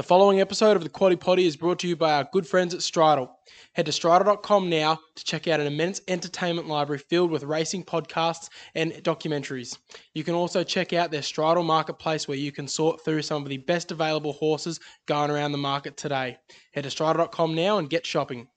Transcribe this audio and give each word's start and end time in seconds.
The 0.00 0.04
following 0.04 0.40
episode 0.40 0.78
of 0.78 0.82
the 0.82 0.88
Quaddie 0.88 1.20
Poddy 1.20 1.44
is 1.44 1.58
brought 1.58 1.78
to 1.80 1.86
you 1.86 1.94
by 1.94 2.14
our 2.14 2.26
good 2.32 2.46
friends 2.46 2.72
at 2.72 2.80
Stridyl. 2.80 3.28
Head 3.74 3.84
to 3.84 3.92
stridyl.com 3.92 4.70
now 4.70 4.98
to 5.14 5.24
check 5.24 5.46
out 5.46 5.60
an 5.60 5.66
immense 5.66 6.00
entertainment 6.08 6.68
library 6.68 7.00
filled 7.10 7.30
with 7.30 7.42
racing 7.42 7.84
podcasts 7.84 8.48
and 8.74 8.92
documentaries. 9.04 9.76
You 10.14 10.24
can 10.24 10.32
also 10.32 10.64
check 10.64 10.94
out 10.94 11.10
their 11.10 11.20
Stridyl 11.20 11.66
marketplace 11.66 12.26
where 12.26 12.38
you 12.38 12.50
can 12.50 12.66
sort 12.66 13.04
through 13.04 13.20
some 13.20 13.42
of 13.42 13.50
the 13.50 13.58
best 13.58 13.90
available 13.92 14.32
horses 14.32 14.80
going 15.04 15.30
around 15.30 15.52
the 15.52 15.58
market 15.58 15.98
today. 15.98 16.38
Head 16.72 16.84
to 16.84 16.88
stridyl.com 16.88 17.54
now 17.54 17.76
and 17.76 17.90
get 17.90 18.06
shopping. 18.06 18.48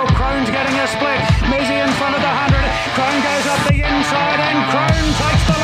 Oh, 0.00 0.06
Crone's 0.16 0.48
getting 0.48 0.80
a 0.80 0.86
split. 0.88 1.20
Mizzy 1.52 1.76
in 1.76 1.92
front 1.98 2.14
of 2.16 2.22
the 2.22 2.32
100. 2.32 2.56
Crone 2.96 3.20
goes 3.20 3.46
up 3.52 3.68
the 3.68 3.74
inside 3.84 4.40
and 4.40 4.64
Crone 4.72 5.12
takes 5.12 5.46
the 5.46 5.57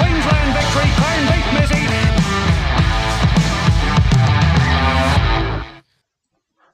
Queensland 0.00 0.54
victory. 0.54 0.88
Crone 0.96 1.26
beat 1.26 1.46
Mizzy. 1.56 1.84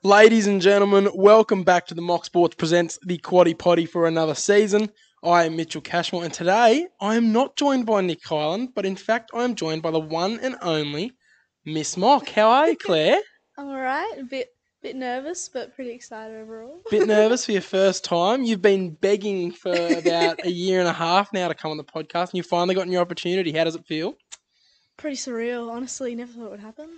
Ladies 0.05 0.47
and 0.47 0.62
gentlemen, 0.62 1.09
welcome 1.12 1.65
back 1.65 1.87
to 1.87 1.95
the 1.95 2.02
Mock 2.02 2.25
Sports 2.25 2.55
Presents 2.55 3.01
the 3.05 3.19
Quaddie 3.19 3.59
Poddy 3.59 3.85
for 3.85 4.07
another 4.07 4.37
season. 4.37 4.93
I 5.25 5.47
am 5.47 5.57
Mitchell 5.57 5.80
Cashmore, 5.80 6.23
and 6.23 6.33
today 6.33 6.87
I 7.01 7.16
am 7.16 7.33
not 7.33 7.57
joined 7.57 7.87
by 7.87 8.01
Nick 8.02 8.25
Hyland, 8.25 8.69
but 8.77 8.87
in 8.87 8.95
fact 8.95 9.33
I 9.35 9.43
am 9.43 9.57
joined 9.57 9.83
by 9.83 9.91
the 9.91 9.99
one 9.99 10.38
and 10.38 10.55
only 10.63 11.11
Miss 11.65 11.97
Mock. 11.97 12.29
How 12.29 12.49
are 12.49 12.69
you, 12.69 12.77
Claire? 12.77 13.19
I'm 13.59 13.66
alright, 13.66 14.19
a 14.21 14.24
bit 14.24 14.55
bit 14.87 14.95
nervous, 14.95 15.49
but 15.49 15.75
pretty 15.75 15.91
excited 15.91 16.37
overall. 16.37 16.81
Bit 16.93 17.09
nervous 17.09 17.45
for 17.45 17.51
your 17.51 17.61
first 17.61 18.05
time. 18.05 18.45
You've 18.45 18.63
been 18.63 18.91
begging 18.91 19.51
for 19.51 19.75
about 19.75 20.47
a 20.47 20.51
year 20.51 20.79
and 20.79 20.89
a 20.89 20.93
half 20.93 21.33
now 21.33 21.49
to 21.49 21.55
come 21.55 21.73
on 21.73 21.77
the 21.77 21.83
podcast, 21.83 22.31
and 22.31 22.35
you've 22.35 22.47
finally 22.47 22.77
gotten 22.77 22.93
your 22.93 23.03
opportunity. 23.03 23.51
How 23.51 23.65
does 23.65 23.75
it 23.75 23.85
feel? 23.85 24.15
Pretty 24.97 25.16
surreal, 25.16 25.73
honestly. 25.73 26.15
Never 26.15 26.33
thought 26.33 26.47
it 26.47 26.51
would 26.52 26.60
happen. 26.60 26.88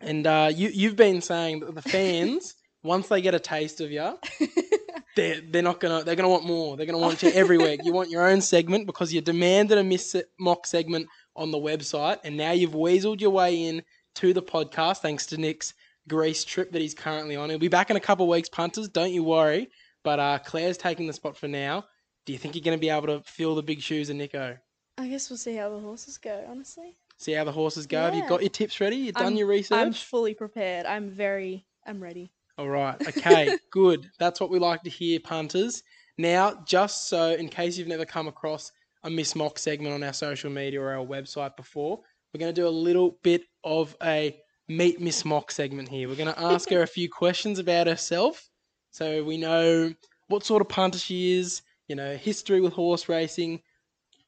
And 0.00 0.26
uh, 0.26 0.50
you 0.52 0.70
you've 0.70 0.96
been 0.96 1.20
saying 1.20 1.60
that 1.60 1.76
the 1.76 1.82
fans, 1.82 2.56
once 2.82 3.06
they 3.06 3.20
get 3.20 3.36
a 3.36 3.40
taste 3.40 3.80
of 3.80 3.92
you, 3.92 4.18
they're 5.16 5.40
they're 5.40 5.62
not 5.62 5.78
gonna 5.78 6.02
they're 6.02 6.16
gonna 6.16 6.28
want 6.28 6.44
more. 6.44 6.76
They're 6.76 6.86
gonna 6.86 6.98
want 6.98 7.22
you 7.22 7.30
every 7.30 7.58
week. 7.58 7.82
You 7.84 7.92
want 7.92 8.10
your 8.10 8.28
own 8.28 8.40
segment 8.40 8.86
because 8.86 9.12
you 9.12 9.20
demanded 9.20 9.78
a 9.78 9.84
miss 9.84 10.16
mock 10.40 10.66
segment 10.66 11.06
on 11.36 11.52
the 11.52 11.58
website, 11.58 12.18
and 12.24 12.36
now 12.36 12.50
you've 12.50 12.72
weaseled 12.72 13.20
your 13.20 13.30
way 13.30 13.62
in 13.62 13.84
to 14.16 14.32
the 14.32 14.42
podcast 14.42 14.98
thanks 14.98 15.26
to 15.26 15.36
Nick's 15.36 15.72
Greece 16.08 16.44
trip 16.44 16.72
that 16.72 16.82
he's 16.82 16.94
currently 16.94 17.36
on. 17.36 17.50
He'll 17.50 17.58
be 17.58 17.68
back 17.68 17.90
in 17.90 17.96
a 17.96 18.00
couple 18.00 18.26
of 18.26 18.30
weeks, 18.30 18.48
punters. 18.48 18.88
Don't 18.88 19.12
you 19.12 19.22
worry. 19.22 19.68
But 20.02 20.20
uh, 20.20 20.38
Claire's 20.38 20.78
taking 20.78 21.06
the 21.06 21.12
spot 21.12 21.36
for 21.36 21.48
now. 21.48 21.84
Do 22.24 22.32
you 22.32 22.38
think 22.38 22.54
you're 22.54 22.64
going 22.64 22.76
to 22.76 22.80
be 22.80 22.90
able 22.90 23.06
to 23.08 23.22
fill 23.24 23.54
the 23.54 23.62
big 23.62 23.80
shoes 23.80 24.10
of 24.10 24.16
Nicko? 24.16 24.56
I 24.96 25.08
guess 25.08 25.30
we'll 25.30 25.36
see 25.36 25.54
how 25.54 25.70
the 25.70 25.78
horses 25.78 26.18
go, 26.18 26.44
honestly. 26.48 26.96
See 27.18 27.32
how 27.32 27.44
the 27.44 27.52
horses 27.52 27.86
go. 27.86 28.02
Have 28.02 28.14
you 28.14 28.28
got 28.28 28.42
your 28.42 28.50
tips 28.50 28.80
ready? 28.80 28.96
You 28.96 29.12
done 29.12 29.24
I'm- 29.24 29.36
your 29.36 29.46
research? 29.46 29.78
I'm 29.78 29.92
fully 29.92 30.34
prepared. 30.34 30.86
I'm 30.86 31.10
very 31.10 31.66
I'm 31.86 32.02
ready. 32.02 32.30
All 32.58 32.68
right. 32.68 32.96
Okay. 33.08 33.56
good. 33.70 34.10
That's 34.18 34.40
what 34.40 34.50
we 34.50 34.58
like 34.58 34.82
to 34.82 34.90
hear, 34.90 35.20
punters. 35.20 35.82
Now, 36.18 36.62
just 36.66 37.08
so 37.08 37.32
in 37.32 37.48
case 37.48 37.78
you've 37.78 37.88
never 37.88 38.04
come 38.04 38.28
across 38.28 38.72
a 39.04 39.10
Miss 39.10 39.34
Mock 39.34 39.58
segment 39.58 39.94
on 39.94 40.02
our 40.02 40.12
social 40.12 40.50
media 40.50 40.80
or 40.80 40.90
our 40.90 41.06
website 41.06 41.56
before, 41.56 42.00
we're 42.32 42.40
going 42.40 42.54
to 42.54 42.60
do 42.60 42.66
a 42.66 42.70
little 42.70 43.18
bit 43.22 43.42
of 43.64 43.96
a 44.02 44.36
meet 44.68 45.00
Miss 45.00 45.24
Mock 45.24 45.50
segment 45.50 45.88
here. 45.88 46.08
We're 46.08 46.16
going 46.16 46.32
to 46.32 46.40
ask 46.40 46.68
her 46.70 46.82
a 46.82 46.86
few 46.86 47.08
questions 47.10 47.58
about 47.58 47.86
herself, 47.86 48.48
so 48.90 49.24
we 49.24 49.36
know 49.36 49.94
what 50.28 50.44
sort 50.44 50.60
of 50.60 50.68
punter 50.68 50.98
she 50.98 51.38
is. 51.38 51.62
You 51.88 51.96
know, 51.96 52.16
history 52.16 52.60
with 52.60 52.74
horse 52.74 53.08
racing. 53.08 53.62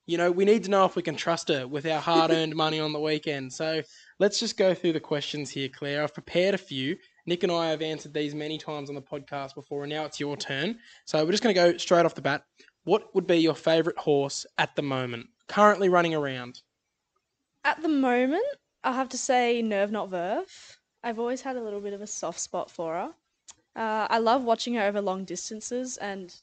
You 0.07 0.17
know, 0.17 0.33
we 0.33 0.45
need 0.45 0.65
to 0.65 0.71
know 0.71 0.87
if 0.87 0.97
we 0.97 1.03
can 1.03 1.15
trust 1.15 1.49
her 1.49 1.69
with 1.69 1.87
our 1.87 2.01
hard-earned 2.01 2.57
money 2.57 2.81
on 2.81 2.93
the 2.93 2.99
weekend. 2.99 3.53
So 3.53 3.83
let's 4.19 4.41
just 4.41 4.57
go 4.57 4.75
through 4.75 4.95
the 4.95 5.01
questions 5.01 5.51
here, 5.51 5.69
Claire. 5.69 6.03
I've 6.03 6.15
prepared 6.15 6.55
a 6.55 6.59
few. 6.59 6.97
Nick 7.27 7.45
and 7.45 7.53
I 7.53 7.69
have 7.69 7.83
answered 7.83 8.12
these 8.12 8.34
many 8.34 8.59
times 8.59 8.89
on 8.89 8.97
the 8.97 9.03
podcast 9.03 9.55
before, 9.55 9.84
and 9.84 9.93
now 9.93 10.05
it's 10.05 10.19
your 10.19 10.37
turn. 10.37 10.79
So 11.05 11.25
we're 11.25 11.31
just 11.31 11.43
going 11.43 11.55
to 11.55 11.61
go 11.73 11.77
straight 11.77 12.06
off 12.06 12.15
the 12.15 12.23
bat. 12.23 12.43
What 12.84 13.15
would 13.15 13.27
be 13.27 13.37
your 13.37 13.55
favourite 13.55 13.99
horse 13.99 14.47
at 14.59 14.75
the 14.75 14.83
moment, 14.83 15.27
currently 15.49 15.89
running 15.89 16.15
around? 16.15 16.61
At 17.62 17.83
the 17.83 17.89
moment, 17.89 18.43
I'll 18.83 18.95
have 18.95 19.11
to 19.11 19.19
say 19.19 19.63
Nerve 19.63 19.91
Not 19.91 20.09
Verve. 20.09 20.79
I've 21.03 21.19
always 21.19 21.41
had 21.41 21.57
a 21.57 21.63
little 21.63 21.81
bit 21.81 21.93
of 21.93 22.01
a 22.01 22.07
soft 22.07 22.41
spot 22.41 22.71
for 22.71 22.95
her. 22.95 23.11
Uh, 23.77 24.07
I 24.11 24.19
love 24.19 24.45
watching 24.45 24.75
her 24.75 24.83
over 24.83 25.01
long 25.01 25.25
distances, 25.25 25.97
and 25.97 26.35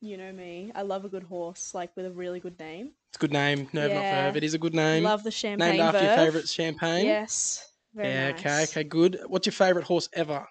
you 0.00 0.16
know 0.16 0.32
me, 0.32 0.72
I 0.74 0.82
love 0.82 1.04
a 1.04 1.08
good 1.08 1.24
horse, 1.24 1.74
like 1.74 1.94
with 1.96 2.06
a 2.06 2.10
really 2.10 2.40
good 2.40 2.58
name. 2.58 2.92
It's 3.10 3.18
a 3.18 3.20
good 3.20 3.32
name, 3.32 3.68
Nerve 3.72 3.92
Not 3.92 4.02
Verve. 4.02 4.36
It 4.36 4.44
is 4.44 4.54
a 4.54 4.58
good 4.58 4.74
name. 4.74 5.04
love 5.04 5.22
the 5.22 5.30
champagne 5.30 5.72
Named 5.72 5.82
after 5.82 6.04
your 6.04 6.16
favourite 6.16 6.48
champagne. 6.48 7.06
Yes. 7.06 7.68
Very 7.94 8.08
yeah. 8.08 8.30
nice. 8.30 8.40
Okay. 8.40 8.62
Okay. 8.62 8.84
Good. 8.84 9.20
What's 9.26 9.46
your 9.46 9.52
favourite 9.52 9.86
horse 9.86 10.08
ever? 10.14 10.46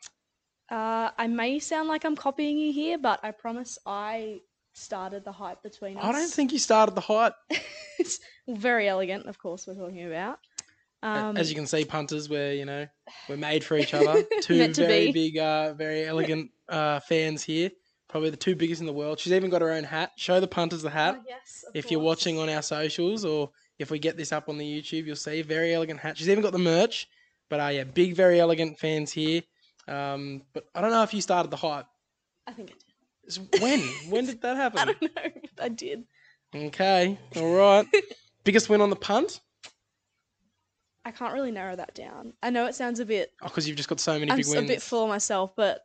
Uh, 0.70 1.10
I 1.18 1.28
may 1.28 1.60
sound 1.60 1.90
like 1.90 2.06
I'm 2.06 2.16
copying 2.16 2.58
you 2.58 2.72
here, 2.72 2.98
but 2.98 3.20
I 3.24 3.32
promise 3.32 3.78
I 3.86 4.42
started 4.74 5.26
the 5.26 5.32
hype 5.32 5.64
between 5.64 5.98
us. 5.98 6.04
I 6.04 6.12
don't 6.12 6.32
think 6.32 6.54
you 6.54 6.60
started 6.60 6.96
the 6.96 7.02
hype. 7.02 7.34
it's 8.00 8.20
Verry 8.48 8.88
Elegant, 8.88 9.26
of 9.26 9.38
course. 9.38 9.68
We're 9.68 9.76
talking 9.76 10.06
about. 10.06 10.40
Um, 11.04 11.36
As 11.38 11.50
you 11.50 11.56
can 11.56 11.66
see, 11.68 11.84
punters, 11.86 12.30
we're 12.30 12.54
you 12.54 12.66
know 12.66 12.86
we're 13.28 13.38
made 13.38 13.64
for 13.64 13.78
each 13.78 13.94
other. 13.96 14.24
Two 14.42 14.72
very 14.74 15.08
be. 15.08 15.32
big, 15.32 15.38
uh, 15.38 15.74
Verry 15.74 16.06
Elegant 16.06 16.52
uh, 16.70 17.00
fans 17.02 17.44
here. 17.44 17.72
Probably 18.08 18.30
the 18.30 18.38
two 18.38 18.56
biggest 18.56 18.82
in 18.82 18.88
the 18.88 18.94
world. 18.94 19.20
She's 19.20 19.32
even 19.34 19.50
got 19.50 19.62
her 19.62 19.72
own 19.72 19.84
hat. 19.86 20.12
Show 20.18 20.40
the 20.40 20.48
punters 20.48 20.82
the 20.82 20.90
hat. 20.90 21.16
oh, 21.18 21.24
yes, 21.28 21.64
if 21.74 21.90
you're 21.90 22.02
watching 22.02 22.38
on 22.38 22.50
our 22.50 22.62
socials 22.62 23.24
or 23.26 23.50
if 23.80 23.90
we 23.90 24.00
get 24.00 24.18
this 24.18 24.32
up 24.32 24.50
on 24.50 24.58
the 24.58 24.66
YouTube, 24.66 25.06
you'll 25.06 25.16
see 25.16 25.42
Verry 25.42 25.74
Elegant 25.74 26.00
hat. 26.00 26.18
She's 26.18 26.30
even 26.30 26.44
got 26.44 26.52
the 26.52 26.60
merch. 26.60 27.08
But 27.50 27.60
uh, 27.62 27.68
yeah, 27.68 27.84
big, 27.86 28.16
Verry 28.16 28.40
Elegant 28.40 28.78
fans 28.80 29.12
here. 29.12 29.42
Um, 29.88 30.44
but 30.54 30.66
I 30.76 30.82
don't 30.82 30.92
know 30.92 31.04
if 31.04 31.14
you 31.14 31.22
started 31.22 31.52
the 31.52 31.58
hype. 31.58 31.86
I 32.48 32.52
think 32.54 32.70
I 32.72 32.74
did. 32.74 33.40
It's- 33.50 33.62
When? 33.62 33.80
when 34.12 34.26
did 34.26 34.42
that 34.42 34.56
I 34.58 34.60
happen? 34.60 34.88
don't 34.88 35.02
know, 35.02 35.32
I 35.62 35.70
did. 35.70 36.04
Okay, 36.54 37.18
all 37.38 37.56
right. 37.56 37.86
Biggest 38.44 38.70
win 38.70 38.82
on 38.82 38.90
the 38.90 38.96
punt? 38.98 39.40
I 41.04 41.12
can't 41.12 41.34
really 41.34 41.52
narrow 41.52 41.76
that 41.76 41.96
down. 41.96 42.34
I 42.44 42.50
know 42.52 42.66
it 42.68 42.76
sounds 42.76 43.00
a 43.00 43.06
bit. 43.06 43.32
Oh, 43.42 43.48
because 43.48 43.68
you've 43.68 43.78
just 43.78 43.90
got 43.90 44.00
so 44.00 44.20
many 44.20 44.32
I'm 44.32 44.38
big 44.38 44.48
wins. 44.48 44.60
a 44.60 44.68
bit 44.68 44.82
full 44.82 45.04
of 45.04 45.10
myself, 45.10 45.56
but 45.56 45.82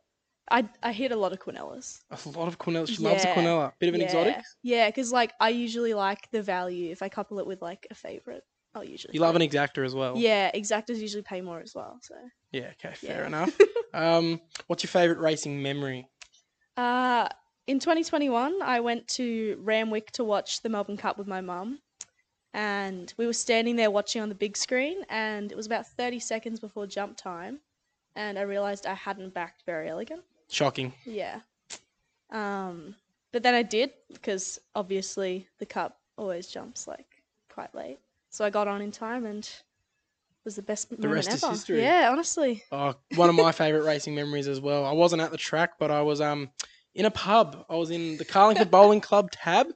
I 0.51 0.69
I 0.83 0.91
hit 0.91 1.11
a 1.11 1.15
lot 1.15 1.33
of 1.33 1.39
Quinellas. 1.39 1.99
A 2.11 2.29
lot 2.29 2.47
of 2.47 2.57
Quinella. 2.59 2.87
She 2.87 2.97
loves 3.01 3.23
a 3.23 3.27
Yeah, 3.27 3.35
Quinella. 3.35 3.71
Bit 3.79 3.89
of 3.89 3.95
an 3.95 4.01
yeah. 4.01 4.05
exotic. 4.07 4.35
Yeah, 4.63 4.89
because 4.89 5.11
like 5.11 5.33
I 5.39 5.49
usually 5.49 5.93
like 5.93 6.29
the 6.31 6.41
value. 6.43 6.91
If 6.91 7.01
I 7.01 7.09
couple 7.09 7.39
it 7.39 7.47
with 7.47 7.61
like 7.61 7.87
a 7.89 7.95
favorite, 7.95 8.43
I'll 8.75 8.83
usually. 8.83 9.15
You 9.15 9.21
love 9.21 9.35
an 9.35 9.41
exacta 9.41 9.83
as 9.83 9.95
well. 9.95 10.15
Yeah, 10.17 10.51
exactas 10.51 10.97
usually 10.97 11.23
pay 11.23 11.41
more 11.41 11.59
as 11.61 11.73
well. 11.73 11.97
So. 12.03 12.15
Yeah. 12.51 12.71
Okay. 12.83 12.93
Fair 12.95 13.21
Yeah. 13.21 13.27
enough. 13.27 13.57
um, 13.93 14.39
what's 14.67 14.83
your 14.83 14.89
favorite 14.89 15.19
racing 15.19 15.61
memory? 15.61 16.07
Uh, 16.77 17.27
in 17.65 17.79
2021, 17.79 18.61
I 18.61 18.79
went 18.81 19.07
to 19.09 19.57
Randwick 19.61 20.11
to 20.11 20.23
watch 20.23 20.61
the 20.61 20.69
Melbourne 20.69 20.95
Cup 20.97 21.17
with 21.17 21.27
my 21.27 21.41
mum. 21.41 21.79
And 22.57 23.13
we 23.17 23.27
were 23.27 23.33
standing 23.33 23.75
there 23.75 23.91
watching 23.91 24.19
on 24.19 24.29
the 24.29 24.35
big 24.35 24.57
screen, 24.57 25.03
and 25.09 25.51
it 25.51 25.55
was 25.55 25.67
about 25.67 25.85
30 25.85 26.19
seconds 26.19 26.59
before 26.59 26.87
jump 26.87 27.15
time. 27.15 27.59
And 28.15 28.39
I 28.39 28.41
realised 28.41 28.87
I 28.87 28.95
hadn't 28.95 29.35
backed 29.35 29.61
Verry 29.67 29.87
Elegant. 29.89 30.23
Shocking. 30.49 30.91
Yeah. 31.05 31.41
Um, 32.31 32.95
but 33.31 33.43
then 33.43 33.53
I 33.53 33.61
did, 33.61 33.91
because 34.11 34.59
obviously 34.73 35.47
the 35.59 35.67
cup 35.67 35.99
always 36.17 36.47
jumps 36.47 36.87
like 36.87 37.21
quite 37.47 37.75
late. 37.75 37.99
So 38.31 38.43
I 38.43 38.49
got 38.49 38.67
on 38.67 38.81
in 38.81 38.91
time 38.91 39.27
and 39.27 39.47
was 40.43 40.55
the 40.55 40.63
best 40.63 40.89
moment 40.89 41.13
rest 41.13 41.33
is 41.33 41.43
ever. 41.43 41.53
history. 41.53 41.83
Yeah, 41.83 42.09
honestly. 42.11 42.63
Oh, 42.71 42.95
one 43.17 43.29
of 43.29 43.35
my 43.35 43.51
favorite 43.51 43.83
racing 43.83 44.15
memories 44.15 44.47
as 44.47 44.59
well. 44.59 44.83
I 44.83 44.93
wasn't 44.93 45.21
at 45.21 45.29
the 45.29 45.37
track, 45.37 45.73
but 45.77 45.91
I 45.91 46.01
was 46.01 46.21
um 46.21 46.49
in 46.95 47.05
a 47.05 47.11
pub. 47.11 47.65
I 47.69 47.75
was 47.75 47.91
in 47.91 48.17
the 48.17 48.25
Carlingford 48.25 48.71
Bowling 48.71 49.01
Club 49.01 49.29
tab, 49.29 49.67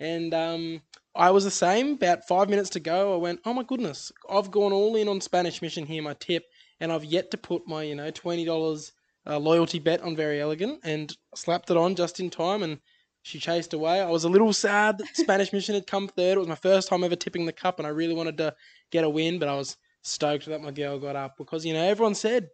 and 0.00 0.34
um 0.34 0.82
I 1.16 1.30
was 1.30 1.44
the 1.44 1.50
same. 1.50 1.94
About 1.94 2.26
five 2.28 2.48
minutes 2.48 2.70
to 2.70 2.80
go, 2.80 3.14
I 3.14 3.16
went, 3.16 3.40
"Oh 3.44 3.54
my 3.54 3.62
goodness, 3.62 4.12
I've 4.28 4.50
gone 4.50 4.72
all 4.72 4.96
in 4.96 5.08
on 5.08 5.20
Spanish 5.20 5.62
Mission 5.62 5.86
here, 5.86 6.02
my 6.02 6.14
tip, 6.14 6.44
and 6.80 6.92
I've 6.92 7.04
yet 7.04 7.30
to 7.30 7.38
put 7.38 7.66
my 7.66 7.82
you 7.82 7.94
know 7.94 8.10
twenty 8.10 8.44
dollars 8.44 8.92
uh, 9.26 9.38
loyalty 9.38 9.78
bet 9.78 10.02
on 10.02 10.16
Verry 10.16 10.40
Elegant, 10.40 10.80
and 10.84 11.16
slapped 11.34 11.70
it 11.70 11.76
on 11.76 11.94
just 11.96 12.20
in 12.20 12.30
time, 12.30 12.62
and." 12.62 12.80
She 13.22 13.40
chased 13.40 13.74
away. 13.74 14.00
I 14.00 14.08
was 14.08 14.22
a 14.22 14.28
little 14.28 14.52
sad 14.52 14.98
that 14.98 15.08
Spanish 15.16 15.52
Mission 15.52 15.74
had 15.74 15.88
come 15.88 16.06
third. 16.06 16.36
It 16.36 16.38
was 16.38 16.46
my 16.46 16.54
first 16.54 16.86
time 16.86 17.02
ever 17.02 17.16
tipping 17.16 17.44
the 17.44 17.52
cup, 17.52 17.80
and 17.80 17.84
I 17.84 17.90
really 17.90 18.14
wanted 18.14 18.38
to 18.38 18.54
get 18.92 19.02
a 19.02 19.10
win, 19.10 19.40
but 19.40 19.48
I 19.48 19.56
was 19.56 19.76
stoked 20.02 20.46
that 20.46 20.62
my 20.62 20.70
girl 20.70 21.00
got 21.00 21.16
up 21.16 21.36
because 21.36 21.66
you 21.66 21.72
know 21.74 21.82
everyone 21.82 22.14
said, 22.14 22.46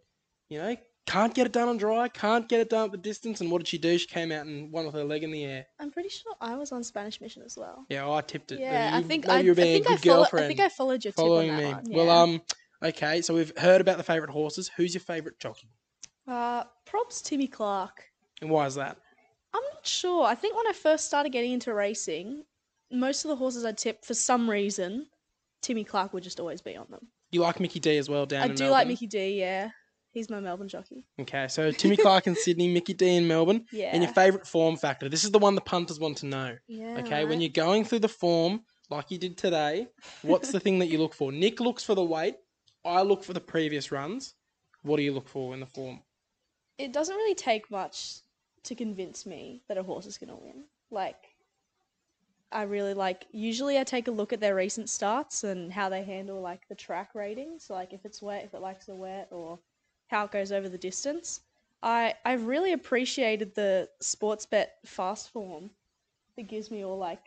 you 0.49 0.57
know, 0.57 0.75
can't 1.05 1.33
get 1.33 1.45
it 1.45 1.51
done 1.51 1.67
on 1.67 1.77
dry, 1.77 2.07
can't 2.07 2.47
get 2.47 2.61
it 2.61 2.69
done 2.69 2.85
at 2.85 2.91
the 2.91 2.97
distance. 2.97 3.41
And 3.41 3.51
what 3.51 3.59
did 3.59 3.67
she 3.67 3.77
do? 3.77 3.97
She 3.97 4.07
came 4.07 4.31
out 4.31 4.45
and 4.45 4.71
won 4.71 4.85
with 4.85 4.95
her 4.95 5.03
leg 5.03 5.23
in 5.23 5.31
the 5.31 5.43
air. 5.43 5.65
I'm 5.79 5.91
pretty 5.91 6.09
sure 6.09 6.33
I 6.39 6.55
was 6.55 6.71
on 6.71 6.83
Spanish 6.83 7.19
Mission 7.19 7.43
as 7.43 7.57
well. 7.57 7.85
Yeah, 7.89 8.09
I 8.09 8.21
tipped 8.21 8.51
it. 8.51 8.59
Yeah, 8.59 8.91
Maybe 8.91 9.03
I 9.03 9.07
think 9.07 9.29
I, 9.29 9.39
I 9.39 9.53
think 9.53 9.89
I 9.89 9.97
follow. 9.97 10.25
I 10.33 10.47
think 10.47 10.59
I 10.59 10.69
followed 10.69 11.03
your 11.03 11.13
following 11.13 11.49
tip 11.49 11.57
on 11.57 11.63
me. 11.63 11.71
that 11.71 11.83
one. 11.83 11.93
Well, 11.93 12.05
yeah. 12.05 12.21
um, 12.21 12.41
okay, 12.83 13.21
so 13.21 13.33
we've 13.33 13.57
heard 13.57 13.81
about 13.81 13.97
the 13.97 14.03
favourite 14.03 14.31
horses. 14.31 14.71
Who's 14.77 14.93
your 14.93 15.01
favourite 15.01 15.39
jockey, 15.39 15.69
uh, 16.27 16.63
props 16.85 17.21
Timmy 17.21 17.47
Clark. 17.47 18.03
and 18.41 18.49
why 18.49 18.65
is 18.65 18.75
that? 18.75 18.97
I'm 19.53 19.63
not 19.73 19.85
sure. 19.85 20.25
I 20.25 20.35
think 20.35 20.55
when 20.55 20.67
I 20.67 20.73
first 20.73 21.05
started 21.05 21.31
getting 21.31 21.51
into 21.51 21.73
racing, 21.73 22.43
most 22.91 23.25
of 23.25 23.29
the 23.29 23.35
horses 23.35 23.65
I 23.65 23.71
tipped, 23.73 24.05
for 24.05 24.13
some 24.13 24.49
reason, 24.49 25.07
Timmy 25.61 25.83
Clark 25.83 26.13
would 26.13 26.23
just 26.23 26.39
always 26.39 26.61
be 26.61 26.75
on 26.75 26.87
them. 26.89 27.07
You 27.31 27.41
like 27.41 27.59
Mickey 27.59 27.79
D 27.79 27.97
as 27.97 28.09
well 28.09 28.25
down 28.25 28.51
I 28.51 28.53
do 28.53 28.67
like 28.67 28.87
Mickey 28.87 29.07
D, 29.07 29.39
yeah. 29.39 29.69
He's 30.13 30.29
my 30.29 30.39
Melbourne 30.39 30.67
jockey. 30.67 31.05
Okay, 31.19 31.47
so 31.47 31.71
Timmy 31.71 31.97
Clark 31.97 32.27
in 32.27 32.35
Sydney, 32.35 32.71
Mickey 32.71 32.93
D 32.93 33.15
in 33.15 33.27
Melbourne. 33.27 33.65
Yeah. 33.71 33.89
And 33.91 34.03
your 34.03 34.13
favourite 34.13 34.45
form 34.45 34.77
factor. 34.77 35.09
This 35.09 35.23
is 35.23 35.31
the 35.31 35.39
one 35.39 35.55
the 35.55 35.61
punters 35.61 35.99
want 35.99 36.17
to 36.17 36.27
know. 36.27 36.55
Yeah. 36.67 36.99
Okay, 36.99 37.25
when 37.25 37.41
you're 37.41 37.49
going 37.49 37.83
through 37.83 37.99
the 37.99 38.07
form 38.07 38.61
like 38.91 39.09
you 39.09 39.17
did 39.17 39.37
today, 39.39 39.87
what's 40.21 40.51
the 40.51 40.59
thing 40.59 40.77
that 40.79 40.87
you 40.87 40.99
look 40.99 41.15
for? 41.15 41.31
Nick 41.31 41.59
looks 41.59 41.83
for 41.83 41.95
the 41.95 42.03
weight. 42.03 42.35
I 42.85 43.01
look 43.01 43.23
for 43.23 43.33
the 43.33 43.41
previous 43.41 43.91
runs. 43.91 44.35
What 44.83 44.97
do 44.97 45.03
you 45.03 45.13
look 45.13 45.27
for 45.27 45.53
in 45.55 45.59
the 45.59 45.65
form? 45.65 46.01
It 46.77 46.93
doesn't 46.93 47.15
really 47.15 47.35
take 47.35 47.71
much 47.71 48.17
to 48.63 48.75
convince 48.75 49.25
me 49.25 49.63
that 49.67 49.77
a 49.77 49.83
horse 49.83 50.05
is 50.05 50.17
going 50.19 50.29
to 50.29 50.35
win. 50.35 50.65
Like, 50.91 51.35
I 52.51 52.63
really 52.63 52.93
like, 52.93 53.25
usually 53.31 53.79
I 53.79 53.83
take 53.83 54.07
a 54.07 54.11
look 54.11 54.31
at 54.31 54.39
their 54.39 54.53
recent 54.53 54.89
starts 54.89 55.43
and 55.43 55.73
how 55.73 55.89
they 55.89 56.03
handle, 56.03 56.39
like, 56.39 56.67
the 56.67 56.75
track 56.75 57.15
ratings. 57.15 57.63
So, 57.63 57.73
like, 57.73 57.93
if 57.93 58.05
it's 58.05 58.21
wet, 58.21 58.43
if 58.43 58.53
it 58.53 58.61
likes 58.61 58.85
the 58.85 58.95
wet, 58.95 59.29
or 59.31 59.57
how 60.13 60.25
it 60.25 60.31
goes 60.31 60.51
over 60.51 60.69
the 60.69 60.77
distance. 60.77 61.41
I, 61.81 62.13
I've 62.23 62.45
really 62.45 62.73
appreciated 62.73 63.55
the 63.55 63.89
Sportsbet 64.01 64.67
fast 64.85 65.31
form 65.31 65.71
that 66.37 66.43
gives 66.43 66.69
me 66.69 66.85
all, 66.85 66.97
like, 66.99 67.23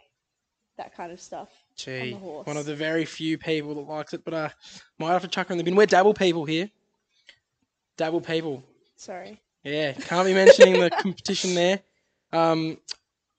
that 0.78 0.94
kind 0.94 1.10
of 1.10 1.20
stuff. 1.20 1.48
Gee, 1.76 2.12
horse. 2.12 2.46
one 2.46 2.56
of 2.56 2.64
the 2.64 2.76
very 2.76 3.04
few 3.04 3.38
people 3.38 3.74
that 3.74 3.80
likes 3.80 4.14
it, 4.14 4.24
but 4.24 4.32
uh, 4.32 4.48
might 4.98 5.10
have 5.10 5.22
to 5.22 5.28
chuck 5.28 5.48
her 5.48 5.52
in 5.52 5.58
the 5.58 5.64
bin. 5.64 5.74
We're 5.74 5.86
dabble 5.86 6.14
people 6.14 6.44
here. 6.44 6.70
Dabble 7.96 8.20
people. 8.20 8.62
Sorry. 8.94 9.40
Yeah, 9.64 9.92
can't 9.92 10.24
be 10.26 10.32
mentioning 10.32 10.78
the 10.78 10.90
competition 10.98 11.54
there. 11.54 11.80
Um, 12.32 12.78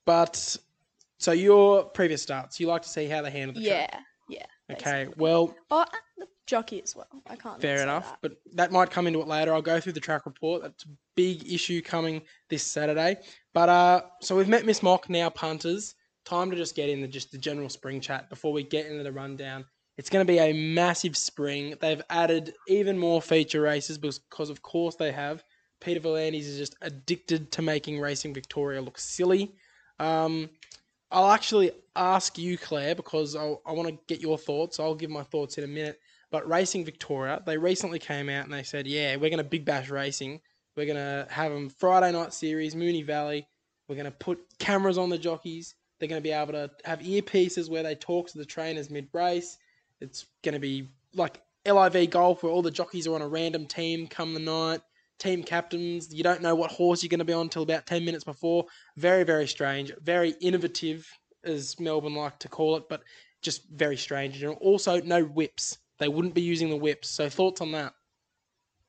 but 0.04 0.56
so 1.18 1.32
your 1.32 1.84
previous 1.84 2.22
starts, 2.22 2.60
you 2.60 2.66
like 2.66 2.82
to 2.82 2.88
see 2.88 3.06
how 3.06 3.22
they 3.22 3.30
handle 3.30 3.54
the 3.54 3.60
Yeah. 3.60 3.86
track. 3.86 4.02
Okay, 4.70 5.08
well, 5.16 5.54
Oh, 5.70 5.84
the 6.18 6.26
jockey 6.46 6.82
as 6.82 6.94
well. 6.94 7.08
I 7.28 7.36
can't. 7.36 7.60
fair 7.60 7.82
enough. 7.82 8.10
that. 8.10 8.18
But 8.22 8.32
that 8.54 8.72
might 8.72 8.90
come 8.90 9.06
into 9.06 9.20
it 9.20 9.28
later. 9.28 9.52
I'll 9.54 9.62
go 9.62 9.80
through 9.80 9.92
the 9.94 10.00
track 10.00 10.26
report. 10.26 10.62
That's 10.62 10.84
a 10.84 10.88
big 11.14 11.50
issue 11.50 11.80
coming 11.80 12.22
this 12.50 12.62
Saturday. 12.62 13.16
But 13.54 13.68
uh, 13.68 14.02
so 14.20 14.36
we've 14.36 14.48
met 14.48 14.66
Miss 14.66 14.82
Mock 14.82 15.08
now, 15.08 15.30
punters. 15.30 15.94
Time 16.24 16.50
to 16.50 16.56
just 16.56 16.74
get 16.74 16.90
in 16.90 17.00
the 17.00 17.08
just 17.08 17.32
the 17.32 17.38
general 17.38 17.68
spring 17.70 18.00
chat 18.00 18.28
before 18.28 18.52
we 18.52 18.62
get 18.62 18.86
into 18.86 19.02
the 19.02 19.12
rundown. 19.12 19.64
It's 19.96 20.10
going 20.10 20.24
to 20.24 20.30
be 20.30 20.38
a 20.38 20.52
massive 20.52 21.16
spring. 21.16 21.74
They've 21.80 22.02
added 22.10 22.54
even 22.68 22.98
more 22.98 23.20
feature 23.20 23.62
races 23.62 23.98
because, 23.98 24.50
of 24.50 24.62
course, 24.62 24.94
they 24.94 25.10
have. 25.10 25.42
Peter 25.80 25.98
V'landys 26.00 26.42
is 26.42 26.58
just 26.58 26.76
addicted 26.82 27.50
to 27.52 27.62
making 27.62 27.98
Racing 27.98 28.32
Victoria 28.34 28.80
look 28.80 28.98
silly. 28.98 29.54
Um, 29.98 30.50
I'll 31.10 31.30
actually 31.30 31.70
ask 31.96 32.38
you, 32.38 32.58
Claire, 32.58 32.94
because 32.94 33.34
I'll, 33.34 33.62
I 33.66 33.72
want 33.72 33.88
to 33.88 33.98
get 34.06 34.20
your 34.20 34.38
thoughts. 34.38 34.78
I'll 34.78 34.94
give 34.94 35.10
my 35.10 35.22
thoughts 35.22 35.58
in 35.58 35.64
a 35.64 35.68
minute. 35.68 36.00
But 36.30 36.48
Racing 36.48 36.84
Victoria, 36.84 37.42
they 37.46 37.56
recently 37.56 37.98
came 37.98 38.28
out 38.28 38.44
and 38.44 38.52
they 38.52 38.62
said, 38.62 38.86
yeah, 38.86 39.16
we're 39.16 39.30
going 39.30 39.38
to 39.38 39.44
big 39.44 39.64
bash 39.64 39.88
racing. 39.88 40.40
We're 40.76 40.86
going 40.86 40.96
to 40.96 41.26
have 41.30 41.50
them 41.50 41.70
Friday 41.70 42.12
night 42.12 42.34
series, 42.34 42.74
Moonee 42.74 43.04
Valley. 43.04 43.46
We're 43.88 43.96
going 43.96 44.04
to 44.04 44.10
put 44.10 44.38
cameras 44.58 44.98
on 44.98 45.08
the 45.08 45.18
jockeys. 45.18 45.74
They're 45.98 46.08
going 46.08 46.22
to 46.22 46.28
be 46.28 46.32
able 46.32 46.52
to 46.52 46.70
have 46.84 47.00
earpieces 47.00 47.70
where 47.70 47.82
they 47.82 47.94
talk 47.94 48.28
to 48.28 48.38
the 48.38 48.44
trainers 48.44 48.90
mid 48.90 49.08
race. 49.12 49.58
It's 50.00 50.26
going 50.44 50.52
to 50.52 50.60
be 50.60 50.88
like 51.14 51.40
LIV 51.66 52.10
golf 52.10 52.42
where 52.42 52.52
all 52.52 52.62
the 52.62 52.70
jockeys 52.70 53.06
are 53.06 53.14
on 53.14 53.22
a 53.22 53.28
random 53.28 53.66
team 53.66 54.06
come 54.06 54.34
the 54.34 54.40
night. 54.40 54.80
Team 55.18 55.42
captains, 55.42 56.14
you 56.14 56.22
don't 56.22 56.42
know 56.42 56.54
what 56.54 56.70
horse 56.70 57.02
you're 57.02 57.08
going 57.08 57.18
to 57.18 57.24
be 57.24 57.32
on 57.32 57.42
until 57.42 57.62
about 57.62 57.86
10 57.86 58.04
minutes 58.04 58.24
before. 58.24 58.66
Very, 58.96 59.24
very 59.24 59.48
strange. 59.48 59.92
Very 60.00 60.34
innovative, 60.40 61.08
as 61.44 61.78
Melbourne 61.80 62.14
like 62.14 62.38
to 62.40 62.48
call 62.48 62.76
it, 62.76 62.84
but 62.88 63.02
just 63.42 63.68
very 63.70 63.96
strange. 63.96 64.42
And 64.42 64.54
also, 64.60 65.00
no 65.00 65.24
whips. 65.24 65.78
They 65.98 66.08
wouldn't 66.08 66.34
be 66.34 66.42
using 66.42 66.70
the 66.70 66.76
whips. 66.76 67.08
So, 67.10 67.28
thoughts 67.28 67.60
on 67.60 67.72
that? 67.72 67.94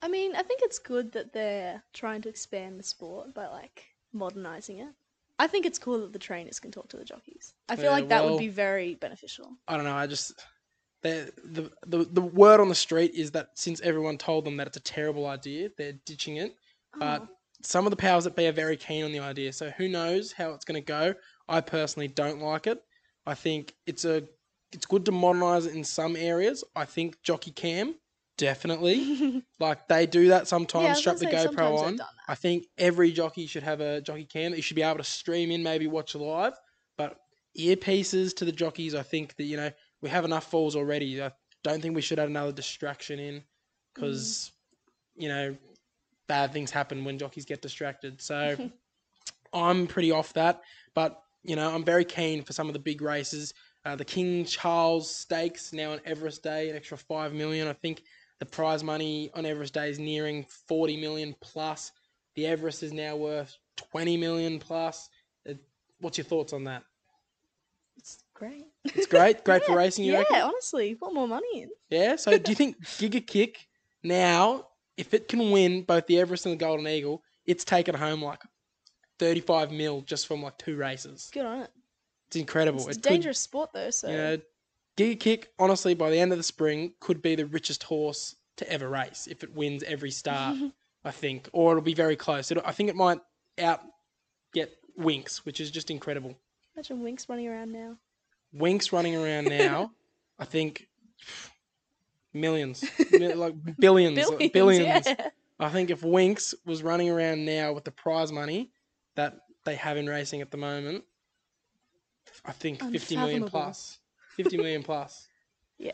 I 0.02 0.08
mean, 0.08 0.36
I 0.36 0.44
think 0.44 0.62
it's 0.64 0.80
good 0.80 1.12
that 1.14 1.34
they're 1.34 1.84
trying 1.94 2.22
to 2.22 2.30
expand 2.30 2.80
the 2.80 2.84
sport 2.84 3.34
by 3.34 3.48
like 3.48 3.86
modernizing 4.14 4.80
it. 4.80 4.94
I 5.40 5.48
think 5.48 5.66
it's 5.66 5.80
cool 5.80 6.00
that 6.02 6.14
the 6.14 6.20
trainers 6.20 6.60
can 6.60 6.72
talk 6.72 6.90
to 6.90 6.98
the 6.98 7.06
jockeys. 7.06 7.54
I 7.70 7.76
feel 7.76 7.86
Yeah, 7.86 7.92
like 7.92 8.10
that 8.10 8.24
well- 8.24 8.34
would 8.34 8.40
be 8.40 8.50
very 8.50 8.96
beneficial. 8.96 9.58
I 9.68 9.76
don't 9.76 9.86
know. 9.86 9.96
I 9.96 10.06
just 10.06 10.34
the, 11.02 11.72
the 11.88 12.06
the 12.06 12.22
word 12.22 12.60
on 12.60 12.70
the 12.70 12.76
street 12.76 13.14
is 13.14 13.32
that 13.32 13.50
since 13.56 13.80
everyone 13.82 14.18
told 14.18 14.46
them 14.46 14.58
that 14.58 14.68
it's 14.68 14.78
a 14.78 14.82
terrible 14.82 15.28
idea, 15.28 15.70
they're 15.78 15.94
ditching 16.06 16.38
it. 16.38 16.56
But 17.00 17.22
Oh. 17.22 17.28
some 17.62 17.86
of 17.86 17.92
the 17.92 17.98
powers 17.98 18.24
that 18.26 18.36
be 18.36 18.48
are 18.48 18.52
very 18.52 18.78
keen 18.78 19.06
on 19.06 19.12
the 19.12 19.20
idea. 19.20 19.54
So 19.54 19.70
who 19.72 19.88
knows 19.88 20.32
how 20.34 20.52
it's 20.52 20.66
going 20.66 20.82
to 20.82 20.86
go? 20.86 21.14
I 21.48 21.62
personally 21.62 22.08
don't 22.08 22.40
like 22.42 22.68
it. 22.68 22.82
I 23.26 23.36
think 23.36 23.76
it's 23.86 24.06
a 24.06 24.24
it's 24.72 24.86
good 24.86 25.06
to 25.06 25.12
modernize 25.12 25.66
it 25.66 25.74
in 25.76 25.84
some 25.84 26.16
areas. 26.16 26.64
I 26.76 26.86
think 26.86 27.22
jockey 27.24 27.52
cam 27.52 27.96
definitely 28.38 29.44
like 29.60 29.88
they 29.88 30.06
do 30.06 30.30
that 30.30 30.48
sometimes. 30.48 30.86
Yeah, 30.86 30.94
strap 30.94 31.18
the 31.18 31.26
GoPro 31.26 31.78
on. 31.80 32.00
I 32.28 32.36
think 32.36 32.66
every 32.78 33.12
jockey 33.12 33.48
should 33.48 33.64
have 33.64 33.82
a 33.82 34.02
jockey 34.02 34.26
cam 34.26 34.52
that 34.52 34.58
you 34.58 34.64
should 34.64 34.76
be 34.76 34.84
able 34.84 34.98
to 34.98 35.04
stream 35.04 35.52
in, 35.52 35.62
maybe 35.64 35.88
watch 35.88 36.16
live. 36.16 36.54
But 36.98 37.18
earpieces 37.58 38.36
to 38.38 38.46
the 38.46 38.52
jockeys, 38.52 38.96
I 38.96 39.04
think 39.04 39.36
that 39.36 39.44
you 39.44 39.58
know 39.58 39.72
we 40.02 40.10
have 40.10 40.26
enough 40.26 40.50
falls 40.50 40.76
already. 40.76 41.22
I 41.22 41.32
don't 41.64 41.82
think 41.82 41.96
we 41.96 42.02
should 42.02 42.20
add 42.20 42.30
another 42.30 42.52
distraction 42.52 43.20
in 43.20 43.44
because 43.94 44.52
you 45.16 45.28
know 45.28 45.56
bad 46.28 46.54
things 46.54 46.72
happen 46.72 47.04
when 47.04 47.18
jockeys 47.18 47.46
get 47.46 47.62
distracted. 47.62 48.22
So 48.22 48.70
I'm 49.54 49.88
pretty 49.88 50.12
off 50.12 50.34
that, 50.34 50.62
but 50.94 51.22
you 51.44 51.56
know 51.56 51.74
I'm 51.74 51.84
very 51.84 52.06
keen 52.06 52.44
for 52.44 52.54
some 52.54 52.68
of 52.68 52.74
the 52.74 52.80
big 52.80 53.02
races. 53.02 53.54
Uh, 53.86 53.96
the 53.96 54.06
King 54.06 54.46
Charles 54.46 55.14
Stakes 55.14 55.74
now 55.74 55.92
on 55.94 56.02
Everest 56.06 56.44
Day, 56.44 56.70
an 56.70 56.76
extra 56.76 56.98
five 56.98 57.34
million. 57.34 57.68
I 57.68 57.74
think 57.74 58.04
the 58.40 58.46
prize 58.46 58.84
money 58.84 59.32
on 59.34 59.46
Everest 59.46 59.74
Day 59.74 59.90
is 59.90 60.00
nearing 60.00 60.46
forty 60.68 60.98
million 60.98 61.36
plus. 61.42 61.92
The 62.36 62.46
Everest 62.46 62.84
is 62.84 62.94
now 62.94 63.16
worth 63.16 63.58
twenty 63.76 64.18
million 64.18 64.60
plus. 64.60 65.10
Uh, 65.50 65.54
What's 66.00 66.18
your 66.18 66.26
thoughts 66.26 66.54
on 66.54 66.64
that? 66.66 66.84
It's 67.98 68.24
great. 68.40 68.66
It's 68.86 69.06
great, 69.08 69.44
great 69.44 69.64
for 69.66 69.76
racing. 69.84 70.06
Yeah, 70.06 70.20
reckon? 70.20 70.38
honestly, 70.42 70.96
put 70.96 71.14
more 71.14 71.28
money 71.28 71.62
in. 71.64 71.70
Yeah. 71.90 72.16
So 72.16 72.38
do 72.38 72.52
you 72.52 72.56
think 72.56 72.78
Giga 72.86 73.26
Kick 73.26 73.68
now, 74.04 74.68
if 74.98 75.14
it 75.14 75.28
can 75.28 75.52
win 75.52 75.84
both 75.84 76.08
the 76.08 76.20
Everest 76.20 76.46
and 76.46 76.54
the 76.54 76.58
Golden 76.66 76.88
Eagle, 76.88 77.22
it's 77.46 77.64
taken 77.64 77.96
home 77.96 78.22
like 78.24 78.42
thirty-five 79.20 79.72
mil 79.72 80.02
just 80.02 80.28
from 80.28 80.42
like 80.44 80.58
two 80.58 80.76
races. 80.78 81.30
Good 81.34 81.46
on 81.46 81.62
it. 81.62 81.72
It's 82.28 82.36
incredible. 82.38 82.80
It's 82.80 82.88
a 82.88 82.90
It 82.92 82.94
could- 83.04 83.10
dangerous 83.10 83.40
sport 83.40 83.72
though, 83.74 83.90
so 83.90 84.10
You 84.10 84.18
know, 84.18 84.38
Giga 84.98 85.20
Kick, 85.20 85.52
honestly, 85.60 85.94
by 85.94 86.10
the 86.10 86.20
end 86.20 86.32
of 86.32 86.38
the 86.38 86.44
spring, 86.44 86.94
could 87.00 87.22
be 87.22 87.36
the 87.36 87.46
richest 87.46 87.84
horse 87.84 88.36
to 88.58 88.70
ever 88.72 88.90
race 88.90 89.28
if 89.30 89.44
it 89.44 89.54
wins 89.54 89.84
every 89.84 90.12
start. 90.12 90.58
I 91.06 91.12
think, 91.12 91.48
or 91.54 91.72
it'll 91.72 91.82
be 91.82 91.94
very 91.94 92.18
close. 92.18 92.52
It'll, 92.52 92.66
I 92.66 92.74
think 92.74 92.90
it 92.90 92.96
might 92.96 93.20
out 93.58 93.80
get 94.54 94.76
Winx, 95.00 95.38
which 95.46 95.62
is 95.62 95.72
just 95.72 95.90
incredible. 95.90 96.36
imagine 96.76 97.02
Winx 97.02 97.30
running 97.30 97.48
around 97.48 97.72
now. 97.72 97.96
Winx 98.56 98.92
running 98.92 99.16
around 99.16 99.46
now, 99.50 99.92
I 100.38 100.46
think 100.46 100.88
millions, 102.34 102.84
mi- 103.12 103.34
like 103.34 103.54
billions, 103.80 104.16
Billions, 104.16 104.52
billions. 104.52 105.06
yeah. 105.08 105.30
I 105.60 105.70
think 105.70 105.90
if 105.90 106.02
Winx 106.02 106.54
was 106.66 106.84
running 106.84 107.10
around 107.10 107.46
now 107.46 107.74
with 107.74 107.84
the 107.84 107.92
prize 107.92 108.32
money 108.32 108.72
that 109.16 109.38
they 109.66 109.76
have 109.76 109.98
in 109.98 110.08
racing 110.08 110.42
at 110.42 110.52
the 110.52 110.58
moment, 110.58 111.04
I 112.46 112.52
think 112.54 112.80
50 112.82 113.16
million 113.18 113.44
Unfathomable. 113.44 113.50
plus. 113.50 114.00
50 114.38 114.58
million 114.58 114.84
plus. 114.84 115.28
Yeah. 115.82 115.94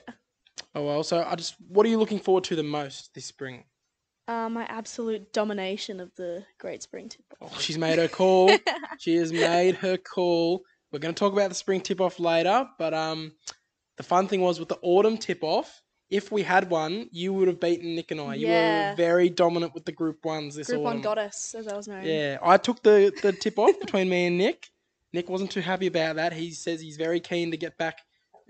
Oh 0.73 0.83
well, 0.83 1.03
so 1.03 1.23
I 1.23 1.35
just 1.35 1.53
what 1.67 1.85
are 1.85 1.89
you 1.89 1.99
looking 1.99 2.17
forward 2.17 2.43
to 2.45 2.55
the 2.55 2.63
most 2.63 3.13
this 3.13 3.25
spring? 3.27 3.65
Uh, 4.27 4.49
my 4.49 4.63
absolute 4.65 5.31
domination 5.31 5.99
of 5.99 6.09
the 6.15 6.43
Great 6.57 6.81
Spring 6.81 7.07
Tip. 7.07 7.21
Oh, 7.39 7.51
she's 7.59 7.77
made 7.77 7.99
her 7.99 8.07
call. 8.07 8.49
she 8.97 9.15
has 9.17 9.31
made 9.31 9.75
her 9.75 9.97
call. 9.97 10.63
We're 10.91 10.99
going 10.99 11.13
to 11.13 11.19
talk 11.19 11.33
about 11.33 11.49
the 11.49 11.55
spring 11.55 11.81
tip 11.81 11.99
off 11.99 12.19
later, 12.19 12.67
but 12.77 12.93
um, 12.93 13.33
the 13.97 14.03
fun 14.03 14.27
thing 14.27 14.41
was 14.41 14.59
with 14.59 14.69
the 14.69 14.79
autumn 14.81 15.17
tip 15.17 15.43
off. 15.43 15.81
If 16.09 16.31
we 16.31 16.43
had 16.43 16.69
one, 16.69 17.09
you 17.11 17.33
would 17.33 17.47
have 17.47 17.59
beaten 17.59 17.95
Nick 17.95 18.11
and 18.11 18.21
I. 18.21 18.35
You 18.35 18.47
Yeah. 18.47 18.91
were 18.91 18.95
very 18.95 19.29
dominant 19.29 19.73
with 19.73 19.85
the 19.85 19.91
group 19.91 20.23
ones 20.23 20.55
this 20.55 20.67
Group 20.67 20.81
autumn. 20.81 20.93
One 20.97 21.01
goddess, 21.01 21.55
as 21.57 21.67
I 21.67 21.75
was 21.75 21.87
known. 21.87 22.05
Yeah, 22.05 22.37
I 22.41 22.57
took 22.57 22.83
the 22.83 23.11
the 23.23 23.33
tip 23.33 23.57
off 23.57 23.79
between 23.79 24.07
me 24.09 24.27
and 24.27 24.37
Nick. 24.37 24.67
Nick 25.13 25.29
wasn't 25.29 25.51
too 25.51 25.61
happy 25.61 25.87
about 25.87 26.17
that. 26.17 26.33
He 26.33 26.51
says 26.51 26.79
he's 26.79 26.97
very 26.97 27.19
keen 27.19 27.51
to 27.51 27.57
get 27.57 27.77
back 27.77 27.99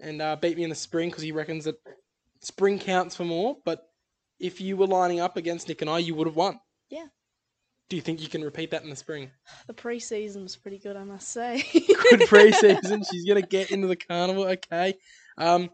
and 0.02 0.22
uh, 0.22 0.36
beat 0.36 0.58
me 0.58 0.64
in 0.64 0.70
the 0.70 0.76
spring 0.76 1.10
because 1.10 1.24
he 1.24 1.32
reckons 1.32 1.64
that 1.66 1.76
spring 2.42 2.78
counts 2.78 3.16
for 3.16 3.24
more. 3.24 3.56
But 3.64 3.88
if 4.40 4.60
you 4.60 4.76
were 4.76 4.88
lining 4.88 5.22
up 5.22 5.38
against 5.38 5.70
Nick 5.70 5.82
and 5.82 5.90
I, 5.90 6.00
you 6.00 6.14
would 6.16 6.28
have 6.28 6.36
won. 6.36 6.60
Yeah. 6.90 7.06
Do 7.90 7.96
you 7.96 8.02
think 8.02 8.22
you 8.22 8.28
can 8.28 8.44
repeat 8.44 8.72
that 8.72 8.84
in 8.84 8.90
the 8.90 8.96
spring? 8.96 9.30
The 9.68 9.74
pre-season 9.74 10.44
was 10.44 10.56
pretty 10.56 10.80
good, 10.80 10.96
I 10.96 11.04
must 11.04 11.30
say. 11.30 11.64
Good 11.72 12.22
preseason. 12.30 13.06
She's 13.10 13.26
gonna 13.26 13.42
get 13.42 13.72
into 13.72 13.88
the 13.88 13.96
carnival. 13.96 14.46
Okay. 14.46 14.96
Um, 15.38 15.70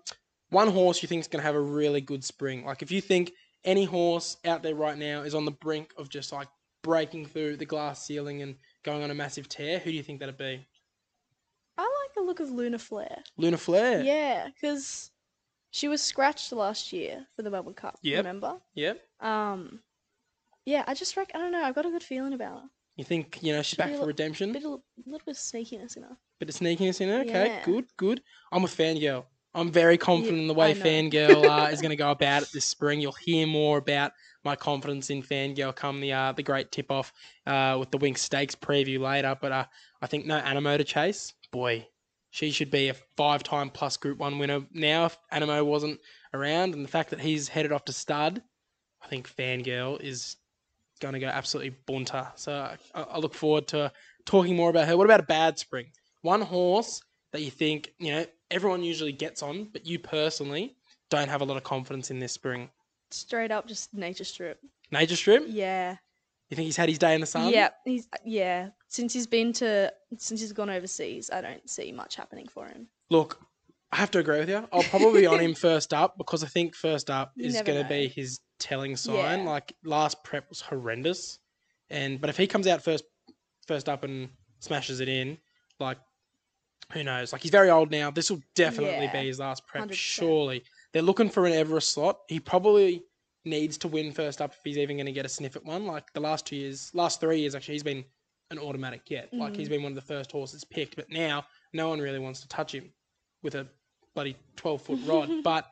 one 0.50 0.68
horse 0.68 1.02
you 1.02 1.08
think 1.08 1.22
is 1.22 1.28
gonna 1.28 1.44
have 1.44 1.56
a 1.56 1.62
really 1.62 2.02
good 2.02 2.24
spring. 2.24 2.66
Like 2.66 2.82
if 2.82 2.92
you 2.92 3.00
think 3.00 3.32
any 3.64 3.86
horse 3.86 4.38
out 4.46 4.64
there 4.64 4.76
right 4.76 4.98
now 4.98 5.22
is 5.22 5.36
on 5.36 5.46
the 5.46 5.52
brink 5.52 5.94
of 5.98 6.10
just 6.10 6.34
like 6.34 6.48
breaking 6.84 7.28
through 7.28 7.58
the 7.58 7.66
glass 7.66 8.06
ceiling 8.06 8.42
and 8.42 8.56
going 8.84 9.04
on 9.04 9.12
a 9.12 9.16
massive 9.16 9.48
tear. 9.48 9.80
Who 9.80 9.92
do 9.92 9.96
you 9.96 10.04
think 10.04 10.20
that'd 10.20 10.38
be? 10.38 10.66
I 11.78 11.82
like 11.82 12.14
the 12.16 12.22
look 12.22 12.40
of 12.40 12.52
Lunar 12.52 12.78
Flare. 12.78 13.24
Lunar 13.38 13.58
Flare. 13.58 14.02
Yeah, 14.04 14.48
because 14.48 15.12
she 15.72 15.88
was 15.88 16.02
scratched 16.02 16.52
last 16.52 16.92
year 16.92 17.26
for 17.36 17.44
the 17.44 17.50
Melbourne 17.50 17.74
Cup. 17.74 17.98
Yep. 18.02 18.18
Remember? 18.18 18.58
Yep. 18.76 19.00
Um, 19.20 19.80
yeah, 20.66 20.84
I 20.88 20.94
just 20.94 21.16
reckon 21.18 21.40
I 21.40 21.44
don't 21.44 21.52
know. 21.52 21.64
I've 21.64 21.76
got 21.76 21.86
a 21.86 21.90
good 21.92 22.04
feeling 22.04 22.34
about 22.34 22.62
her. 22.62 22.68
You 22.98 23.04
think 23.04 23.40
you 23.42 23.54
know 23.54 23.62
she's 23.62 23.70
Should 23.70 23.78
back 23.80 23.88
be 23.88 23.94
a 23.94 23.98
for 23.98 24.04
li- 24.04 24.08
redemption? 24.08 24.52
Bit 24.54 24.66
of, 24.66 24.82
little 25.06 25.26
bit 25.26 25.36
of 25.36 25.38
sneakiness 25.38 25.98
in 25.98 26.04
her. 26.04 26.18
Bit 26.40 26.50
of 26.50 26.56
sneakiness 26.56 27.02
in 27.02 27.10
her? 27.10 27.20
Okay, 27.22 27.48
Yeah. 27.48 27.66
good, 27.66 27.86
good. 27.98 28.22
I'm 28.52 28.64
a 28.64 28.68
fangirl. 28.68 29.26
I'm 29.54 29.70
very 29.72 29.98
confident 29.98 30.40
in 30.40 30.48
the 30.48 30.54
way 30.54 30.72
I 30.72 30.74
know. 30.74 30.86
fangirl 30.86 31.44
uh, 31.68 31.70
is 31.72 31.82
going 31.82 31.90
to 31.90 31.96
go 31.98 32.12
about 32.12 32.44
it 32.44 32.50
this 32.54 32.66
spring. 32.66 33.02
You'll 33.02 33.12
hear 33.14 33.46
more 33.48 33.78
about 33.78 34.12
my 34.44 34.56
confidence 34.56 35.10
in 35.10 35.22
fangirl 35.24 35.76
come 35.76 36.00
the 36.00 36.14
uh, 36.14 36.32
the 36.32 36.44
great 36.44 36.72
tip 36.72 36.90
off 36.92 37.12
uh, 37.48 37.78
with 37.80 37.92
the 37.92 37.98
Winx 37.98 38.20
Stakes 38.20 38.56
preview 38.56 39.00
later. 39.00 39.36
But 39.40 39.52
uh, 39.52 39.66
I 40.02 40.08
think 40.08 40.26
no 40.26 40.40
Anamoe 40.40 40.78
to 40.78 40.84
chase. 40.84 41.34
Boy, 41.52 41.88
she 42.30 42.52
should 42.52 42.72
be 42.72 42.90
a 42.90 42.94
five 43.18 43.44
time 43.44 43.70
plus 43.70 43.98
Group 43.98 44.20
One 44.20 44.38
winner 44.40 44.62
now. 44.74 45.06
If 45.06 45.18
Anamoe 45.34 45.66
wasn't 45.66 46.00
around, 46.34 46.74
and 46.74 46.84
the 46.84 46.90
fact 46.90 47.10
that 47.10 47.20
he's 47.22 47.48
headed 47.50 47.72
off 47.72 47.86
to 47.86 47.94
stud, 47.94 48.42
I 49.04 49.08
think 49.08 49.28
fangirl 49.34 50.00
is 50.02 50.38
going 51.02 51.14
to 51.14 51.20
go 51.20 51.28
absolutely 51.28 51.76
bunter. 51.86 52.28
So 52.36 52.54
I, 52.54 53.02
I 53.02 53.18
look 53.18 53.34
forward 53.34 53.68
to 53.70 53.92
talking 54.26 54.56
more 54.56 54.70
about 54.70 54.88
her. 54.88 54.96
What 54.96 55.06
about 55.06 55.20
a 55.20 55.24
bad 55.24 55.60
spring? 55.60 55.88
One 56.22 56.42
horse 56.42 57.02
that 57.34 57.42
you 57.42 57.52
think, 57.52 57.92
you 58.00 58.12
know, 58.12 58.26
everyone 58.50 58.84
usually 58.84 59.12
gets 59.12 59.44
on, 59.44 59.66
but 59.74 59.86
you 59.86 60.00
personally 60.00 60.76
don't 61.10 61.30
have 61.30 61.42
a 61.42 61.46
lot 61.46 61.58
of 61.58 61.64
confidence 61.64 62.12
in 62.12 62.20
this 62.20 62.32
spring. 62.32 62.70
Straight 63.10 63.52
up, 63.52 63.68
just 63.68 63.94
nature 63.94 64.24
strip. 64.24 64.60
Nature 64.92 65.16
Strip? 65.16 65.46
Yeah. 65.48 65.96
You 66.50 66.56
think 66.56 66.66
he's 66.66 66.76
had 66.76 66.90
his 66.90 67.00
day 67.00 67.16
in 67.16 67.22
the 67.22 67.28
sun? 67.28 67.52
yeah. 67.52 67.70
He's 67.86 68.10
yeah. 68.26 68.70
Since 68.88 69.14
he's 69.14 69.28
been 69.28 69.54
to 69.54 69.92
since 70.18 70.42
he's 70.42 70.52
gone 70.52 70.70
overseas, 70.70 71.30
I 71.32 71.42
don't 71.42 71.70
see 71.70 71.94
much 71.94 72.16
happening 72.18 72.48
for 72.50 72.68
him. 72.68 72.88
Look, 73.10 73.40
I 73.92 73.98
have 73.98 74.12
to 74.12 74.20
agree 74.20 74.40
with 74.40 74.50
you. 74.50 74.68
I'll 74.72 74.84
probably 74.84 75.22
be 75.22 75.28
on 75.28 75.40
him 75.40 75.54
first 75.56 75.94
up 75.94 76.18
because 76.18 76.44
I 76.44 76.48
think 76.48 76.76
first 76.76 77.10
up 77.10 77.32
is 77.38 77.62
going 77.62 77.82
to 77.82 77.88
be 77.88 78.10
his 78.10 78.40
telling 78.62 78.96
sign. 78.96 79.40
Yeah. 79.40 79.46
Like 79.50 79.74
last 79.84 80.24
prep 80.24 80.48
was 80.50 80.62
horrendous, 80.62 81.40
and 81.90 82.22
but 82.22 82.30
if 82.30 82.38
he 82.38 82.48
comes 82.48 82.68
out 82.68 82.82
first, 82.84 83.04
first 83.68 83.90
up 83.90 84.04
and 84.04 84.30
smashes 84.60 85.00
it 85.02 85.10
in, 85.10 85.38
like 85.80 85.98
who 86.94 87.04
knows? 87.04 87.34
Like 87.34 87.42
he's 87.42 87.52
very 87.52 87.70
old 87.70 87.92
now. 87.92 88.12
This 88.12 88.30
will 88.30 88.42
definitely 88.56 89.06
Yeah, 89.06 89.12
be 89.22 89.28
his 89.28 89.40
last 89.40 89.66
prep. 89.68 89.86
100%. 89.90 89.94
Surely 89.94 90.64
they're 90.94 91.02
looking 91.02 91.30
for 91.30 91.46
an 91.46 91.54
Everest 91.54 91.92
slot. 91.92 92.20
He 92.28 92.40
probably 92.40 93.04
needs 93.46 93.78
to 93.80 93.88
win 93.88 94.12
first 94.12 94.42
up 94.42 94.52
if 94.54 94.60
he's 94.64 94.78
even 94.78 94.98
going 94.98 95.06
to 95.08 95.12
get 95.12 95.26
a 95.26 95.30
sniff 95.30 95.56
at 95.56 95.66
one. 95.66 95.86
Like 95.86 96.12
the 96.14 96.20
last 96.20 96.46
two 96.46 96.56
years, 96.58 96.92
last 96.94 97.20
three 97.20 97.40
years 97.40 97.56
actually, 97.56 97.76
he's 97.76 97.84
been 97.84 98.04
an 98.52 98.60
automatic 98.60 99.06
get. 99.06 99.34
Like 99.34 99.54
Mm. 99.54 99.58
he's 99.58 99.70
been 99.70 99.84
one 99.84 99.94
of 99.94 99.96
the 99.96 100.02
first 100.02 100.32
horses 100.32 100.64
picked, 100.66 100.96
but 100.98 101.10
now 101.10 101.46
no 101.74 101.88
one 101.90 102.00
really 102.00 102.20
wants 102.20 102.42
to 102.42 102.48
touch 102.50 102.74
him 102.76 102.92
with 103.42 103.56
a 103.56 103.66
bloody 104.14 104.36
12 104.58 104.82
foot 104.82 105.00
rod. 105.06 105.30
but 105.44 105.66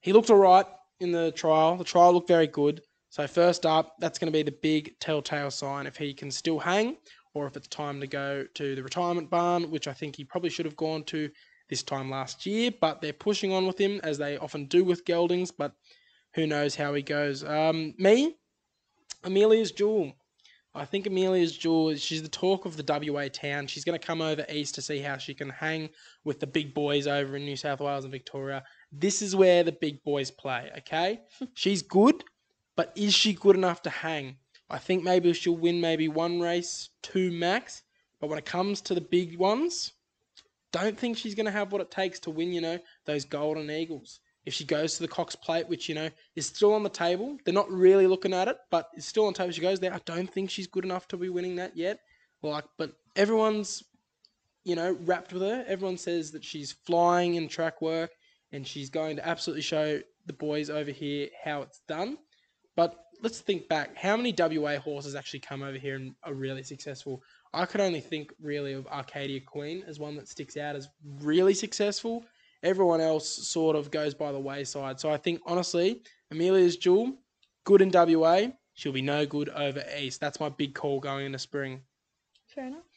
he 0.00 0.12
looked 0.12 0.30
all 0.30 0.36
right 0.36 0.66
in 1.00 1.12
the 1.12 1.32
trial. 1.32 1.76
The 1.76 1.84
trial 1.84 2.12
looked 2.12 2.28
very 2.28 2.46
good. 2.46 2.82
So, 3.08 3.26
first 3.26 3.66
up, 3.66 3.96
that's 3.98 4.18
going 4.18 4.32
to 4.32 4.38
be 4.38 4.44
the 4.44 4.56
big 4.62 4.98
telltale 5.00 5.50
sign 5.50 5.86
if 5.86 5.96
he 5.96 6.14
can 6.14 6.30
still 6.30 6.60
hang 6.60 6.96
or 7.34 7.46
if 7.46 7.56
it's 7.56 7.68
time 7.68 8.00
to 8.00 8.06
go 8.06 8.44
to 8.54 8.74
the 8.74 8.82
retirement 8.82 9.30
barn, 9.30 9.70
which 9.70 9.88
I 9.88 9.92
think 9.92 10.16
he 10.16 10.24
probably 10.24 10.50
should 10.50 10.66
have 10.66 10.76
gone 10.76 11.04
to 11.04 11.30
this 11.68 11.82
time 11.82 12.10
last 12.10 12.46
year. 12.46 12.70
But 12.80 13.00
they're 13.00 13.12
pushing 13.12 13.52
on 13.52 13.66
with 13.66 13.78
him 13.78 14.00
as 14.04 14.18
they 14.18 14.36
often 14.38 14.66
do 14.66 14.84
with 14.84 15.04
geldings. 15.04 15.50
But 15.56 15.72
who 16.34 16.46
knows 16.46 16.76
how 16.76 16.94
he 16.94 17.02
goes. 17.02 17.42
Um, 17.42 17.94
me, 17.98 18.36
Amelia's 19.24 19.72
Jewel. 19.72 20.12
I 20.72 20.84
think 20.84 21.06
Amelia's 21.06 21.56
Jewel, 21.56 21.96
she's 21.96 22.22
the 22.22 22.28
talk 22.28 22.64
of 22.64 22.76
the 22.76 22.84
WA 23.12 23.26
town. 23.32 23.66
She's 23.66 23.84
going 23.84 23.98
to 23.98 24.06
come 24.06 24.22
over 24.22 24.46
east 24.48 24.76
to 24.76 24.82
see 24.82 25.00
how 25.00 25.16
she 25.16 25.34
can 25.34 25.48
hang 25.48 25.88
with 26.24 26.38
the 26.38 26.46
big 26.46 26.74
boys 26.74 27.08
over 27.08 27.36
in 27.36 27.44
New 27.44 27.56
South 27.56 27.80
Wales 27.80 28.04
and 28.04 28.12
Victoria. 28.12 28.62
This 28.92 29.22
is 29.22 29.36
where 29.36 29.62
the 29.62 29.72
big 29.72 30.02
boys 30.02 30.30
play, 30.30 30.70
okay? 30.78 31.20
she's 31.54 31.82
good, 31.82 32.24
but 32.76 32.92
is 32.96 33.14
she 33.14 33.32
good 33.32 33.56
enough 33.56 33.82
to 33.82 33.90
hang? 33.90 34.36
I 34.68 34.78
think 34.78 35.02
maybe 35.02 35.32
she'll 35.32 35.56
win 35.56 35.80
maybe 35.80 36.08
one 36.08 36.40
race, 36.40 36.90
two 37.02 37.30
max. 37.30 37.82
But 38.20 38.28
when 38.28 38.38
it 38.38 38.44
comes 38.44 38.80
to 38.82 38.94
the 38.94 39.00
big 39.00 39.36
ones, 39.38 39.92
don't 40.72 40.96
think 40.96 41.16
she's 41.16 41.34
going 41.34 41.46
to 41.46 41.52
have 41.52 41.72
what 41.72 41.80
it 41.80 41.90
takes 41.90 42.20
to 42.20 42.30
win, 42.30 42.52
you 42.52 42.60
know, 42.60 42.78
those 43.04 43.24
golden 43.24 43.70
eagles. 43.70 44.20
If 44.46 44.54
she 44.54 44.64
goes 44.64 44.94
to 44.94 45.02
the 45.02 45.08
Cox 45.08 45.36
Plate, 45.36 45.68
which, 45.68 45.88
you 45.88 45.94
know, 45.94 46.08
is 46.36 46.46
still 46.46 46.72
on 46.72 46.82
the 46.82 46.88
table, 46.88 47.36
they're 47.44 47.54
not 47.54 47.70
really 47.70 48.06
looking 48.06 48.32
at 48.32 48.48
it, 48.48 48.56
but 48.70 48.88
it's 48.94 49.06
still 49.06 49.26
on 49.26 49.32
the 49.32 49.38
table. 49.38 49.52
She 49.52 49.60
goes 49.60 49.80
there. 49.80 49.92
I 49.92 50.00
don't 50.04 50.32
think 50.32 50.50
she's 50.50 50.66
good 50.66 50.84
enough 50.84 51.08
to 51.08 51.16
be 51.16 51.28
winning 51.28 51.56
that 51.56 51.76
yet. 51.76 52.00
Like, 52.42 52.64
but 52.78 52.92
everyone's, 53.16 53.82
you 54.64 54.76
know, 54.76 54.96
wrapped 55.04 55.32
with 55.32 55.42
her. 55.42 55.64
Everyone 55.66 55.98
says 55.98 56.30
that 56.32 56.44
she's 56.44 56.72
flying 56.72 57.34
in 57.34 57.48
track 57.48 57.82
work 57.82 58.10
and 58.52 58.66
she's 58.66 58.90
going 58.90 59.16
to 59.16 59.26
absolutely 59.26 59.62
show 59.62 60.00
the 60.26 60.32
boys 60.32 60.70
over 60.70 60.90
here 60.90 61.28
how 61.44 61.62
it's 61.62 61.80
done. 61.88 62.18
But 62.76 62.96
let's 63.22 63.40
think 63.40 63.68
back. 63.68 63.96
How 63.96 64.16
many 64.16 64.34
WA 64.36 64.78
horses 64.78 65.14
actually 65.14 65.40
come 65.40 65.62
over 65.62 65.78
here 65.78 65.96
and 65.96 66.14
are 66.24 66.34
really 66.34 66.62
successful? 66.62 67.22
I 67.52 67.66
could 67.66 67.80
only 67.80 68.00
think 68.00 68.32
really 68.40 68.72
of 68.72 68.86
Arcadia 68.86 69.40
Queen 69.40 69.84
as 69.86 69.98
one 69.98 70.16
that 70.16 70.28
sticks 70.28 70.56
out 70.56 70.76
as 70.76 70.88
really 71.20 71.54
successful. 71.54 72.24
Everyone 72.62 73.00
else 73.00 73.28
sort 73.48 73.76
of 73.76 73.90
goes 73.90 74.14
by 74.14 74.32
the 74.32 74.38
wayside. 74.38 75.00
So 75.00 75.10
I 75.10 75.16
think 75.16 75.40
honestly, 75.46 76.02
Amelia's 76.30 76.76
Jewel, 76.76 77.14
good 77.64 77.82
in 77.82 77.90
WA. 77.92 78.48
She'll 78.74 78.92
be 78.92 79.02
no 79.02 79.26
good 79.26 79.48
over 79.50 79.84
East. 79.98 80.20
That's 80.20 80.40
my 80.40 80.48
big 80.48 80.74
call 80.74 81.00
going 81.00 81.26
into 81.26 81.38
spring. 81.38 81.82
Fair 82.54 82.66
enough. 82.68 82.89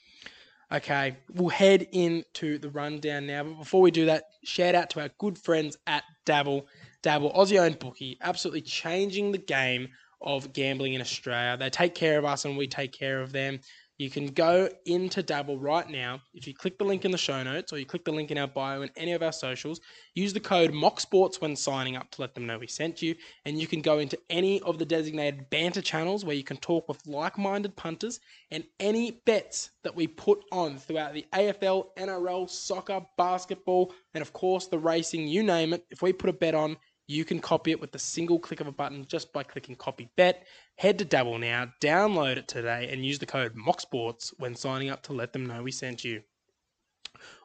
Okay, 0.71 1.17
we'll 1.33 1.49
head 1.49 1.87
into 1.91 2.57
the 2.57 2.69
rundown 2.69 3.27
now. 3.27 3.43
But 3.43 3.59
before 3.59 3.81
we 3.81 3.91
do 3.91 4.05
that, 4.05 4.23
shout 4.43 4.75
out 4.75 4.89
to 4.91 5.01
our 5.01 5.09
good 5.19 5.37
friends 5.37 5.77
at 5.85 6.03
Dabble. 6.25 6.67
Dabble, 7.01 7.33
Aussie 7.33 7.59
owned 7.59 7.79
bookie, 7.79 8.17
absolutely 8.21 8.61
changing 8.61 9.31
the 9.31 9.37
game 9.37 9.89
of 10.21 10.53
gambling 10.53 10.93
in 10.93 11.01
Australia. 11.01 11.57
They 11.57 11.69
take 11.69 11.95
care 11.95 12.17
of 12.17 12.25
us 12.25 12.45
and 12.45 12.57
we 12.57 12.67
take 12.67 12.93
care 12.93 13.21
of 13.21 13.33
them. 13.33 13.59
You 13.99 14.09
can 14.09 14.27
go 14.27 14.69
into 14.85 15.21
Dabble 15.21 15.59
right 15.59 15.87
now. 15.87 16.19
If 16.33 16.47
you 16.47 16.53
click 16.53 16.79
the 16.79 16.83
link 16.83 17.05
in 17.05 17.11
the 17.11 17.17
show 17.17 17.43
notes 17.43 17.71
or 17.71 17.77
you 17.77 17.85
click 17.85 18.03
the 18.03 18.11
link 18.11 18.31
in 18.31 18.39
our 18.39 18.47
bio 18.47 18.81
in 18.81 18.89
any 18.97 19.11
of 19.11 19.21
our 19.21 19.31
socials, 19.31 19.81
use 20.15 20.33
the 20.33 20.39
code 20.39 20.71
MOCKSPORTS 20.71 21.41
when 21.41 21.55
signing 21.55 21.95
up 21.95 22.09
to 22.11 22.21
let 22.21 22.33
them 22.33 22.47
know 22.47 22.57
we 22.57 22.65
sent 22.65 23.03
you. 23.03 23.15
And 23.45 23.61
you 23.61 23.67
can 23.67 23.81
go 23.81 23.99
into 23.99 24.17
any 24.31 24.61
of 24.61 24.79
the 24.79 24.85
designated 24.85 25.49
banter 25.51 25.81
channels 25.81 26.25
where 26.25 26.35
you 26.35 26.43
can 26.43 26.57
talk 26.57 26.87
with 26.87 27.05
like 27.05 27.37
minded 27.37 27.75
punters 27.75 28.19
and 28.49 28.63
any 28.79 29.21
bets 29.25 29.69
that 29.83 29.95
we 29.95 30.07
put 30.07 30.43
on 30.51 30.79
throughout 30.79 31.13
the 31.13 31.25
AFL, 31.33 31.87
NRL, 31.97 32.49
soccer, 32.49 33.05
basketball, 33.15 33.93
and 34.15 34.23
of 34.23 34.33
course 34.33 34.67
the 34.67 34.79
racing, 34.79 35.27
you 35.27 35.43
name 35.43 35.71
it. 35.71 35.85
If 35.91 36.01
we 36.01 36.13
put 36.13 36.31
a 36.31 36.33
bet 36.33 36.55
on, 36.55 36.77
you 37.07 37.25
can 37.25 37.39
copy 37.39 37.71
it 37.71 37.81
with 37.81 37.91
the 37.91 37.99
single 37.99 38.39
click 38.39 38.61
of 38.61 38.67
a 38.67 38.71
button 38.71 39.05
just 39.07 39.33
by 39.33 39.43
clicking 39.43 39.75
copy 39.75 40.09
bet. 40.15 40.45
Head 40.75 40.99
to 40.99 41.05
Dabble 41.05 41.37
now, 41.37 41.71
download 41.81 42.37
it 42.37 42.47
today, 42.47 42.89
and 42.91 43.05
use 43.05 43.19
the 43.19 43.25
code 43.25 43.55
MOCKSPORTS 43.55 44.33
when 44.37 44.55
signing 44.55 44.89
up 44.89 45.03
to 45.03 45.13
let 45.13 45.33
them 45.33 45.45
know 45.45 45.63
we 45.63 45.71
sent 45.71 46.03
you. 46.03 46.21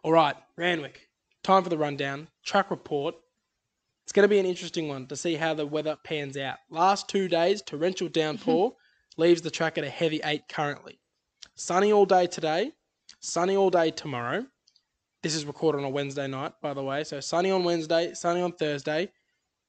All 0.02 0.12
right, 0.12 0.36
Randwick, 0.56 1.08
time 1.42 1.62
for 1.62 1.68
the 1.68 1.78
rundown. 1.78 2.28
Track 2.44 2.70
report. 2.70 3.16
It's 4.04 4.12
going 4.12 4.24
to 4.24 4.28
be 4.28 4.38
an 4.38 4.46
interesting 4.46 4.88
one 4.88 5.06
to 5.08 5.16
see 5.16 5.34
how 5.34 5.52
the 5.52 5.66
weather 5.66 5.96
pans 6.02 6.36
out. 6.36 6.56
Last 6.70 7.08
two 7.08 7.28
days, 7.28 7.60
torrential 7.60 8.08
downpour 8.08 8.74
leaves 9.18 9.42
the 9.42 9.50
track 9.50 9.76
at 9.76 9.84
a 9.84 9.90
heavy 9.90 10.20
eight 10.24 10.48
currently. 10.48 10.98
Sunny 11.56 11.92
all 11.92 12.06
day 12.06 12.26
today, 12.26 12.72
sunny 13.20 13.56
all 13.56 13.68
day 13.68 13.90
tomorrow. 13.90 14.46
This 15.22 15.34
is 15.34 15.44
recorded 15.44 15.78
on 15.78 15.84
a 15.84 15.90
Wednesday 15.90 16.28
night, 16.28 16.52
by 16.62 16.72
the 16.72 16.82
way. 16.82 17.02
So 17.04 17.18
sunny 17.20 17.50
on 17.50 17.64
Wednesday, 17.64 18.14
sunny 18.14 18.40
on 18.40 18.52
Thursday. 18.52 19.10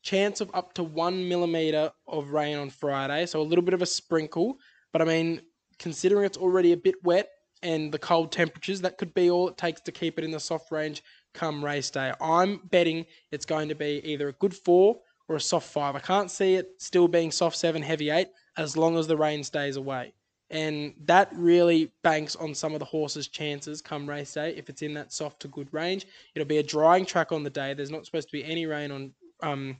Chance 0.01 0.41
of 0.41 0.49
up 0.53 0.73
to 0.73 0.83
one 0.83 1.27
millimeter 1.27 1.91
of 2.07 2.31
rain 2.31 2.57
on 2.57 2.69
Friday, 2.69 3.25
so 3.25 3.41
a 3.41 3.43
little 3.43 3.63
bit 3.63 3.73
of 3.73 3.81
a 3.81 3.85
sprinkle. 3.85 4.57
But 4.93 5.01
I 5.01 5.05
mean, 5.05 5.41
considering 5.77 6.25
it's 6.25 6.37
already 6.37 6.71
a 6.71 6.77
bit 6.77 6.95
wet 7.03 7.29
and 7.61 7.91
the 7.91 7.99
cold 7.99 8.31
temperatures, 8.31 8.81
that 8.81 8.97
could 8.97 9.13
be 9.13 9.29
all 9.29 9.49
it 9.49 9.57
takes 9.57 9.81
to 9.81 9.91
keep 9.91 10.17
it 10.17 10.23
in 10.23 10.31
the 10.31 10.39
soft 10.39 10.71
range 10.71 11.03
come 11.33 11.63
race 11.63 11.89
day. 11.89 12.13
I'm 12.21 12.61
betting 12.71 13.05
it's 13.31 13.45
going 13.45 13.69
to 13.69 13.75
be 13.75 14.01
either 14.03 14.29
a 14.29 14.33
good 14.33 14.55
four 14.55 14.99
or 15.27 15.35
a 15.35 15.41
soft 15.41 15.69
five. 15.69 15.95
I 15.95 15.99
can't 15.99 16.31
see 16.31 16.55
it 16.55 16.69
still 16.79 17.07
being 17.07 17.31
soft 17.31 17.55
seven, 17.55 17.81
heavy 17.81 18.09
eight, 18.09 18.29
as 18.57 18.75
long 18.75 18.97
as 18.97 19.07
the 19.07 19.17
rain 19.17 19.43
stays 19.43 19.75
away. 19.75 20.13
And 20.49 20.95
that 21.05 21.29
really 21.33 21.91
banks 22.03 22.35
on 22.35 22.55
some 22.55 22.73
of 22.73 22.79
the 22.79 22.85
horses' 22.85 23.27
chances 23.27 23.81
come 23.81 24.09
race 24.09 24.33
day. 24.33 24.55
If 24.57 24.69
it's 24.69 24.81
in 24.81 24.95
that 24.95 25.13
soft 25.13 25.41
to 25.41 25.47
good 25.47 25.71
range, 25.71 26.07
it'll 26.33 26.47
be 26.47 26.57
a 26.57 26.63
drying 26.63 27.05
track 27.05 27.31
on 27.31 27.43
the 27.43 27.51
day. 27.51 27.75
There's 27.75 27.91
not 27.91 28.05
supposed 28.05 28.29
to 28.29 28.37
be 28.37 28.43
any 28.43 28.65
rain 28.65 28.91
on 28.91 29.13
um, 29.43 29.77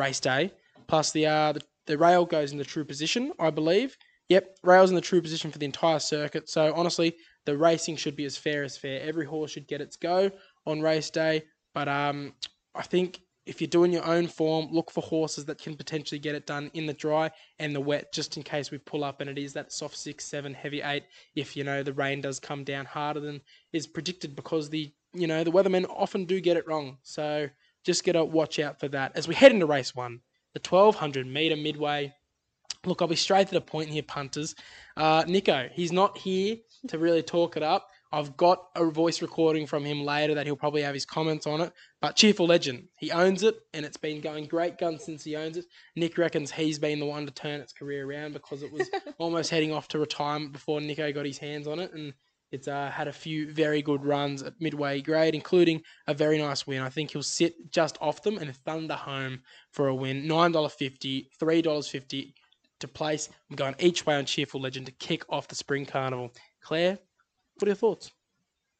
race 0.00 0.20
day. 0.20 0.52
Plus, 0.86 1.12
the, 1.12 1.26
uh, 1.26 1.52
the 1.52 1.62
the 1.90 1.98
rail 1.98 2.24
goes 2.24 2.52
in 2.52 2.58
the 2.58 2.64
true 2.64 2.84
position, 2.84 3.32
I 3.40 3.50
believe. 3.50 3.96
Yep, 4.28 4.58
rail's 4.62 4.90
in 4.90 4.94
the 4.94 5.00
true 5.10 5.20
position 5.20 5.50
for 5.50 5.58
the 5.58 5.66
entire 5.66 5.98
circuit. 5.98 6.48
So 6.48 6.72
honestly, 6.74 7.16
the 7.46 7.58
racing 7.58 7.96
should 7.96 8.14
be 8.14 8.26
as 8.26 8.36
fair 8.36 8.62
as 8.62 8.76
fair. 8.76 9.00
Every 9.00 9.26
horse 9.26 9.50
should 9.50 9.66
get 9.66 9.80
its 9.80 9.96
go 9.96 10.30
on 10.66 10.80
race 10.80 11.10
day. 11.10 11.42
But 11.74 11.88
um, 11.88 12.34
I 12.76 12.82
think 12.82 13.20
if 13.44 13.60
you're 13.60 13.66
doing 13.68 13.92
your 13.92 14.06
own 14.06 14.28
form, 14.28 14.68
look 14.70 14.92
for 14.92 15.02
horses 15.02 15.46
that 15.46 15.58
can 15.58 15.74
potentially 15.74 16.20
get 16.20 16.36
it 16.36 16.46
done 16.46 16.70
in 16.74 16.86
the 16.86 16.92
dry 16.92 17.28
and 17.58 17.74
the 17.74 17.80
wet, 17.80 18.12
just 18.12 18.36
in 18.36 18.44
case 18.44 18.70
we 18.70 18.78
pull 18.78 19.02
up 19.02 19.20
and 19.20 19.28
it 19.28 19.38
is 19.38 19.52
that 19.54 19.72
soft 19.72 19.96
six, 19.96 20.24
seven, 20.24 20.54
heavy 20.54 20.82
eight. 20.82 21.04
If 21.34 21.56
you 21.56 21.64
know 21.64 21.82
the 21.82 21.92
rain 21.92 22.20
does 22.20 22.38
come 22.38 22.62
down 22.62 22.84
harder 22.84 23.18
than 23.18 23.40
is 23.72 23.88
predicted, 23.88 24.36
because 24.36 24.70
the 24.70 24.92
you 25.12 25.26
know 25.26 25.42
the 25.42 25.50
weathermen 25.50 25.86
often 25.88 26.24
do 26.24 26.40
get 26.40 26.56
it 26.56 26.68
wrong. 26.68 26.98
So 27.02 27.48
just 27.84 28.04
gotta 28.04 28.24
watch 28.24 28.58
out 28.58 28.80
for 28.80 28.88
that 28.88 29.12
as 29.16 29.28
we 29.28 29.34
head 29.34 29.52
into 29.52 29.66
race 29.66 29.94
one, 29.94 30.20
the 30.54 30.60
1200 30.60 31.26
meter 31.26 31.56
midway. 31.56 32.12
Look, 32.86 33.02
I'll 33.02 33.08
be 33.08 33.16
straight 33.16 33.48
to 33.48 33.54
the 33.54 33.60
point 33.60 33.90
here, 33.90 34.02
punters. 34.02 34.54
Uh, 34.96 35.24
Nicko, 35.26 35.68
he's 35.72 35.92
not 35.92 36.16
here 36.16 36.56
to 36.88 36.98
really 36.98 37.22
talk 37.22 37.56
it 37.56 37.62
up. 37.62 37.88
I've 38.12 38.36
got 38.36 38.66
a 38.74 38.86
voice 38.86 39.22
recording 39.22 39.66
from 39.66 39.84
him 39.84 40.02
later 40.02 40.34
that 40.34 40.46
he'll 40.46 40.56
probably 40.56 40.82
have 40.82 40.94
his 40.94 41.06
comments 41.06 41.46
on 41.46 41.60
it. 41.60 41.72
But 42.00 42.16
Cheerful 42.16 42.46
Legend, 42.46 42.88
he 42.96 43.12
owns 43.12 43.44
it, 43.44 43.56
and 43.72 43.86
it's 43.86 43.96
been 43.96 44.20
going 44.20 44.46
great 44.46 44.78
guns 44.78 45.04
since 45.04 45.22
he 45.22 45.36
owns 45.36 45.56
it. 45.56 45.66
Nick 45.94 46.18
reckons 46.18 46.50
he's 46.50 46.78
been 46.78 46.98
the 46.98 47.06
one 47.06 47.24
to 47.26 47.32
turn 47.32 47.60
its 47.60 47.72
career 47.72 48.10
around 48.10 48.32
because 48.32 48.62
it 48.62 48.72
was 48.72 48.88
almost 49.18 49.50
heading 49.50 49.72
off 49.72 49.86
to 49.88 49.98
retirement 49.98 50.52
before 50.52 50.80
Nicko 50.80 51.12
got 51.12 51.26
his 51.26 51.38
hands 51.38 51.68
on 51.68 51.78
it, 51.78 51.92
and 51.92 52.12
it's 52.52 52.68
uh, 52.68 52.90
had 52.90 53.08
a 53.08 53.12
few 53.12 53.50
very 53.52 53.80
good 53.82 54.04
runs 54.04 54.42
at 54.42 54.60
midway 54.60 55.00
grade, 55.00 55.34
including 55.34 55.82
a 56.06 56.14
very 56.14 56.38
nice 56.38 56.66
win. 56.66 56.82
I 56.82 56.88
think 56.88 57.12
he'll 57.12 57.22
sit 57.22 57.70
just 57.70 57.96
off 58.00 58.22
them 58.22 58.38
and 58.38 58.54
thunder 58.56 58.94
home 58.94 59.40
for 59.70 59.88
a 59.88 59.94
win. 59.94 60.24
$9.50, 60.24 61.28
$3.50 61.40 62.32
to 62.80 62.88
place. 62.88 63.28
I'm 63.48 63.56
going 63.56 63.74
each 63.78 64.04
way 64.04 64.16
on 64.16 64.24
Cheerful 64.24 64.60
Legend 64.60 64.86
to 64.86 64.92
kick 64.92 65.24
off 65.28 65.48
the 65.48 65.54
Spring 65.54 65.86
Carnival. 65.86 66.32
Claire, 66.60 66.98
what 67.54 67.66
are 67.66 67.70
your 67.70 67.76
thoughts? 67.76 68.10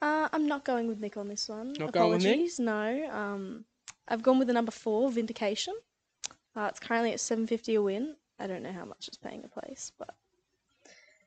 Uh, 0.03 0.29
I'm 0.33 0.47
not 0.47 0.65
going 0.65 0.89
with 0.89 1.01
Nick 1.01 1.17
on 1.17 1.29
this 1.29 1.49
one. 1.49 1.75
Not 1.79 1.93
going 1.93 2.13
with 2.13 2.23
Nick? 2.23 2.35
Apologies, 2.35 2.59
no. 2.59 3.11
Um, 3.13 3.65
I've 4.09 4.23
gone 4.23 4.39
with 4.39 4.49
the 4.49 4.55
number 4.55 4.73
four, 4.73 5.11
Vindication. 5.11 5.75
Uh, 6.57 6.67
it's 6.71 6.81
currently 6.81 7.13
at 7.13 7.21
750 7.21 7.75
a 7.75 7.83
win. 7.83 8.17
I 8.39 8.47
don't 8.47 8.63
know 8.63 8.73
how 8.73 8.85
much 8.85 9.07
it's 9.07 9.19
paying 9.19 9.45
a 9.45 9.61
place, 9.61 9.93
but 9.99 10.15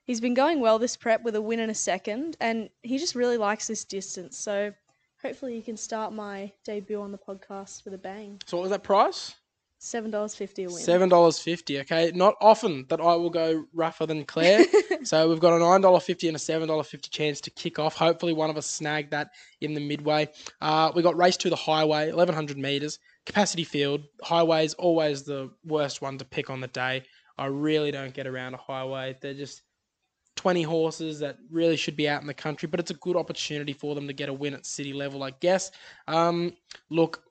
he's 0.04 0.22
been 0.22 0.34
going 0.34 0.60
well 0.60 0.80
this 0.80 0.96
prep 0.96 1.24
with 1.24 1.36
a 1.36 1.42
win 1.42 1.60
and 1.60 1.72
a 1.72 1.76
second, 1.76 2.38
and 2.40 2.70
he 2.82 2.98
just 2.98 3.16
really 3.16 3.38
likes 3.38 3.68
this 3.68 3.84
distance. 3.84 4.38
So 4.38 4.74
hopefully, 5.22 5.56
he 5.56 5.62
can 5.62 5.78
start 5.78 6.14
my 6.14 6.52
debut 6.64 7.02
on 7.02 7.12
the 7.12 7.18
podcast 7.18 7.86
with 7.86 7.94
a 7.94 7.98
bang. 7.98 8.42
So 8.46 8.58
what 8.58 8.64
was 8.64 8.72
that 8.72 8.84
price? 8.84 9.36
Seven 9.80 10.12
dollars 10.12 10.34
fifty 10.34 10.64
a 10.64 10.68
win. 10.70 10.78
Seven 10.78 11.10
dollars 11.10 11.40
fifty. 11.40 11.82
Okay, 11.82 12.10
not 12.16 12.36
often 12.40 12.86
that 12.88 13.02
I 13.02 13.16
will 13.16 13.30
go 13.30 13.66
rougher 13.74 14.06
than 14.06 14.24
Claire. 14.24 14.66
so 15.04 15.28
we've 15.28 15.42
got 15.42 15.54
a 15.54 15.60
nine 15.60 15.82
dollar 15.82 16.00
fifty 16.00 16.30
and 16.30 16.38
a 16.38 16.40
seven 16.40 16.70
dollar 16.70 16.84
fifty 16.84 17.10
chance 17.10 17.42
to 17.42 17.50
kick 17.50 17.80
off. 17.80 17.98
Hopefully, 17.98 18.32
one 18.32 18.50
of 18.50 18.56
us 18.56 18.66
snag 18.66 19.10
that 19.10 19.32
in 19.60 19.74
the 19.74 19.82
midway. 19.82 20.30
Uh, 20.62 20.90
we 20.96 21.02
got 21.02 21.18
race 21.18 21.36
to 21.36 21.50
the 21.50 21.58
highway, 21.58 22.08
eleven 22.08 22.34
hundred 22.34 22.58
meters, 22.58 22.98
capacity 23.26 23.66
field. 23.66 24.06
Highway 24.24 24.64
is 24.64 24.74
always 24.76 25.24
the 25.24 25.52
worst 25.66 26.02
one 26.02 26.18
to 26.18 26.24
pick 26.24 26.50
on 26.50 26.62
the 26.62 26.68
day. 26.68 27.04
I 27.38 27.48
really 27.48 27.92
don't 27.92 28.14
get 28.14 28.26
around 28.26 28.54
a 28.54 28.58
highway. 28.58 29.18
They're 29.20 29.34
just 29.34 29.64
20 30.36 30.64
horses 30.64 31.20
that 31.20 31.38
really 31.50 31.76
should 31.76 31.96
be 31.96 32.10
out 32.10 32.22
in 32.22 32.28
the 32.28 32.34
country, 32.34 32.68
but 32.68 32.80
it's 32.80 32.92
a 32.92 32.96
good 32.96 33.16
opportunity 33.16 33.74
for 33.74 33.96
them 33.96 34.08
to 34.08 34.14
get 34.14 34.30
a 34.30 34.34
win 34.34 34.54
at 34.54 34.66
city 34.66 34.94
level, 34.94 35.24
I 35.24 35.32
guess. 35.32 35.72
Um, 36.08 36.54
look, 36.90 37.24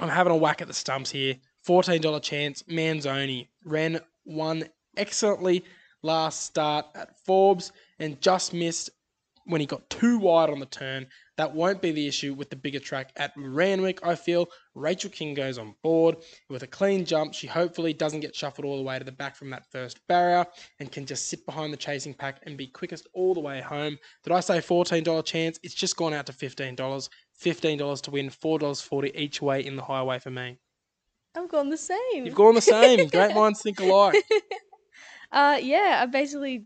I'm 0.00 0.08
having 0.08 0.32
a 0.32 0.36
whack 0.36 0.62
at 0.62 0.68
the 0.68 0.74
stumps 0.74 1.10
here. 1.10 1.36
$14 1.66 2.22
chance. 2.22 2.62
Manzoni 2.64 3.48
ran 3.64 4.00
one 4.24 4.64
excellently 4.96 5.64
last 6.02 6.42
start 6.42 6.86
at 6.94 7.18
Forbes 7.24 7.72
and 7.98 8.20
just 8.20 8.52
missed 8.52 8.90
when 9.46 9.60
he 9.60 9.66
got 9.66 9.88
too 9.90 10.18
wide 10.18 10.50
on 10.50 10.60
the 10.60 10.66
turn. 10.66 11.06
That 11.36 11.54
won't 11.54 11.82
be 11.82 11.90
the 11.90 12.06
issue 12.06 12.34
with 12.34 12.50
the 12.50 12.56
bigger 12.56 12.78
track 12.78 13.12
at 13.16 13.32
Randwick, 13.36 14.06
I 14.06 14.14
feel. 14.14 14.48
Rachel 14.74 15.10
King 15.10 15.34
goes 15.34 15.56
on 15.58 15.74
board 15.82 16.16
with 16.48 16.62
a 16.62 16.66
clean 16.66 17.04
jump. 17.04 17.32
She 17.34 17.46
hopefully 17.46 17.92
doesn't 17.92 18.20
get 18.20 18.34
shuffled 18.34 18.64
all 18.66 18.76
the 18.76 18.82
way 18.82 18.98
to 18.98 19.04
the 19.04 19.12
back 19.12 19.36
from 19.36 19.50
that 19.50 19.70
first 19.70 20.00
barrier 20.08 20.46
and 20.80 20.90
can 20.90 21.06
just 21.06 21.28
sit 21.28 21.46
behind 21.46 21.72
the 21.72 21.76
chasing 21.76 22.12
pack 22.14 22.40
and 22.44 22.56
be 22.56 22.66
quickest 22.66 23.06
all 23.14 23.34
the 23.34 23.40
way 23.40 23.60
home. 23.60 23.98
Did 24.24 24.32
I 24.32 24.40
say 24.40 24.58
$14 24.58 25.24
chance? 25.24 25.58
It's 25.62 25.74
just 25.74 25.96
gone 25.96 26.12
out 26.12 26.26
to 26.26 26.32
$15. 26.32 26.76
$15 27.42 28.02
to 28.02 28.10
win, 28.10 28.30
$4.40 28.30 29.10
each 29.14 29.40
way 29.40 29.64
in 29.64 29.76
the 29.76 29.82
highway 29.82 30.18
for 30.18 30.30
me. 30.30 30.58
I've 31.36 31.48
gone 31.48 31.68
the 31.70 31.76
same. 31.76 31.98
You've 32.26 32.34
gone 32.34 32.54
the 32.54 32.60
same. 32.60 33.08
Great 33.10 33.34
minds 33.34 33.62
think 33.62 33.80
alike. 33.80 34.16
Uh, 35.32 35.58
yeah, 35.60 35.98
I 36.00 36.06
basically, 36.06 36.64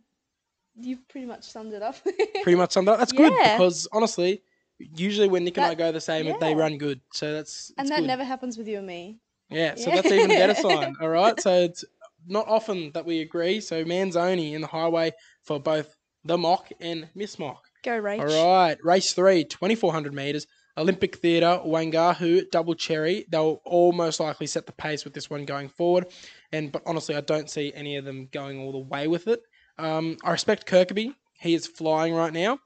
you've 0.78 1.08
pretty 1.08 1.26
much 1.26 1.42
summed 1.44 1.72
it 1.72 1.82
up. 1.82 1.96
Pretty 2.42 2.54
much 2.54 2.72
summed 2.72 2.88
up. 2.88 2.98
That's 2.98 3.12
good 3.12 3.32
Yeah. 3.32 3.56
because 3.56 3.88
honestly, 3.92 4.42
usually 4.78 5.28
when 5.28 5.44
Nick 5.44 5.56
and 5.56 5.66
I 5.66 5.74
go 5.74 5.92
the 5.92 6.00
same, 6.00 6.32
they 6.40 6.54
run 6.54 6.78
good. 6.78 7.00
So 7.12 7.32
that's 7.32 7.72
and 7.78 7.88
that 7.88 8.00
good. 8.00 8.06
never 8.06 8.24
happens 8.24 8.56
with 8.56 8.68
you 8.68 8.78
and 8.78 8.86
me. 8.86 9.18
Yeah, 9.50 9.74
so 9.76 9.90
Yeah. 9.90 9.96
that's 9.96 10.12
even 10.12 10.28
better 10.28 10.54
sign. 10.54 10.94
All 11.00 11.08
right, 11.08 11.40
so 11.40 11.52
it's 11.62 11.84
not 12.26 12.46
often 12.48 12.92
that 12.92 13.06
we 13.06 13.20
agree. 13.20 13.60
So 13.60 13.84
Manzoni 13.84 14.52
in 14.52 14.60
the 14.60 14.66
highway 14.66 15.12
for 15.44 15.58
both 15.58 15.96
the 16.24 16.36
mock 16.36 16.68
and 16.80 17.08
Miss 17.14 17.38
Mock. 17.38 17.62
Go 17.82 17.96
race. 17.96 18.20
All 18.20 18.26
right, 18.26 18.76
race 18.84 19.12
three, 19.12 19.44
2400 19.44 20.12
meters. 20.12 20.46
Olympic 20.76 21.16
Theatre, 21.16 21.60
Wangahu, 21.66 22.48
Double 22.52 22.74
Cherry. 22.74 23.26
They'll 23.28 23.60
all 23.64 23.90
most 23.92 24.20
likely 24.20 24.46
set 24.46 24.66
the 24.66 24.72
pace 24.72 25.04
with 25.04 25.12
this 25.12 25.28
one 25.28 25.44
going 25.44 25.68
forward. 25.68 26.06
And 26.52 26.70
but 26.70 26.82
honestly, 26.86 27.16
I 27.16 27.20
don't 27.20 27.50
see 27.50 27.72
any 27.74 27.96
of 27.96 28.04
them 28.04 28.28
going 28.30 28.60
all 28.60 28.70
the 28.70 28.78
way 28.78 29.08
with 29.08 29.26
it. 29.26 29.40
Um, 29.76 30.18
I 30.22 30.30
respect 30.30 30.66
Kirkby. 30.66 31.14
He 31.40 31.54
is 31.54 31.66
flying 31.66 32.14
right 32.14 32.32
now. 32.32 32.58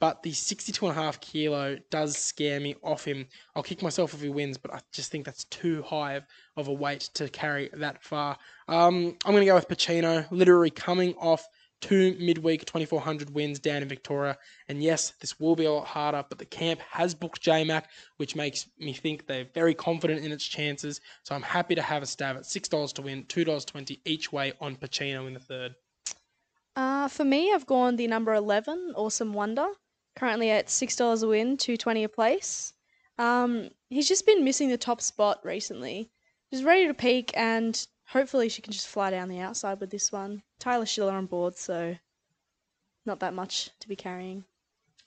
But 0.00 0.22
the 0.22 0.32
62 0.32 0.86
and 0.86 0.96
a 0.96 1.00
half 1.00 1.20
kilo 1.20 1.76
does 1.90 2.16
scare 2.16 2.58
me 2.58 2.74
off 2.82 3.04
him. 3.04 3.26
I'll 3.54 3.62
kick 3.62 3.82
myself 3.82 4.14
if 4.14 4.22
he 4.22 4.30
wins, 4.30 4.56
but 4.56 4.72
I 4.72 4.80
just 4.92 5.12
think 5.12 5.26
that's 5.26 5.44
too 5.44 5.82
high 5.82 6.22
of, 6.56 6.68
a 6.68 6.72
weight 6.72 7.10
to 7.14 7.28
carry 7.28 7.70
that 7.74 8.02
far. 8.02 8.36
Um, 8.66 9.16
I'm 9.24 9.32
going 9.32 9.40
to 9.40 9.46
go 9.46 9.54
with 9.54 9.68
Pacino, 9.68 10.26
literally 10.30 10.70
coming 10.70 11.14
off 11.14 11.46
two 11.80 12.16
midweek 12.20 12.64
2400 12.64 13.30
wins 13.30 13.58
down 13.58 13.82
in 13.82 13.88
Victoria. 13.88 14.36
And 14.68 14.82
yes, 14.82 15.12
this 15.20 15.38
will 15.40 15.56
be 15.56 15.64
a 15.64 15.72
lot 15.72 15.86
harder, 15.86 16.24
but 16.28 16.38
the 16.38 16.44
camp 16.44 16.80
has 16.90 17.14
booked 17.14 17.42
JMac, 17.42 17.84
which 18.16 18.36
makes 18.36 18.68
me 18.78 18.92
think 18.92 19.26
they're 19.26 19.48
very 19.54 19.74
confident 19.74 20.24
in 20.24 20.32
its 20.32 20.46
chances. 20.46 21.00
So 21.22 21.34
I'm 21.34 21.42
happy 21.42 21.74
to 21.74 21.82
have 21.82 22.02
a 22.02 22.06
stab 22.06 22.36
at 22.36 22.42
$6 22.42 22.92
to 22.94 23.02
win, 23.02 23.24
$2.20 23.24 24.00
each 24.04 24.32
way 24.32 24.52
on 24.60 24.76
Pacino 24.76 25.26
in 25.26 25.34
the 25.34 25.40
third. 25.40 25.74
Uh, 26.76 27.08
for 27.08 27.24
me, 27.24 27.52
I've 27.52 27.66
gone 27.66 27.96
the 27.96 28.06
number 28.06 28.32
11, 28.32 28.92
Awesome 28.96 29.32
Wonder. 29.32 29.66
Currently 30.16 30.50
at 30.50 30.66
$6 30.66 31.22
a 31.22 31.26
win, 31.26 31.56
220 31.56 32.04
a 32.04 32.08
place. 32.08 32.72
Um, 33.18 33.70
he's 33.88 34.08
just 34.08 34.26
been 34.26 34.44
missing 34.44 34.68
the 34.68 34.78
top 34.78 35.00
spot 35.00 35.40
recently. 35.44 36.10
He's 36.50 36.64
ready 36.64 36.86
to 36.86 36.94
peak, 36.94 37.30
and 37.34 37.86
hopefully 38.06 38.48
she 38.48 38.62
can 38.62 38.72
just 38.72 38.88
fly 38.88 39.10
down 39.10 39.28
the 39.28 39.40
outside 39.40 39.78
with 39.78 39.90
this 39.90 40.10
one. 40.10 40.42
Tyler 40.58 40.86
Schiller 40.86 41.12
on 41.12 41.26
board, 41.26 41.56
so 41.56 41.96
not 43.06 43.20
that 43.20 43.34
much 43.34 43.70
to 43.80 43.88
be 43.88 43.96
carrying. 43.96 44.44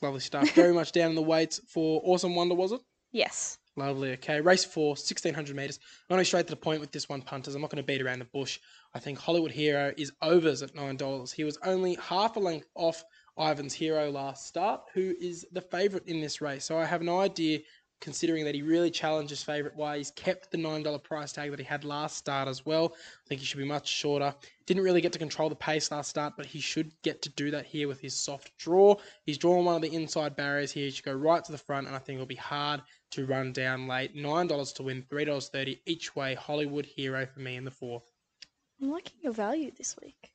Lovely 0.01 0.19
stuff. 0.19 0.49
Very 0.51 0.73
much 0.73 0.91
down 0.91 1.09
in 1.09 1.15
the 1.15 1.21
weights 1.21 1.59
for 1.67 2.01
Awesome 2.03 2.35
Wonder, 2.35 2.55
was 2.55 2.71
it? 2.71 2.81
Yes. 3.11 3.57
Lovely. 3.75 4.11
Okay, 4.13 4.39
race 4.39 4.63
four, 4.63 4.89
1600 4.89 5.55
metres. 5.55 5.79
I'm 6.09 6.15
going 6.15 6.25
straight 6.25 6.45
to 6.47 6.51
the 6.51 6.57
point 6.57 6.79
with 6.79 6.91
this 6.91 7.09
one, 7.09 7.21
punters. 7.21 7.55
I'm 7.55 7.61
not 7.61 7.71
going 7.71 7.81
to 7.81 7.87
beat 7.87 8.01
around 8.01 8.19
the 8.19 8.25
bush. 8.25 8.59
I 8.93 8.99
think 8.99 9.17
Hollywood 9.17 9.51
Hero 9.51 9.91
is 9.97 10.11
overs 10.21 10.61
at 10.61 10.75
$9. 10.75 11.33
He 11.33 11.43
was 11.43 11.57
only 11.63 11.95
half 11.95 12.35
a 12.35 12.39
length 12.39 12.67
off 12.75 13.03
Ivan's 13.37 13.73
Hero 13.73 14.09
last 14.11 14.47
start, 14.47 14.81
who 14.93 15.13
is 15.19 15.45
the 15.51 15.61
favourite 15.61 16.07
in 16.07 16.21
this 16.21 16.41
race. 16.41 16.65
So 16.65 16.77
I 16.77 16.85
have 16.85 17.01
no 17.01 17.19
idea, 17.19 17.59
considering 17.99 18.43
that 18.43 18.53
he 18.53 18.61
really 18.61 18.91
challenged 18.91 19.29
his 19.29 19.41
favourite 19.41 19.77
way. 19.77 19.97
He's 19.97 20.11
kept 20.11 20.51
the 20.51 20.57
$9 20.57 21.03
price 21.03 21.31
tag 21.31 21.51
that 21.51 21.59
he 21.59 21.65
had 21.65 21.85
last 21.85 22.17
start 22.17 22.49
as 22.49 22.65
well. 22.65 22.93
I 22.93 23.27
think 23.29 23.39
he 23.39 23.45
should 23.45 23.59
be 23.59 23.65
much 23.65 23.87
shorter. 23.87 24.35
Didn't 24.65 24.83
really 24.83 24.99
get 24.99 25.13
to 25.13 25.19
control 25.19 25.47
the 25.47 25.55
pace 25.55 25.89
last 25.89 26.09
start, 26.09 26.33
but 26.35 26.45
he 26.45 26.59
should 26.59 26.91
get 27.01 27.21
to 27.21 27.29
do 27.29 27.49
that 27.51 27.65
here 27.65 27.87
with 27.87 28.01
his 28.01 28.13
soft 28.13 28.51
draw. 28.57 28.97
He's 29.25 29.37
drawn 29.37 29.63
one 29.63 29.77
of 29.77 29.81
the 29.81 29.95
inside 29.95 30.35
barriers 30.35 30.71
here. 30.71 30.85
He 30.85 30.91
should 30.91 31.05
go 31.05 31.13
right 31.13 31.43
to 31.45 31.51
the 31.53 31.57
front, 31.57 31.87
and 31.87 31.95
I 31.95 31.99
think 31.99 32.17
it'll 32.17 32.25
be 32.25 32.35
hard 32.35 32.81
to 33.11 33.25
run 33.25 33.53
down 33.53 33.87
late. 33.87 34.15
$9 34.15 34.75
to 34.75 34.83
win, 34.83 35.01
$3.30 35.03 35.79
each 35.85 36.13
way. 36.13 36.35
Hollywood 36.35 36.85
Hero 36.85 37.25
for 37.25 37.39
me 37.39 37.55
in 37.55 37.63
the 37.63 37.71
fourth. 37.71 38.11
I'm 38.81 38.91
liking 38.91 39.19
your 39.21 39.33
value 39.33 39.71
this 39.77 39.95
week. 40.03 40.32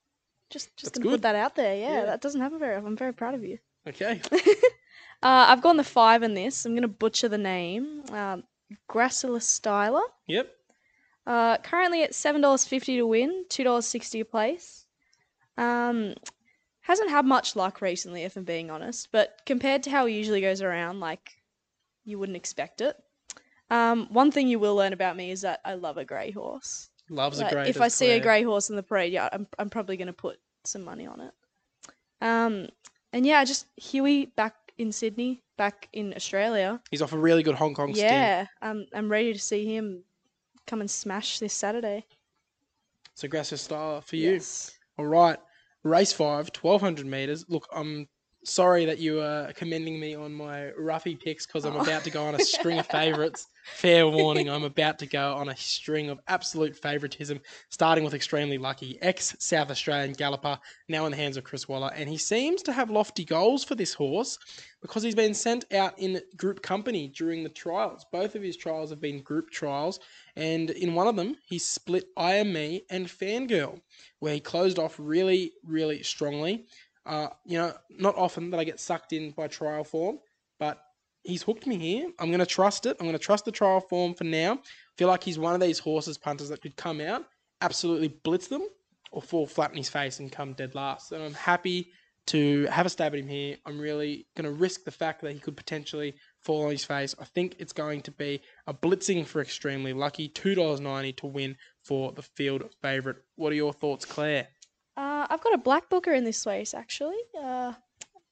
Just, 0.51 0.75
just 0.77 0.95
That's 0.95 0.99
to 0.99 1.01
put 1.01 1.11
good. 1.11 1.23
that 1.23 1.35
out 1.35 1.55
there. 1.57 1.75
Yeah, 1.77 1.93
Yeah. 2.01 2.05
that 2.07 2.21
doesn't 2.21 2.41
happen 2.41 2.59
very 2.59 2.75
often. 2.77 2.87
I'm 2.89 2.97
very 2.97 3.13
proud 3.13 3.35
of 3.35 3.45
you. 3.45 3.59
Okay. 3.87 4.21
Uh, 5.21 5.47
I've 5.49 5.63
gone 5.63 5.77
the 5.77 5.83
five 5.83 6.23
in 6.23 6.35
this. 6.35 6.65
I'm 6.65 6.75
going 6.75 6.83
to 6.83 6.87
butcher 6.89 7.29
the 7.29 7.37
name. 7.39 8.05
Um, 8.11 8.45
Gracilis 8.89 9.43
Styler. 9.61 10.05
Yep. 10.29 10.49
Uh, 11.27 11.57
currently 11.59 12.05
at 12.05 12.15
seven 12.15 12.41
dollars 12.41 12.65
fifty 12.65 12.97
to 12.99 13.05
win, 13.05 13.45
two 13.49 13.65
dollars 13.65 13.85
sixty 13.87 14.21
a 14.21 14.25
place. 14.25 14.87
Um, 15.57 16.15
hasn't 16.83 17.11
had 17.11 17.25
much 17.27 17.57
luck 17.57 17.81
recently, 17.81 18.23
if 18.23 18.37
I'm 18.37 18.45
being 18.45 18.71
honest. 18.71 19.09
But 19.11 19.41
compared 19.45 19.83
to 19.83 19.91
how 19.91 20.07
he 20.07 20.15
usually 20.17 20.41
goes 20.41 20.63
around, 20.63 21.01
like 21.01 21.33
you 22.05 22.17
wouldn't 22.21 22.37
expect 22.37 22.81
it. 22.81 22.95
Um, 23.71 24.07
one 24.11 24.31
thing 24.31 24.47
you 24.47 24.61
will 24.61 24.77
learn 24.77 24.93
about 24.93 25.17
me 25.17 25.33
is 25.33 25.41
that 25.41 25.61
I 25.65 25.75
love 25.75 25.99
a 25.99 26.05
grey 26.05 26.31
horse. 26.31 26.91
Loves 27.11 27.41
Like, 27.41 27.53
a 27.53 27.55
grey. 27.55 27.69
if 27.69 27.81
I 27.81 27.89
see 27.89 28.11
a 28.11 28.21
grey 28.21 28.43
horse 28.43 28.71
in 28.71 28.77
the 28.77 28.83
parade, 28.83 29.13
yeah, 29.13 29.29
I'm 29.33 29.47
I'm 29.59 29.71
probably 29.71 29.97
going 29.97 30.07
to 30.09 30.13
put 30.13 30.39
some 30.65 30.85
money 30.85 31.07
on 31.07 31.21
it. 31.21 31.33
Um, 32.21 32.69
and 33.13 33.25
yeah, 33.27 33.45
just 33.45 33.67
Huey 33.77 34.27
back 34.27 34.55
in 34.77 34.93
Sydney, 34.93 35.43
back 35.57 35.89
in 35.93 36.13
Australia. 36.15 36.81
He's 36.91 37.03
off 37.03 37.13
a 37.13 37.19
really 37.19 37.43
good 37.43 37.55
Hong 37.55 37.75
Kong 37.75 37.95
stint. 37.95 38.11
Yeah, 38.11 38.47
I'm 38.61 38.87
I'm 38.95 39.11
ready 39.11 39.33
to 39.33 39.39
see 39.39 39.65
him 39.75 40.03
come 40.67 40.81
and 40.81 40.91
smash 40.91 41.39
this 41.39 41.55
Saturday. 41.55 42.05
It's 43.13 43.25
aggressive 43.25 43.61
style 43.61 44.01
for 44.01 44.17
you. 44.17 44.33
Yes. 44.33 44.79
All 44.99 45.07
right. 45.07 45.39
Race 45.85 46.13
five, 46.13 46.51
1200 46.61 47.07
meters. 47.07 47.45
Look, 47.49 47.67
I'm 47.73 48.09
sorry 48.45 48.85
that 48.87 48.99
you 48.99 49.21
are 49.21 49.53
commending 49.53 49.99
me 50.01 50.15
on 50.15 50.33
my 50.33 50.71
roughy 50.79 51.19
picks 51.19 51.47
because 51.47 51.65
I'm 51.65 51.77
Oh. 51.77 51.81
about 51.81 52.05
to 52.05 52.11
go 52.11 52.25
on 52.27 52.35
a 52.35 52.39
string 52.45 52.79
of 52.79 52.87
favourites. 52.87 53.47
Fair 53.75 54.09
warning, 54.09 54.49
I'm 54.49 54.65
about 54.65 54.99
to 55.01 55.07
go 55.07 55.35
on 55.35 55.51
a 55.51 55.57
string 55.57 56.09
of 56.09 56.19
absolute 56.27 56.75
favouritism, 56.75 57.41
starting 57.69 58.03
with 58.03 58.15
extremely 58.15 58.57
lucky 58.57 58.99
ex 59.03 59.37
South 59.41 59.71
Australian 59.71 60.13
galloper, 60.15 60.59
now 60.89 61.05
in 61.05 61.11
the 61.11 61.19
hands 61.19 61.37
of 61.37 61.45
Chris 61.45 61.69
Waller. 61.69 61.93
And 61.95 62.09
he 62.09 62.17
seems 62.17 62.63
to 62.63 62.73
have 62.73 62.89
lofty 62.89 63.27
goals 63.27 63.65
for 63.65 63.75
this 63.75 63.93
horse 63.93 64.39
because 64.81 65.03
he's 65.03 65.15
been 65.15 65.35
sent 65.35 65.71
out 65.75 65.99
in 65.99 66.21
group 66.37 66.63
company 66.63 67.09
during 67.09 67.43
the 67.43 67.51
trials. 67.51 68.07
Both 68.11 68.35
of 68.37 68.43
his 68.43 68.57
trials 68.57 68.89
have 68.89 69.01
been 69.03 69.21
group 69.23 69.51
trials, 69.51 70.01
and 70.35 70.71
in 70.71 70.95
one 70.95 71.07
of 71.09 71.17
them, 71.17 71.37
he 71.45 71.59
split 71.59 72.05
I 72.17 72.35
Am 72.37 72.53
Me 72.53 72.85
and 72.89 73.07
Fangirl, 73.07 73.81
where 74.21 74.33
he 74.35 74.41
closed 74.41 74.79
off 74.79 74.95
really, 74.99 75.53
really 75.63 76.03
strongly. 76.03 76.65
Uh, 77.09 77.29
you 77.47 77.57
know, 77.57 77.73
not 77.89 78.15
often 78.17 78.51
that 78.51 78.61
I 78.61 78.65
get 78.65 78.79
sucked 78.79 79.15
in 79.15 79.31
by 79.31 79.49
trial 79.49 79.83
form, 79.83 80.19
but 80.61 80.79
he's 81.25 81.43
hooked 81.43 81.67
me 81.67 81.79
here. 81.79 82.11
I'm 82.19 82.29
going 82.29 82.39
to 82.39 82.47
trust 82.47 82.85
it. 82.85 82.99
I'm 83.01 83.07
going 83.07 83.19
to 83.19 83.25
trust 83.25 83.47
the 83.47 83.51
trial 83.51 83.81
form 83.81 84.13
for 84.13 84.25
now. 84.25 84.61
feel 84.99 85.09
like 85.09 85.25
he's 85.25 85.39
one 85.39 85.55
of 85.55 85.61
these 85.61 85.79
horses, 85.79 86.19
punters, 86.19 86.51
that 86.51 86.61
could 86.61 86.77
come 86.77 87.01
out, 87.01 87.25
absolutely 87.63 88.09
blitz 88.09 88.49
them, 88.49 88.63
or 89.11 89.23
fall 89.23 89.47
flat 89.47 89.71
in 89.71 89.79
his 89.79 89.89
face 89.89 90.21
and 90.21 90.31
come 90.31 90.53
dead 90.53 90.75
last. 90.75 91.13
And 91.13 91.23
I'm 91.23 91.33
happy 91.33 91.93
to 92.27 92.67
have 92.67 92.85
a 92.85 92.91
stab 92.91 93.15
at 93.15 93.21
him 93.21 93.27
here. 93.27 93.57
I'm 93.65 93.81
really 93.81 94.27
going 94.37 94.45
to 94.45 94.53
risk 94.53 94.85
the 94.85 94.91
fact 94.91 95.23
that 95.23 95.33
he 95.33 95.39
could 95.39 95.57
potentially 95.57 96.15
fall 96.41 96.67
on 96.67 96.71
his 96.73 96.85
face. 96.85 97.15
I 97.19 97.25
think 97.25 97.57
it's 97.59 97.73
going 97.73 98.03
to 98.03 98.11
be 98.11 98.43
a 98.67 98.75
blitzing 98.75 99.25
for 99.25 99.41
extremely 99.41 99.95
lucky, 99.95 100.29
$2.90 100.29 101.17
to 101.17 101.27
win 101.27 101.57
for 101.83 102.13
the 102.13 102.21
field 102.21 102.65
favourite. 102.83 103.17
What 103.37 103.53
are 103.53 103.57
your 103.57 103.73
thoughts, 103.73 104.05
Claire? 104.05 104.49
Uh, 105.19 105.27
I've 105.31 105.41
got 105.41 105.53
a 105.53 105.59
black 105.59 105.89
booker 105.89 106.13
in 106.13 106.23
this 106.23 106.47
race 106.47 106.75
actually. 106.75 107.19
Uh, 107.37 107.73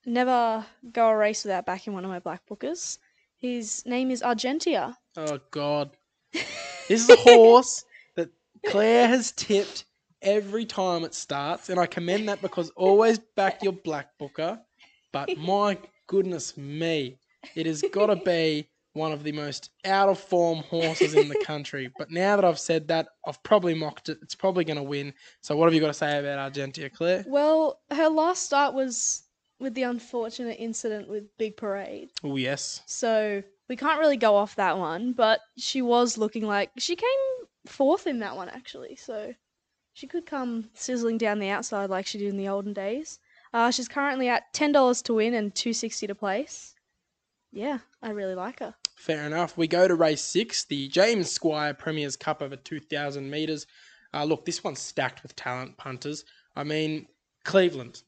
never 0.05 0.65
go 0.93 1.09
a 1.09 1.17
race 1.17 1.43
without 1.43 1.67
backing 1.67 1.93
one 1.93 2.05
of 2.05 2.11
my 2.11 2.21
black 2.21 2.43
bookers. 2.49 2.99
His 3.39 3.85
name 3.87 4.13
is 4.13 4.23
Argentia. 4.23 4.95
Oh 5.17 5.41
God, 5.51 5.91
this 6.33 7.03
is 7.03 7.11
a 7.11 7.17
horse 7.17 7.85
that 8.15 8.29
Claire 8.69 9.09
has 9.09 9.33
tipped 9.33 9.85
every 10.23 10.65
time 10.65 11.03
it 11.03 11.13
starts, 11.13 11.71
and 11.71 11.81
I 11.81 11.87
commend 11.87 12.29
that 12.29 12.41
because 12.41 12.71
always 12.77 13.19
back 13.19 13.65
your 13.65 13.73
black 13.73 14.17
booker. 14.17 14.61
But 15.13 15.37
my 15.37 15.79
goodness 16.07 16.57
me, 16.57 17.19
it 17.57 17.67
has 17.67 17.83
got 17.93 18.07
to 18.07 18.17
be 18.17 18.69
one 18.97 19.13
of 19.13 19.23
the 19.23 19.33
most 19.33 19.71
out 19.85 20.09
of 20.09 20.19
form 20.19 20.59
horses 20.65 21.15
in 21.15 21.29
the 21.29 21.39
country. 21.45 21.91
But 21.99 22.11
now 22.11 22.35
that 22.37 22.45
I've 22.45 22.59
said 22.59 22.89
that, 22.89 23.09
I've 23.27 23.43
probably 23.43 23.75
mocked 23.75 24.09
it. 24.09 24.19
It's 24.23 24.35
probably 24.35 24.65
going 24.65 24.79
to 24.79 24.83
win. 24.83 25.15
So 25.43 25.57
what 25.57 25.67
have 25.67 25.75
you 25.75 25.81
got 25.81 25.89
to 25.89 25.95
say 25.95 26.19
about 26.19 26.53
Argentia, 26.53 26.93
Claire? 26.93 27.25
Well, 27.27 27.81
her 27.91 28.09
last 28.09 28.43
start 28.43 28.75
was 28.75 29.23
with 29.59 29.75
the 29.75 29.85
unfortunate 29.85 30.57
incident 30.59 31.09
with 31.09 31.25
Big 31.39 31.57
Parade. 31.57 32.11
Oh 32.25 32.37
yes, 32.37 32.83
So 32.87 33.43
we 33.69 33.77
can't 33.77 34.01
really 34.01 34.17
go 34.17 34.37
off 34.37 34.57
that 34.57 34.79
one, 34.79 35.13
but 35.13 35.41
she 35.57 35.83
was 35.83 36.19
looking 36.19 36.47
like 36.47 36.71
she 36.79 36.97
came 36.97 37.09
fourth 37.67 38.07
in 38.07 38.21
that 38.21 38.37
one 38.37 38.49
actually. 38.49 38.97
So 38.97 39.35
she 39.93 40.07
could 40.07 40.27
come 40.27 40.69
sizzling 40.75 41.19
down 41.19 41.39
the 41.39 41.49
outside 41.49 41.91
like 41.91 42.07
she 42.07 42.19
did 42.19 42.29
in 42.29 42.37
the 42.37 42.49
olden 42.49 42.73
days. 42.73 43.19
Uh, 43.53 43.71
she's 43.71 43.89
currently 43.89 44.29
at 44.29 44.53
ten 44.53 44.73
dollars 44.73 45.01
to 45.03 45.15
win 45.15 45.35
and 45.35 45.55
two 45.55 45.73
sixty 45.73 46.07
to 46.07 46.15
place. 46.15 46.75
Yeah, 47.53 47.79
I 48.03 48.11
really 48.11 48.35
like 48.35 48.61
her. 48.61 48.75
Fair 48.97 49.27
enough. 49.27 49.57
We 49.57 49.69
go 49.69 49.87
to 49.87 49.95
race 49.95 50.23
six, 50.23 50.65
the 50.65 50.89
James 50.89 51.31
Squire 51.31 51.75
Premier's 51.75 52.17
Cup 52.17 52.43
over 52.43 52.57
2,000 52.57 53.31
metres. 53.31 53.67
Uh, 54.13 54.25
look, 54.25 54.45
this 54.47 54.65
one's 54.65 54.81
stacked 54.81 55.23
with 55.23 55.37
talent 55.37 55.77
punters. 55.77 56.25
I 56.57 56.65
mean, 56.65 57.07
Cleveland. 57.45 58.03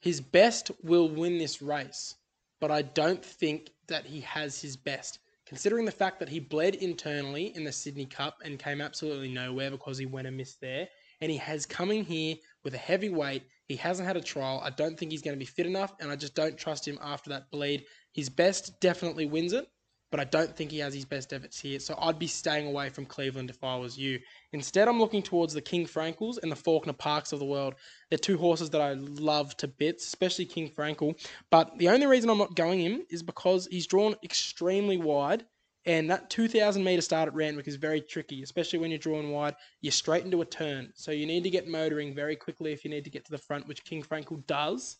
His 0.00 0.20
best 0.20 0.70
will 0.82 1.08
win 1.08 1.38
this 1.38 1.62
race, 1.62 2.16
but 2.60 2.70
I 2.70 2.82
don't 2.82 3.24
think 3.24 3.70
that 3.86 4.04
he 4.04 4.20
has 4.22 4.60
his 4.60 4.76
best. 4.76 5.20
Considering 5.46 5.84
the 5.84 5.92
fact 5.92 6.18
that 6.18 6.28
he 6.28 6.40
bled 6.40 6.74
internally 6.74 7.54
in 7.56 7.64
the 7.64 7.72
Sydney 7.72 8.06
Cup 8.06 8.38
and 8.44 8.58
came 8.58 8.80
absolutely 8.80 9.32
nowhere 9.32 9.70
because 9.70 9.98
he 9.98 10.06
went 10.06 10.26
and 10.26 10.36
missed 10.36 10.60
there, 10.60 10.88
and 11.20 11.30
he 11.30 11.38
has 11.38 11.64
come 11.64 11.90
in 11.90 12.04
here 12.04 12.34
with 12.64 12.74
a 12.74 12.78
heavy 12.78 13.08
weight. 13.08 13.44
He 13.66 13.76
hasn't 13.76 14.06
had 14.06 14.16
a 14.16 14.20
trial. 14.20 14.60
I 14.64 14.70
don't 14.70 14.98
think 14.98 15.12
he's 15.12 15.22
going 15.22 15.36
to 15.36 15.38
be 15.38 15.44
fit 15.44 15.66
enough, 15.66 15.94
and 16.00 16.10
I 16.10 16.16
just 16.16 16.34
don't 16.34 16.58
trust 16.58 16.86
him 16.86 16.98
after 17.00 17.30
that 17.30 17.50
bleed. 17.50 17.84
His 18.12 18.28
best 18.28 18.80
definitely 18.80 19.26
wins 19.26 19.52
it, 19.52 19.68
but 20.14 20.20
I 20.20 20.30
don't 20.30 20.54
think 20.54 20.70
he 20.70 20.78
has 20.78 20.94
his 20.94 21.04
best 21.04 21.32
efforts 21.32 21.58
here. 21.58 21.80
So 21.80 21.98
I'd 22.00 22.20
be 22.20 22.28
staying 22.28 22.68
away 22.68 22.88
from 22.88 23.04
Cleveland 23.04 23.50
if 23.50 23.64
I 23.64 23.74
was 23.74 23.98
you. 23.98 24.20
Instead, 24.52 24.86
I'm 24.86 25.00
looking 25.00 25.24
towards 25.24 25.52
the 25.52 25.60
King 25.60 25.86
Frankels 25.86 26.38
and 26.40 26.52
the 26.52 26.56
Faulkner 26.56 26.92
Parks 26.92 27.32
of 27.32 27.40
the 27.40 27.44
world. 27.44 27.74
They're 28.10 28.18
two 28.18 28.38
horses 28.38 28.70
that 28.70 28.80
I 28.80 28.92
love 28.92 29.56
to 29.56 29.66
bits, 29.66 30.06
especially 30.06 30.44
King 30.44 30.70
Frankel. 30.70 31.18
But 31.50 31.76
the 31.78 31.88
only 31.88 32.06
reason 32.06 32.30
I'm 32.30 32.38
not 32.38 32.54
going 32.54 32.78
him 32.78 33.02
is 33.10 33.24
because 33.24 33.66
he's 33.72 33.88
drawn 33.88 34.14
extremely 34.22 34.98
wide. 34.98 35.46
And 35.84 36.08
that 36.10 36.30
2,000 36.30 36.84
metre 36.84 37.02
start 37.02 37.26
at 37.26 37.34
Randwick 37.34 37.66
is 37.66 37.74
very 37.74 38.00
tricky, 38.00 38.44
especially 38.44 38.78
when 38.78 38.92
you're 38.92 38.98
drawn 38.98 39.30
wide. 39.30 39.56
You're 39.80 39.90
straight 39.90 40.24
into 40.24 40.42
a 40.42 40.46
turn. 40.46 40.92
So 40.94 41.10
you 41.10 41.26
need 41.26 41.42
to 41.42 41.50
get 41.50 41.66
motoring 41.66 42.14
very 42.14 42.36
quickly 42.36 42.72
if 42.72 42.84
you 42.84 42.90
need 42.92 43.02
to 43.02 43.10
get 43.10 43.24
to 43.24 43.32
the 43.32 43.38
front, 43.38 43.66
which 43.66 43.82
King 43.82 44.04
Frankel 44.04 44.46
does 44.46 44.96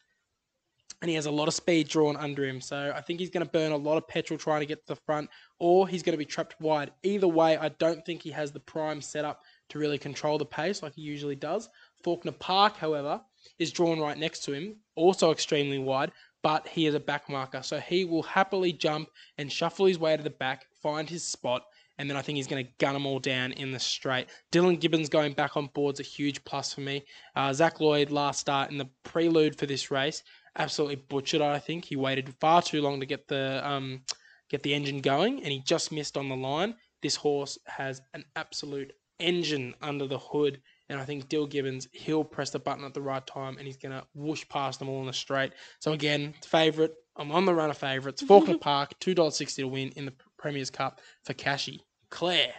and 1.04 1.10
he 1.10 1.16
has 1.16 1.26
a 1.26 1.30
lot 1.30 1.48
of 1.48 1.52
speed 1.52 1.86
drawn 1.86 2.16
under 2.16 2.46
him. 2.46 2.62
So 2.62 2.90
I 2.96 3.02
think 3.02 3.20
he's 3.20 3.28
going 3.28 3.44
to 3.44 3.52
burn 3.52 3.72
a 3.72 3.76
lot 3.76 3.98
of 3.98 4.08
petrol 4.08 4.38
trying 4.38 4.60
to 4.60 4.66
get 4.66 4.86
to 4.86 4.94
the 4.94 5.00
front, 5.04 5.28
or 5.58 5.86
he's 5.86 6.02
going 6.02 6.14
to 6.14 6.18
be 6.18 6.24
trapped 6.24 6.58
wide. 6.62 6.92
Either 7.02 7.28
way, 7.28 7.58
I 7.58 7.68
don't 7.68 8.02
think 8.06 8.22
he 8.22 8.30
has 8.30 8.52
the 8.52 8.60
prime 8.60 9.02
setup 9.02 9.42
to 9.68 9.78
really 9.78 9.98
control 9.98 10.38
the 10.38 10.46
pace 10.46 10.82
like 10.82 10.94
he 10.94 11.02
usually 11.02 11.34
does. 11.34 11.68
Faulkner 12.02 12.32
Park, 12.32 12.78
however, 12.78 13.20
is 13.58 13.70
drawn 13.70 14.00
right 14.00 14.16
next 14.16 14.44
to 14.44 14.54
him, 14.54 14.76
also 14.94 15.30
extremely 15.30 15.78
wide, 15.78 16.10
but 16.42 16.66
he 16.66 16.86
is 16.86 16.94
a 16.94 17.00
back 17.00 17.28
marker. 17.28 17.62
So 17.62 17.80
he 17.80 18.06
will 18.06 18.22
happily 18.22 18.72
jump 18.72 19.10
and 19.36 19.52
shuffle 19.52 19.84
his 19.84 19.98
way 19.98 20.16
to 20.16 20.22
the 20.22 20.30
back, 20.30 20.64
find 20.82 21.06
his 21.06 21.22
spot, 21.22 21.64
and 21.98 22.08
then 22.08 22.16
I 22.16 22.22
think 22.22 22.36
he's 22.36 22.46
going 22.46 22.64
to 22.64 22.72
gun 22.78 22.94
them 22.94 23.04
all 23.04 23.18
down 23.18 23.52
in 23.52 23.72
the 23.72 23.78
straight. 23.78 24.28
Dylan 24.50 24.80
Gibbons 24.80 25.10
going 25.10 25.34
back 25.34 25.54
on 25.58 25.68
board's 25.74 26.00
a 26.00 26.02
huge 26.02 26.42
plus 26.44 26.72
for 26.72 26.80
me. 26.80 27.04
Uh, 27.36 27.52
Zac 27.52 27.78
Lloyd 27.78 28.10
last 28.10 28.40
start 28.40 28.70
in 28.70 28.78
the 28.78 28.88
prelude 29.04 29.58
for 29.58 29.66
this 29.66 29.90
race 29.90 30.22
absolutely 30.56 30.96
butchered. 30.96 31.40
it, 31.40 31.44
I 31.44 31.58
think 31.58 31.84
he 31.84 31.96
waited 31.96 32.34
far 32.40 32.62
too 32.62 32.80
long 32.82 33.00
to 33.00 33.06
get 33.06 33.26
the 33.28 33.60
um, 33.66 34.02
get 34.50 34.62
the 34.62 34.74
engine 34.74 35.00
going, 35.00 35.42
and 35.42 35.52
he 35.52 35.60
just 35.60 35.92
missed 35.92 36.16
on 36.16 36.28
the 36.28 36.36
line. 36.36 36.74
This 37.02 37.16
horse 37.16 37.58
has 37.66 38.00
an 38.14 38.24
absolute 38.36 38.92
engine 39.20 39.74
under 39.82 40.06
the 40.06 40.18
hood, 40.18 40.60
and 40.88 40.98
I 41.00 41.04
think 41.04 41.28
Dill 41.28 41.46
Gibbons 41.46 41.88
he'll 41.92 42.24
press 42.24 42.50
the 42.50 42.58
button 42.58 42.84
at 42.84 42.94
the 42.94 43.02
right 43.02 43.26
time, 43.26 43.56
and 43.58 43.66
he's 43.66 43.76
gonna 43.76 44.04
whoosh 44.14 44.44
past 44.48 44.78
them 44.78 44.88
all 44.88 45.00
in 45.00 45.06
the 45.06 45.12
straight. 45.12 45.52
So 45.80 45.92
again, 45.92 46.34
favourite. 46.44 46.92
I'm 47.16 47.30
on 47.30 47.44
the 47.44 47.54
run 47.54 47.70
of 47.70 47.78
favourites. 47.78 48.22
Faulkner 48.26 48.58
Park, 48.58 48.98
two 49.00 49.14
dollars 49.14 49.36
sixty 49.36 49.62
to 49.62 49.68
win 49.68 49.90
in 49.96 50.04
the 50.06 50.12
Premier's 50.38 50.70
Cup 50.70 51.00
for 51.24 51.32
Cashy. 51.34 51.84
Claire, 52.10 52.54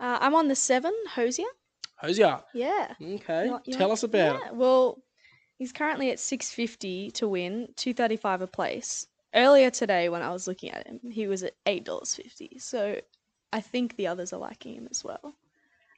Uh, 0.00 0.18
I'm 0.20 0.34
on 0.34 0.48
the 0.48 0.56
seven, 0.56 0.92
Hosier. 1.10 1.44
Hosier. 1.96 2.40
Yeah. 2.54 2.92
Okay, 3.00 3.44
You 3.46 3.50
want- 3.52 3.66
you 3.68 3.72
tell 3.74 3.88
want- 3.88 3.98
us 3.98 4.02
about 4.02 4.40
yeah, 4.40 4.48
it. 4.48 4.54
Well, 4.56 4.98
he's 5.56 5.72
currently 5.72 6.10
at 6.10 6.20
650 6.20 7.10
to 7.12 7.28
win, 7.28 7.68
235 7.76 8.42
a 8.42 8.46
place. 8.46 9.06
Earlier 9.34 9.70
today, 9.70 10.08
when 10.08 10.22
I 10.22 10.30
was 10.30 10.46
looking 10.46 10.70
at 10.70 10.86
him, 10.86 11.00
he 11.10 11.26
was 11.26 11.42
at 11.42 11.54
$8.50. 11.66 12.60
So 12.62 13.00
I 13.52 13.60
think 13.60 13.96
the 13.96 14.06
others 14.06 14.32
are 14.32 14.38
liking 14.38 14.74
him 14.74 14.88
as 14.90 15.02
well. 15.02 15.34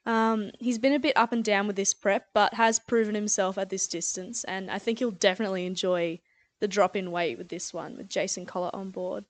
Um, 0.06 0.52
he's 0.60 0.78
been 0.78 0.92
a 0.92 1.00
bit 1.00 1.16
up 1.16 1.32
and 1.32 1.44
down 1.44 1.66
with 1.66 1.76
this 1.76 1.92
prep, 1.92 2.28
but 2.32 2.54
has 2.54 2.78
proven 2.78 3.14
himself 3.14 3.58
at 3.58 3.70
this 3.70 3.88
distance, 3.88 4.44
and 4.44 4.70
I 4.70 4.78
think 4.78 5.00
he'll 5.00 5.10
definitely 5.10 5.66
enjoy 5.66 6.20
the 6.60 6.68
drop 6.68 6.94
in 6.94 7.10
weight 7.10 7.36
with 7.38 7.48
this 7.48 7.74
one, 7.74 7.96
with 7.96 8.08
Jason 8.08 8.46
Collett 8.46 8.72
on 8.72 8.90
board, 8.90 9.24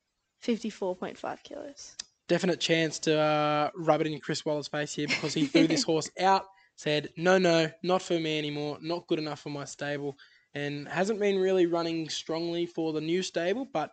54.5 0.44 1.42
kilos. 1.42 1.96
definite 2.28 2.60
chance 2.60 2.98
to 3.00 3.18
uh, 3.18 3.70
rub 3.74 4.02
it 4.02 4.06
in 4.06 4.20
Chris 4.20 4.44
Waller's 4.44 4.68
face 4.68 4.92
here 4.92 5.06
because 5.08 5.32
he 5.32 5.46
threw 5.46 5.66
this 5.66 5.82
horse 5.90 6.10
out, 6.20 6.44
said, 6.76 7.08
no, 7.16 7.38
no, 7.38 7.70
not 7.82 8.02
for 8.02 8.18
me 8.18 8.38
anymore, 8.38 8.78
not 8.80 9.06
good 9.06 9.18
enough 9.18 9.40
for 9.40 9.50
my 9.50 9.64
stable, 9.64 10.16
and 10.54 10.86
hasn't 10.88 11.18
been 11.18 11.38
really 11.38 11.66
running 11.66 12.08
strongly 12.08 12.66
for 12.66 12.92
the 12.92 13.00
new 13.00 13.22
stable, 13.22 13.66
but 13.72 13.92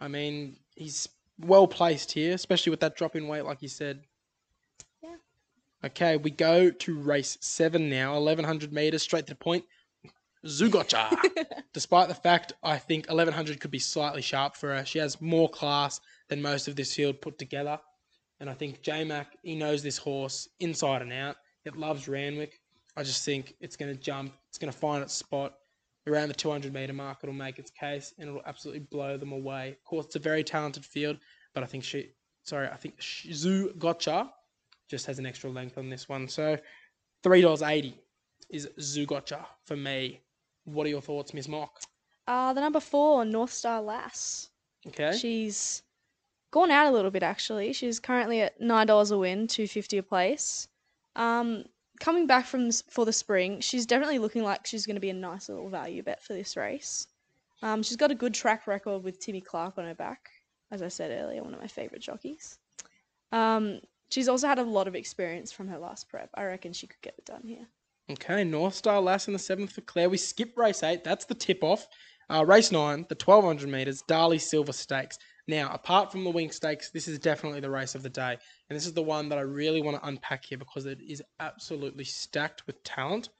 I 0.00 0.08
mean, 0.08 0.56
he's 0.74 1.08
well 1.38 1.66
placed 1.66 2.12
here, 2.12 2.34
especially 2.34 2.70
with 2.70 2.80
that 2.80 2.96
drop 2.96 3.16
in 3.16 3.28
weight, 3.28 3.44
like 3.44 3.62
you 3.62 3.68
said. 3.68 4.02
Yeah. 5.02 5.16
Okay, 5.84 6.16
we 6.16 6.30
go 6.30 6.70
to 6.70 6.98
race 6.98 7.36
seven 7.40 7.90
now, 7.90 8.14
1100 8.14 8.72
meters, 8.72 9.02
straight 9.02 9.26
to 9.26 9.32
the 9.32 9.38
point. 9.38 9.64
Zougotcha. 10.46 11.14
Despite 11.74 12.08
the 12.08 12.14
fact 12.14 12.54
I 12.62 12.78
think 12.78 13.06
1100 13.06 13.60
could 13.60 13.70
be 13.70 13.78
slightly 13.78 14.22
sharp 14.22 14.56
for 14.56 14.74
her, 14.74 14.84
she 14.84 14.98
has 14.98 15.20
more 15.20 15.48
class 15.48 16.00
than 16.28 16.40
most 16.40 16.68
of 16.68 16.76
this 16.76 16.94
field 16.94 17.20
put 17.20 17.38
together. 17.38 17.78
And 18.38 18.48
I 18.48 18.54
think 18.54 18.82
J 18.82 19.04
Mac, 19.04 19.36
he 19.42 19.54
knows 19.54 19.82
this 19.82 19.98
horse 19.98 20.48
inside 20.60 21.02
and 21.02 21.12
out. 21.12 21.36
It 21.64 21.76
loves 21.76 22.08
Randwick. 22.08 22.60
I 22.96 23.02
just 23.02 23.24
think 23.24 23.54
it's 23.60 23.76
going 23.76 23.94
to 23.94 24.00
jump. 24.00 24.32
It's 24.48 24.58
going 24.58 24.72
to 24.72 24.78
find 24.78 25.02
its 25.02 25.14
spot. 25.14 25.54
around 26.06 26.28
the 26.28 26.34
200 26.34 26.72
meter 26.72 26.92
mark, 26.92 27.18
it'll 27.22 27.34
make 27.34 27.58
its 27.58 27.70
case 27.70 28.12
and 28.18 28.28
it'll 28.28 28.42
absolutely 28.46 28.80
blow 28.80 29.16
them 29.16 29.32
away. 29.32 29.70
Of 29.70 29.84
course, 29.84 30.06
it's 30.06 30.16
a 30.16 30.20
very 30.20 30.42
talented 30.42 30.84
field, 30.84 31.18
but 31.54 31.62
I 31.62 31.66
think 31.66 31.84
she, 31.84 32.10
sorry, 32.42 32.68
I 32.68 32.76
think 32.76 32.98
Zougotcha 32.98 34.30
just 34.88 35.06
has 35.06 35.18
an 35.18 35.26
extra 35.26 35.50
length 35.50 35.78
on 35.78 35.88
this 35.88 36.08
one. 36.08 36.26
So 36.28 36.58
three 37.22 37.42
dollars 37.42 37.62
eighty 37.62 37.94
is 38.48 38.66
Zougotcha 38.78 39.44
for 39.66 39.76
me. 39.76 40.20
What 40.64 40.86
are 40.86 40.90
your 40.90 41.02
thoughts, 41.02 41.32
Miss 41.34 41.46
Mock? 41.48 41.80
Uh, 42.26 42.52
the 42.52 42.60
number 42.60 42.80
four, 42.80 43.24
North 43.24 43.52
Star 43.52 43.80
Lass. 43.82 44.48
Okay. 44.86 45.16
She's 45.16 45.82
gone 46.50 46.70
out 46.70 46.86
a 46.88 46.90
little 46.90 47.10
bit 47.10 47.22
actually. 47.22 47.72
She's 47.72 48.00
currently 48.00 48.40
at 48.40 48.60
nine 48.60 48.86
dollars 48.86 49.10
a 49.12 49.18
win, 49.18 49.46
two 49.46 49.68
fifty 49.68 49.98
a 49.98 50.02
place. 50.02 50.66
Um, 51.20 51.64
coming 52.00 52.26
back 52.26 52.46
from 52.46 52.68
s- 52.68 52.82
for 52.88 53.04
the 53.04 53.12
spring, 53.12 53.60
she's 53.60 53.86
definitely 53.86 54.18
looking 54.18 54.42
like 54.42 54.66
she's 54.66 54.86
going 54.86 54.96
to 54.96 55.00
be 55.00 55.10
a 55.10 55.14
nice 55.14 55.48
little 55.48 55.68
value 55.68 56.02
bet 56.02 56.22
for 56.22 56.32
this 56.32 56.56
race. 56.56 57.06
Um, 57.62 57.82
she's 57.82 57.96
got 57.98 58.10
a 58.10 58.14
good 58.14 58.32
track 58.32 58.66
record 58.66 59.04
with 59.04 59.20
Timmy 59.20 59.40
Clark 59.42 59.76
on 59.76 59.84
her 59.84 59.94
back, 59.94 60.30
as 60.70 60.80
I 60.82 60.88
said 60.88 61.10
earlier, 61.10 61.42
one 61.42 61.52
of 61.52 61.60
my 61.60 61.66
favourite 61.66 62.00
jockeys. 62.00 62.58
Um, 63.32 63.80
she's 64.08 64.28
also 64.28 64.46
had 64.48 64.58
a 64.58 64.62
lot 64.62 64.88
of 64.88 64.94
experience 64.94 65.52
from 65.52 65.68
her 65.68 65.78
last 65.78 66.08
prep. 66.08 66.30
I 66.34 66.44
reckon 66.44 66.72
she 66.72 66.86
could 66.86 67.02
get 67.02 67.14
it 67.18 67.26
done 67.26 67.42
here. 67.44 67.66
Okay, 68.10 68.42
North 68.44 68.74
Star 68.74 69.00
Lass 69.00 69.26
in 69.28 69.34
the 69.34 69.38
seventh 69.38 69.72
for 69.72 69.82
Claire. 69.82 70.08
We 70.10 70.16
skip 70.16 70.56
race 70.56 70.82
eight. 70.82 71.04
That's 71.04 71.26
the 71.26 71.34
tip 71.34 71.62
off. 71.62 71.86
Uh, 72.30 72.44
race 72.46 72.72
nine, 72.72 73.04
the 73.08 73.14
1200 73.14 73.68
metres, 73.68 74.02
Darley 74.08 74.38
Silver 74.38 74.72
Stakes. 74.72 75.18
Now, 75.50 75.72
apart 75.72 76.12
from 76.12 76.22
the 76.22 76.30
Winx 76.30 76.54
Stakes, 76.54 76.90
this 76.90 77.08
is 77.08 77.18
definitely 77.18 77.58
the 77.58 77.70
race 77.70 77.96
of 77.96 78.04
the 78.04 78.08
day. 78.08 78.38
And 78.68 78.76
this 78.76 78.86
is 78.86 78.92
the 78.92 79.02
one 79.02 79.30
that 79.30 79.38
I 79.38 79.40
really 79.40 79.82
want 79.82 80.00
to 80.00 80.06
unpack 80.06 80.44
here 80.44 80.58
because 80.58 80.86
it 80.86 81.00
is 81.00 81.24
absolutely 81.40 82.04
stacked 82.04 82.68
with 82.68 82.80
talent. 82.84 83.30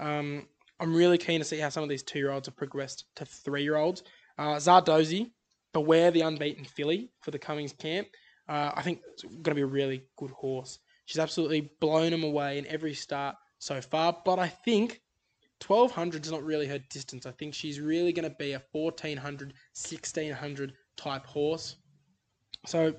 Um, 0.00 0.48
I'm 0.80 0.92
really 0.92 1.18
keen 1.18 1.38
to 1.38 1.44
see 1.44 1.60
how 1.60 1.68
some 1.68 1.84
of 1.84 1.88
these 1.88 2.02
two 2.02 2.18
year 2.18 2.32
olds 2.32 2.48
have 2.48 2.56
progressed 2.56 3.04
to 3.14 3.24
three 3.24 3.62
year 3.62 3.76
olds. 3.76 4.02
Uh, 4.36 4.56
Zardozi, 4.56 5.30
beware 5.72 6.10
the 6.10 6.22
unbeaten 6.22 6.64
filly 6.64 7.12
for 7.20 7.30
the 7.30 7.38
Cummings 7.38 7.74
camp. 7.74 8.08
Uh, 8.48 8.72
I 8.74 8.82
think 8.82 8.98
it's 9.12 9.22
going 9.22 9.44
to 9.44 9.54
be 9.54 9.60
a 9.60 9.66
really 9.66 10.02
good 10.16 10.32
horse. 10.32 10.80
She's 11.04 11.20
absolutely 11.20 11.70
blown 11.80 12.12
him 12.12 12.24
away 12.24 12.58
in 12.58 12.66
every 12.66 12.94
start 12.94 13.36
so 13.60 13.80
far, 13.80 14.20
but 14.24 14.40
I 14.40 14.48
think 14.48 15.00
1200 15.64 16.24
is 16.24 16.32
not 16.32 16.42
really 16.42 16.66
her 16.66 16.80
distance. 16.90 17.24
I 17.24 17.30
think 17.30 17.54
she's 17.54 17.78
really 17.78 18.12
going 18.12 18.28
to 18.28 18.34
be 18.36 18.54
a 18.54 18.62
1400, 18.72 19.52
1600 19.74 20.72
type 20.96 21.26
horse. 21.26 21.76
So 22.66 22.94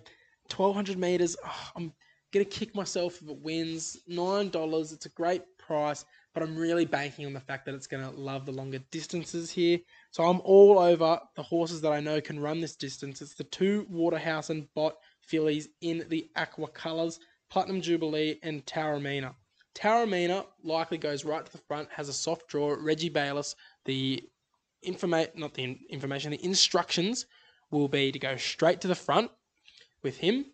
1200 0.56 0.97
meters, 0.97 1.36
oh, 1.45 1.69
I'm 1.75 1.93
going 2.32 2.45
to 2.45 2.51
kick 2.51 2.75
myself 2.75 3.21
if 3.21 3.29
it 3.29 3.38
wins. 3.41 3.97
$9, 4.10 4.93
it's 4.93 5.06
a 5.06 5.10
great 5.10 5.43
price, 5.58 6.06
but 6.34 6.43
I'm 6.43 6.58
really 6.58 6.86
banking 6.86 7.25
on 7.25 7.34
the 7.34 7.39
fact 7.39 7.65
that 7.65 7.75
it's 7.75 7.88
going 7.88 8.03
to 8.03 8.19
love 8.19 8.45
the 8.45 8.51
longer 8.51 8.79
distances 8.91 9.49
here. 9.49 9.79
So 10.12 10.23
I'm 10.23 10.41
all 10.43 10.79
over 10.79 11.19
the 11.36 11.43
horses 11.43 11.82
that 11.82 11.91
I 11.91 11.99
know 11.99 12.19
can 12.19 12.39
run 12.39 12.60
this 12.60 12.75
distance. 12.75 13.21
It's 13.21 13.36
the 13.36 13.45
two 13.45 13.86
Waterhouse 13.89 14.49
and 14.49 14.67
Bott 14.73 14.95
fillies 15.21 15.69
in 15.82 16.06
the 16.10 16.29
aqua 16.36 16.67
colours, 16.67 17.19
Platinum 17.49 17.82
Jubilee 17.82 18.39
and 18.43 18.65
Taramina. 18.65 19.34
Taramina 19.75 20.45
likely 20.63 20.97
goes 20.97 21.25
right 21.25 21.45
to 21.45 21.51
the 21.51 21.63
front, 21.67 21.89
has 21.91 22.10
a 22.10 22.13
soft 22.13 22.47
draw. 22.47 22.75
Reggie 22.77 23.10
Bayliss, 23.10 23.56
the 23.86 24.23
information, 24.84 25.32
not 25.36 25.53
the 25.53 25.79
information, 25.89 26.32
the 26.32 26.43
instructions 26.45 27.25
will 27.73 27.88
be 27.88 28.12
to 28.12 28.19
go 28.19 28.38
straight 28.38 28.81
to 28.81 28.88
the 28.88 28.95
front 28.95 29.31
with 30.03 30.17
him, 30.17 30.45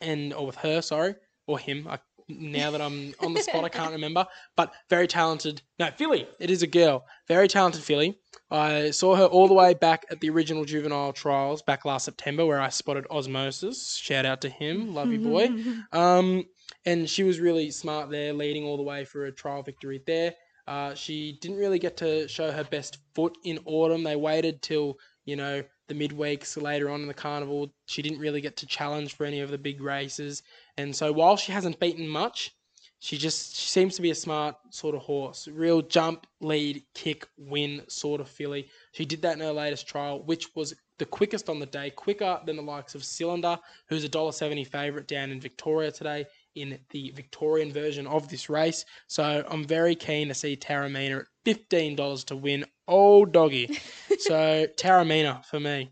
and 0.00 0.32
or 0.32 0.46
with 0.46 0.56
her, 0.56 0.82
sorry, 0.82 1.14
or 1.46 1.58
him. 1.58 1.86
I, 1.88 1.98
now 2.28 2.70
that 2.70 2.80
I'm 2.80 3.12
on 3.20 3.34
the 3.34 3.42
spot, 3.42 3.64
I 3.64 3.68
can't 3.68 3.92
remember. 3.98 4.26
But 4.56 4.72
very 4.88 5.06
talented. 5.06 5.62
No, 5.78 5.90
filly. 5.90 6.28
It 6.38 6.50
is 6.50 6.62
a 6.62 6.66
girl. 6.66 7.04
Very 7.28 7.48
talented 7.48 7.82
filly. 7.82 8.18
I 8.50 8.90
saw 8.90 9.16
her 9.16 9.24
all 9.24 9.48
the 9.48 9.54
way 9.54 9.74
back 9.74 10.06
at 10.10 10.20
the 10.20 10.30
original 10.30 10.64
juvenile 10.64 11.12
trials 11.12 11.62
back 11.62 11.84
last 11.84 12.04
September, 12.04 12.46
where 12.46 12.60
I 12.60 12.68
spotted 12.68 13.06
Osmosis. 13.10 13.96
Shout 13.96 14.26
out 14.26 14.40
to 14.42 14.48
him, 14.48 14.94
love 14.94 15.12
you 15.12 15.20
boy. 15.20 15.50
Um, 15.92 16.44
and 16.86 17.08
she 17.10 17.24
was 17.24 17.40
really 17.40 17.70
smart 17.70 18.10
there, 18.10 18.32
leading 18.32 18.64
all 18.64 18.76
the 18.76 18.82
way 18.82 19.04
for 19.04 19.26
a 19.26 19.32
trial 19.32 19.62
victory 19.62 20.02
there. 20.06 20.34
Uh, 20.66 20.94
she 20.94 21.36
didn't 21.40 21.58
really 21.58 21.78
get 21.78 21.96
to 21.96 22.28
show 22.28 22.52
her 22.52 22.64
best 22.64 22.98
foot 23.14 23.36
in 23.44 23.58
autumn. 23.64 24.04
They 24.04 24.16
waited 24.16 24.62
till 24.62 24.98
you 25.24 25.36
know 25.36 25.62
the 25.90 26.08
midweeks 26.08 26.60
later 26.60 26.88
on 26.88 27.02
in 27.02 27.08
the 27.08 27.14
carnival. 27.14 27.70
She 27.86 28.00
didn't 28.00 28.20
really 28.20 28.40
get 28.40 28.56
to 28.58 28.66
challenge 28.66 29.14
for 29.14 29.26
any 29.26 29.40
of 29.40 29.50
the 29.50 29.58
big 29.58 29.82
races, 29.82 30.42
and 30.78 30.96
so 30.96 31.12
while 31.12 31.36
she 31.36 31.52
hasn't 31.52 31.80
beaten 31.80 32.08
much, 32.08 32.54
she 33.00 33.18
just 33.18 33.56
she 33.56 33.68
seems 33.68 33.96
to 33.96 34.02
be 34.02 34.10
a 34.10 34.14
smart 34.14 34.56
sort 34.70 34.94
of 34.94 35.02
horse. 35.02 35.48
Real 35.48 35.82
jump, 35.82 36.26
lead, 36.40 36.82
kick, 36.94 37.26
win 37.36 37.82
sort 37.88 38.20
of 38.20 38.28
filly. 38.28 38.68
She 38.92 39.04
did 39.04 39.22
that 39.22 39.34
in 39.34 39.40
her 39.40 39.52
latest 39.52 39.88
trial, 39.88 40.22
which 40.22 40.54
was 40.54 40.74
the 40.98 41.06
quickest 41.06 41.48
on 41.48 41.58
the 41.58 41.66
day, 41.66 41.90
quicker 41.90 42.40
than 42.44 42.56
the 42.56 42.62
likes 42.62 42.94
of 42.94 43.02
Cylinder, 43.02 43.58
who's 43.88 44.04
a 44.04 44.08
$1.70 44.08 44.66
favourite 44.66 45.08
down 45.08 45.30
in 45.30 45.40
Victoria 45.40 45.90
today 45.90 46.26
in 46.54 46.78
the 46.90 47.10
Victorian 47.16 47.72
version 47.72 48.06
of 48.06 48.28
this 48.28 48.50
race. 48.50 48.84
So 49.06 49.42
I'm 49.48 49.64
very 49.64 49.94
keen 49.94 50.28
to 50.28 50.34
see 50.34 50.56
Taramina 50.56 51.20
at 51.20 51.26
$15 51.44 52.24
to 52.26 52.36
win. 52.36 52.64
Oh, 52.86 53.24
doggy. 53.24 53.78
so 54.18 54.66
Taramina 54.76 55.44
for 55.44 55.60
me. 55.60 55.90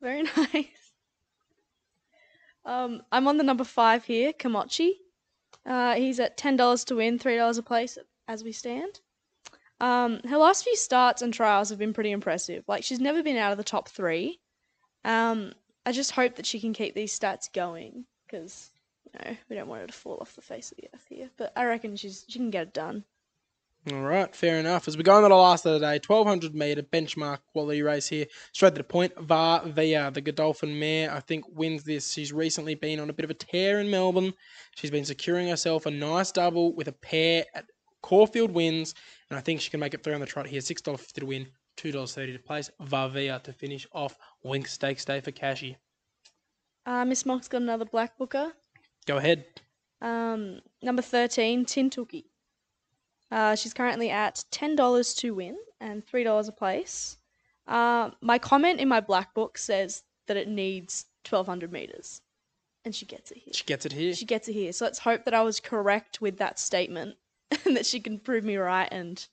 Very 0.00 0.22
nice. 0.22 0.66
Um, 2.66 3.02
I'm 3.12 3.28
on 3.28 3.36
the 3.36 3.44
number 3.44 3.64
five 3.64 4.04
here, 4.04 4.32
Komachi. 4.32 4.92
Uh, 5.66 5.94
he's 5.94 6.20
at 6.20 6.36
ten 6.36 6.56
dollars 6.56 6.84
to 6.84 6.96
win, 6.96 7.18
three 7.18 7.36
dollars 7.36 7.58
a 7.58 7.62
place 7.62 7.96
as 8.28 8.44
we 8.44 8.52
stand. 8.52 9.00
Um, 9.80 10.20
her 10.28 10.38
last 10.38 10.64
few 10.64 10.76
starts 10.76 11.22
and 11.22 11.32
trials 11.32 11.70
have 11.70 11.78
been 11.78 11.92
pretty 11.92 12.10
impressive. 12.10 12.64
Like 12.68 12.84
she's 12.84 13.00
never 13.00 13.22
been 13.22 13.36
out 13.36 13.52
of 13.52 13.58
the 13.58 13.64
top 13.64 13.88
three. 13.88 14.40
Um, 15.04 15.52
I 15.84 15.92
just 15.92 16.12
hope 16.12 16.36
that 16.36 16.46
she 16.46 16.60
can 16.60 16.72
keep 16.72 16.94
these 16.94 17.18
stats 17.18 17.52
going 17.52 18.04
because 18.26 18.70
you 19.04 19.18
know 19.18 19.36
we 19.48 19.56
don't 19.56 19.68
want 19.68 19.82
her 19.82 19.86
to 19.86 19.92
fall 19.92 20.18
off 20.20 20.34
the 20.34 20.42
face 20.42 20.70
of 20.70 20.76
the 20.78 20.88
earth 20.94 21.04
here. 21.08 21.30
But 21.36 21.52
I 21.56 21.64
reckon 21.64 21.96
she's 21.96 22.24
she 22.28 22.38
can 22.38 22.50
get 22.50 22.68
it 22.68 22.74
done. 22.74 23.04
All 23.92 24.00
right, 24.00 24.34
fair 24.34 24.58
enough. 24.58 24.88
As 24.88 24.96
we 24.96 25.02
go 25.02 25.14
on 25.14 25.22
to 25.24 25.28
the 25.28 25.34
last 25.34 25.66
of 25.66 25.74
the 25.74 25.78
day, 25.78 26.00
1200 26.06 26.54
metre 26.54 26.82
benchmark 26.82 27.40
quality 27.52 27.82
race 27.82 28.08
here. 28.08 28.24
Straight 28.52 28.70
to 28.70 28.78
the 28.78 28.84
point. 28.84 29.12
Var 29.18 29.62
Via, 29.66 30.10
the 30.10 30.22
Godolphin 30.22 30.78
mare, 30.78 31.12
I 31.12 31.20
think 31.20 31.44
wins 31.50 31.84
this. 31.84 32.10
She's 32.10 32.32
recently 32.32 32.76
been 32.76 32.98
on 32.98 33.10
a 33.10 33.12
bit 33.12 33.24
of 33.24 33.30
a 33.30 33.34
tear 33.34 33.80
in 33.80 33.90
Melbourne. 33.90 34.32
She's 34.74 34.90
been 34.90 35.04
securing 35.04 35.48
herself 35.48 35.84
a 35.84 35.90
nice 35.90 36.32
double 36.32 36.74
with 36.74 36.88
a 36.88 36.92
pair 36.92 37.44
at 37.54 37.66
Caulfield 38.00 38.52
wins, 38.52 38.94
and 39.28 39.38
I 39.38 39.42
think 39.42 39.60
she 39.60 39.68
can 39.68 39.80
make 39.80 39.92
it 39.92 40.02
through 40.02 40.14
on 40.14 40.20
the 40.20 40.26
trot 40.26 40.46
here. 40.46 40.62
$6.50 40.62 41.12
to 41.12 41.26
win, 41.26 41.46
$2.30 41.76 42.32
to 42.32 42.38
place. 42.38 42.70
Var 42.80 43.08
Via 43.10 43.38
to 43.40 43.52
finish 43.52 43.86
off 43.92 44.16
Winx 44.46 44.68
Stakes 44.68 45.04
Day 45.04 45.20
for 45.20 45.30
Cashy. 45.30 45.76
Uh, 46.86 47.04
Miss 47.04 47.26
Mock's 47.26 47.48
got 47.48 47.60
another 47.60 47.84
black 47.84 48.16
booker. 48.16 48.50
Go 49.06 49.18
ahead. 49.18 49.44
Um, 50.00 50.60
number 50.82 51.02
13, 51.02 51.66
Tintuki. 51.66 52.24
Uh, 53.30 53.54
she's 53.56 53.74
currently 53.74 54.10
at 54.10 54.44
$10 54.52 55.16
to 55.18 55.34
win 55.34 55.56
and 55.80 56.04
$3 56.06 56.48
a 56.48 56.52
place. 56.52 57.16
Uh, 57.66 58.10
my 58.20 58.38
comment 58.38 58.80
in 58.80 58.88
my 58.88 59.00
black 59.00 59.34
book 59.34 59.58
says 59.58 60.02
that 60.26 60.36
it 60.36 60.48
needs 60.48 61.06
1200 61.28 61.72
meters. 61.72 62.20
And 62.84 62.94
she 62.94 63.06
gets 63.06 63.30
it 63.30 63.38
here. 63.38 63.54
She 63.54 63.64
gets 63.64 63.86
it 63.86 63.92
here. 63.92 64.14
She 64.14 64.26
gets 64.26 64.48
it 64.48 64.52
here. 64.52 64.72
So 64.72 64.84
let's 64.84 64.98
hope 64.98 65.24
that 65.24 65.34
I 65.34 65.42
was 65.42 65.58
correct 65.58 66.20
with 66.20 66.38
that 66.38 66.58
statement 66.58 67.16
and 67.64 67.76
that 67.76 67.86
she 67.86 68.00
can 68.00 68.18
prove 68.18 68.44
me 68.44 68.56
right. 68.56 68.88
And 68.90 69.26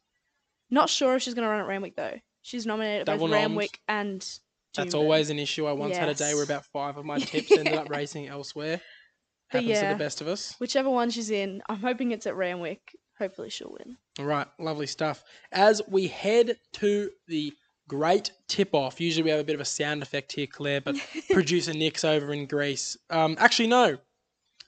not 0.69 0.89
sure 0.89 1.15
if 1.15 1.21
she's 1.21 1.33
going 1.33 1.43
to 1.43 1.49
run 1.49 1.59
at 1.59 1.67
Randwick 1.67 1.95
though. 1.97 2.19
She's 2.43 2.65
nominated 2.65 3.01
at 3.01 3.05
both 3.07 3.15
Double 3.15 3.27
noms. 3.27 3.41
Randwick 3.41 3.79
and. 3.87 4.27
That's 4.73 4.93
always 4.93 5.29
an 5.29 5.37
issue. 5.37 5.65
I 5.65 5.73
once 5.73 5.97
had 5.97 6.07
a 6.07 6.13
day 6.13 6.33
where 6.33 6.45
about 6.45 6.65
five 6.71 6.95
of 6.95 7.03
my 7.03 7.19
tips 7.19 7.51
ended 7.51 7.73
up 7.73 7.89
racing 7.89 8.29
elsewhere. 8.29 8.79
Happens 9.49 9.79
to 9.79 9.87
the 9.87 9.95
best 9.95 10.21
of 10.21 10.29
us. 10.29 10.55
Whichever 10.59 10.89
one 10.89 11.09
she's 11.09 11.29
in, 11.29 11.61
I'm 11.67 11.75
hoping 11.75 12.11
it's 12.11 12.25
at 12.25 12.37
Randwick. 12.37 12.95
Hopefully 13.21 13.51
she'll 13.51 13.77
win. 13.77 13.97
All 14.17 14.25
right, 14.25 14.47
lovely 14.57 14.87
stuff. 14.87 15.23
As 15.51 15.79
we 15.87 16.07
head 16.07 16.57
to 16.73 17.11
the 17.27 17.53
great 17.87 18.31
tip 18.47 18.73
off, 18.73 18.99
usually 18.99 19.21
we 19.21 19.29
have 19.29 19.39
a 19.39 19.43
bit 19.43 19.53
of 19.53 19.61
a 19.61 19.65
sound 19.65 20.01
effect 20.01 20.31
here, 20.31 20.47
Claire, 20.47 20.81
but 20.81 20.95
producer 21.29 21.71
Nick's 21.71 22.03
over 22.03 22.33
in 22.33 22.47
Greece. 22.47 22.97
Um, 23.11 23.35
actually, 23.37 23.67
no. 23.67 23.99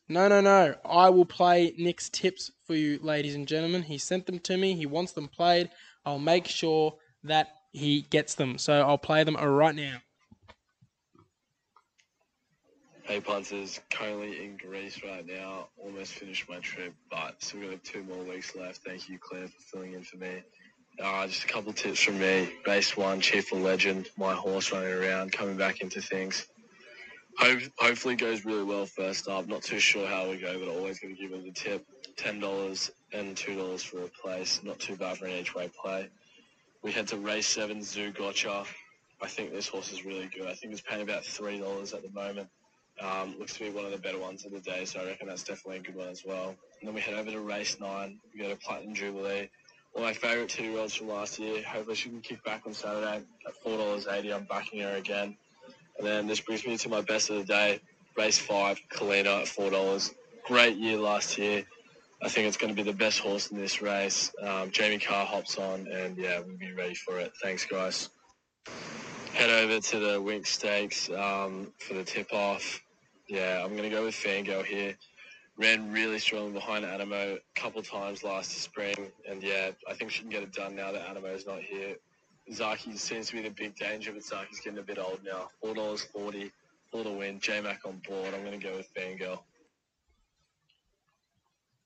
No, 0.08 0.28
no, 0.28 0.40
no. 0.40 0.76
I 0.86 1.10
will 1.10 1.26
play 1.26 1.74
Nick's 1.80 2.12
tips 2.12 2.52
for 2.68 2.76
you, 2.76 3.00
ladies 3.02 3.34
and 3.34 3.48
gentlemen. 3.48 3.82
He 3.82 3.98
sent 3.98 4.28
them 4.28 4.38
to 4.42 4.56
me. 4.56 4.76
He 4.76 4.86
wants 4.86 5.14
them 5.14 5.30
played. 5.30 5.72
I'll 6.06 6.20
make 6.20 6.48
sure 6.48 6.94
that 7.24 7.48
he 7.72 8.04
gets 8.04 8.36
them. 8.36 8.60
So 8.60 8.82
I'll 8.82 9.00
play 9.00 9.24
them 9.24 9.36
right 9.36 9.74
now. 9.74 9.98
Hey 13.06 13.20
punters, 13.20 13.82
currently 13.92 14.46
in 14.46 14.56
Greece 14.56 15.04
right 15.04 15.26
now. 15.28 15.68
Almost 15.78 16.14
finished 16.14 16.48
my 16.48 16.60
trip, 16.60 16.94
but 17.12 17.44
still 17.44 17.70
got 17.70 17.84
two 17.84 18.02
more 18.04 18.24
weeks 18.24 18.56
left. 18.56 18.78
Thank 18.86 19.10
you, 19.10 19.20
Claire, 19.20 19.50
for 19.50 19.62
filling 19.62 19.94
in 19.94 20.04
for 20.04 20.16
me. 20.16 20.42
Uh, 21.04 21.28
just 21.28 21.44
a 21.44 21.48
couple 21.48 21.74
tips 21.74 22.02
from 22.02 22.18
me. 22.18 22.50
Race 22.66 22.96
one, 22.96 23.20
Cheerful 23.20 23.60
Legend, 23.60 24.08
my 24.18 24.34
horse 24.34 24.72
running 24.72 24.94
around, 24.94 25.34
coming 25.34 25.58
back 25.58 25.82
into 25.82 26.02
things. 26.02 26.48
Hope, 27.38 27.60
hopefully 27.78 28.16
goes 28.16 28.46
really 28.46 28.64
well 28.64 28.86
first 28.86 29.28
up. 29.28 29.48
Not 29.48 29.64
too 29.64 29.80
sure 29.80 30.08
how 30.08 30.30
we 30.30 30.38
go, 30.38 30.58
but 30.58 30.70
always 30.70 31.00
going 31.00 31.14
to 31.14 31.22
give 31.22 31.34
it 31.34 31.46
a 31.46 31.52
tip. 31.52 31.86
Ten 32.16 32.40
dollars 32.40 32.90
and 33.12 33.36
two 33.36 33.58
dollars 33.58 33.84
for 33.84 33.98
a 34.02 34.08
place. 34.08 34.62
Not 34.64 34.80
too 34.80 34.96
bad 34.96 35.18
for 35.18 35.26
an 35.26 35.32
each 35.32 35.54
way 35.54 35.70
play. 35.70 36.08
we 36.82 36.94
head 36.94 37.08
to 37.10 37.18
race 37.18 37.48
seven, 37.48 37.80
Zougotcha. 37.80 38.66
I 39.22 39.28
think 39.28 39.52
this 39.52 39.68
horse 39.68 39.92
is 39.92 40.06
really 40.06 40.28
good. 40.34 40.48
I 40.48 40.54
think 40.54 40.72
it's 40.72 40.82
paying 40.82 41.02
about 41.02 41.26
three 41.26 41.60
dollars 41.60 41.94
at 41.94 42.02
the 42.02 42.10
moment. 42.10 42.48
Um, 43.02 43.36
looks 43.40 43.56
to 43.56 43.64
be 43.64 43.70
one 43.70 43.86
of 43.86 43.92
the 43.92 43.98
better 43.98 44.20
ones 44.20 44.46
of 44.46 44.52
the 44.52 44.60
day, 44.60 44.86
so 44.86 45.02
I 45.02 45.06
reckon 45.06 45.28
that's 45.28 45.44
definitely 45.44 45.78
a 45.78 45.82
good 45.82 45.96
one 45.96 46.10
as 46.10 46.24
well. 46.26 46.50
And 46.80 46.88
then 46.88 46.94
we 46.94 47.02
head 47.02 47.16
over 47.16 47.32
to 47.32 47.40
race 47.40 47.80
nine. 47.80 48.20
We 48.34 48.42
go 48.42 48.50
to 48.50 48.56
Platinum 48.56 48.94
Jubilee. 48.94 49.50
One 49.94 50.06
of 50.06 50.10
my 50.10 50.14
favourite 50.14 50.50
two-year-olds 50.50 50.96
from 50.96 51.10
last 51.10 51.40
year. 51.40 51.64
Hopefully 51.64 51.96
she 51.96 52.10
can 52.10 52.22
kick 52.22 52.44
back 52.44 52.64
on 52.66 52.74
Saturday 52.74 53.24
at 53.48 53.56
four 53.64 53.78
dollars 53.78 54.08
eighty. 54.08 54.32
I'm 54.34 54.46
backing 54.46 54.82
her 54.82 54.96
again. 54.96 55.36
And 55.98 56.08
then 56.08 56.28
this 56.28 56.40
brings 56.40 56.66
me 56.66 56.78
to 56.78 56.90
my 56.90 57.02
best 57.02 57.30
of 57.30 57.38
the 57.38 57.44
day. 57.44 57.80
Race 58.16 58.38
five, 58.38 58.80
Kalina 58.92 59.42
at 59.42 59.48
four 59.48 59.70
dollars. 59.70 60.14
Great 60.46 60.78
year 60.78 60.98
last 60.98 61.38
year. 61.38 61.64
I 62.22 62.30
think 62.30 62.48
it's 62.48 62.58
going 62.58 62.74
to 62.74 62.76
be 62.76 62.90
the 62.90 62.96
best 62.96 63.20
horse 63.20 63.52
in 63.52 63.58
this 63.58 63.82
race. 63.82 64.32
Um, 64.42 64.72
Jamie 64.72 65.00
Kah 65.00 65.26
hops 65.26 65.58
on, 65.58 65.88
and 65.88 66.16
yeah, 66.16 66.40
we'll 66.40 66.58
be 66.58 66.72
ready 66.72 66.96
for 66.96 67.20
it. 67.20 67.34
Thanks, 67.42 67.66
guys. 67.66 68.10
Head 69.34 69.50
over 69.50 69.80
to 69.80 70.00
the 70.00 70.22
Winx 70.22 70.48
Stakes 70.48 71.10
um, 71.10 71.74
for 71.80 71.96
the 71.96 72.04
tip 72.04 72.32
off. 72.32 72.83
Yeah, 73.28 73.62
I'm 73.64 73.72
going 73.72 73.84
to 73.84 73.90
go 73.90 74.04
with 74.04 74.16
Fangirl 74.16 74.66
here. 74.66 74.96
Ran 75.58 75.92
really 75.92 76.20
strong 76.20 76.52
behind 76.52 76.84
Anamoe 76.84 77.38
a 77.38 77.60
couple 77.60 77.82
times 77.84 78.24
last 78.24 78.52
spring, 78.52 79.12
and 79.30 79.44
yeah, 79.44 79.72
I 79.88 79.94
think 79.94 80.12
she 80.12 80.22
can 80.22 80.32
get 80.32 80.42
it 80.42 80.52
done 80.52 80.76
now 80.76 80.92
that 80.92 81.08
Anamoe's 81.08 81.46
not 81.46 81.62
here. 81.62 81.96
Zaaki 82.52 82.98
seems 82.98 83.28
to 83.28 83.34
be 83.36 83.42
the 83.44 83.52
big 83.52 83.76
danger, 83.76 84.12
but 84.12 84.24
Zaaki's 84.24 84.60
getting 84.64 84.80
a 84.80 84.84
bit 84.84 84.98
old 84.98 85.20
now. 85.24 85.50
Four 85.62 85.76
dollars 85.76 86.02
forty 86.02 86.52
for 86.92 87.04
the 87.04 87.12
win. 87.12 87.40
J 87.40 87.62
Mac 87.62 87.86
on 87.86 88.02
board. 88.08 88.34
I'm 88.34 88.44
going 88.44 88.60
to 88.60 88.66
go 88.66 88.76
with 88.76 88.94
Fangirl. 88.96 89.40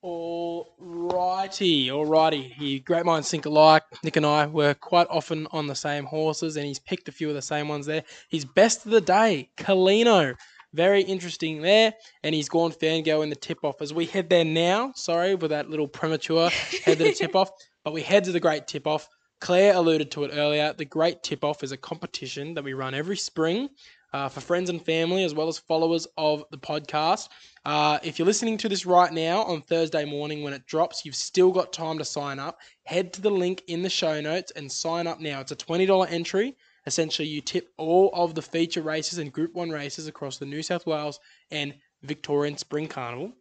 Alrighty, 0.03 1.87
alrighty. 1.87 2.53
He 2.53 2.79
great 2.79 3.05
minds 3.05 3.29
think 3.29 3.45
alike. 3.45 3.83
Nick 4.03 4.15
and 4.15 4.25
I 4.25 4.45
were 4.45 4.75
quite 4.75 5.07
often 5.09 5.47
on 5.51 5.67
the 5.67 5.75
same 5.75 6.05
horses, 6.05 6.55
and 6.55 6.65
he's 6.65 6.79
picked 6.79 7.09
a 7.09 7.11
few 7.11 7.27
of 7.29 7.35
the 7.35 7.41
same 7.41 7.67
ones 7.67 7.85
there. 7.85 8.03
His 8.29 8.45
best 8.45 8.85
of 8.85 8.91
the 8.91 9.01
day, 9.01 9.49
Kalino. 9.57 10.35
Very 10.73 11.01
interesting 11.01 11.61
there, 11.61 11.93
and 12.23 12.35
he's 12.35 12.49
gone 12.49 12.71
fangirl 12.71 13.23
in 13.23 13.29
the 13.29 13.35
tip 13.35 13.63
off 13.63 13.81
as 13.81 13.93
we 13.93 14.05
head 14.05 14.29
there 14.29 14.45
now. 14.45 14.91
Sorry 14.95 15.35
with 15.35 15.51
that 15.51 15.69
little 15.69 15.87
premature 15.87 16.49
head 16.49 16.97
to 16.97 17.03
the 17.05 17.13
tip 17.13 17.35
off, 17.35 17.51
but 17.83 17.93
we 17.93 18.01
head 18.01 18.25
to 18.25 18.31
the 18.31 18.39
great 18.39 18.67
tip 18.67 18.85
off. 18.85 19.07
Claire 19.39 19.75
alluded 19.75 20.11
to 20.11 20.23
it 20.23 20.31
earlier. 20.33 20.73
The 20.73 20.85
Great 20.85 21.21
Tip 21.21 21.43
Off 21.43 21.63
is 21.63 21.71
a 21.71 21.77
competition 21.77 22.55
that 22.55 22.63
we 22.63 22.73
run 22.73 22.95
every 22.95 23.17
spring 23.17 23.69
uh, 24.13 24.29
for 24.29 24.41
friends 24.41 24.69
and 24.69 24.83
family 24.83 25.23
as 25.23 25.33
well 25.33 25.47
as 25.47 25.59
followers 25.59 26.07
of 26.17 26.43
the 26.49 26.57
podcast. 26.57 27.29
Uh, 27.65 27.99
if 28.03 28.17
you're 28.17 28.25
listening 28.25 28.57
to 28.57 28.69
this 28.69 28.85
right 28.85 29.11
now 29.11 29.43
on 29.43 29.61
Thursday 29.61 30.05
morning 30.05 30.43
when 30.43 30.53
it 30.53 30.65
drops, 30.65 31.05
you've 31.05 31.15
still 31.15 31.51
got 31.51 31.73
time 31.73 31.97
to 31.97 32.05
sign 32.05 32.39
up. 32.39 32.59
Head 32.83 33.13
to 33.13 33.21
the 33.21 33.29
link 33.29 33.63
in 33.67 33.83
the 33.83 33.89
show 33.89 34.19
notes 34.21 34.51
and 34.55 34.71
sign 34.71 35.05
up 35.05 35.19
now. 35.19 35.39
It's 35.39 35.51
a 35.51 35.55
$20 35.55 36.11
entry. 36.11 36.55
Essentially, 36.87 37.27
you 37.27 37.41
tip 37.41 37.73
all 37.75 38.09
of 38.13 38.33
the 38.33 38.41
feature 38.41 38.81
races 38.81 39.19
and 39.19 39.33
Group 39.33 39.53
1 39.53 39.69
races 39.71 40.07
across 40.07 40.37
the 40.37 40.45
New 40.45 40.63
South 40.63 40.87
Wales 40.87 41.19
and 41.51 41.75
Victorian 42.01 42.57
Spring 42.57 42.87
Carnival. 42.87 43.33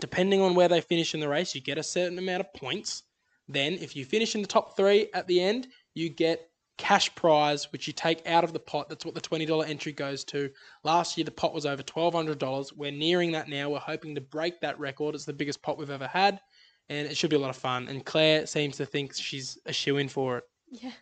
Depending 0.00 0.40
on 0.40 0.54
where 0.54 0.68
they 0.68 0.80
finish 0.80 1.12
in 1.12 1.20
the 1.20 1.28
race, 1.28 1.54
you 1.54 1.60
get 1.60 1.76
a 1.76 1.82
certain 1.82 2.18
amount 2.18 2.40
of 2.40 2.54
points. 2.54 3.02
Then, 3.46 3.74
if 3.74 3.94
you 3.94 4.06
finish 4.06 4.34
in 4.34 4.40
the 4.40 4.48
top 4.48 4.74
three 4.74 5.10
at 5.12 5.26
the 5.26 5.42
end, 5.42 5.68
you 5.92 6.08
get 6.08 6.48
cash 6.78 7.14
prize, 7.14 7.70
which 7.72 7.86
you 7.86 7.92
take 7.92 8.26
out 8.26 8.42
of 8.42 8.54
the 8.54 8.58
pot. 8.58 8.88
That's 8.88 9.04
what 9.04 9.14
the 9.14 9.20
$20 9.20 9.68
entry 9.68 9.92
goes 9.92 10.24
to. 10.24 10.50
Last 10.82 11.18
year, 11.18 11.26
the 11.26 11.30
pot 11.30 11.52
was 11.52 11.66
over 11.66 11.82
$1,200. 11.82 12.72
We're 12.74 12.90
nearing 12.90 13.32
that 13.32 13.50
now. 13.50 13.68
We're 13.68 13.80
hoping 13.80 14.14
to 14.14 14.22
break 14.22 14.62
that 14.62 14.80
record. 14.80 15.14
It's 15.14 15.26
the 15.26 15.34
biggest 15.34 15.60
pot 15.60 15.76
we've 15.76 15.90
ever 15.90 16.06
had, 16.06 16.40
and 16.88 17.06
it 17.06 17.18
should 17.18 17.28
be 17.28 17.36
a 17.36 17.38
lot 17.38 17.50
of 17.50 17.56
fun. 17.56 17.88
And 17.88 18.02
Claire 18.02 18.46
seems 18.46 18.78
to 18.78 18.86
think 18.86 19.14
she's 19.14 19.58
a 19.66 19.74
shoe 19.74 19.98
in 19.98 20.08
for 20.08 20.38
it. 20.38 20.44
Yeah. 20.70 20.92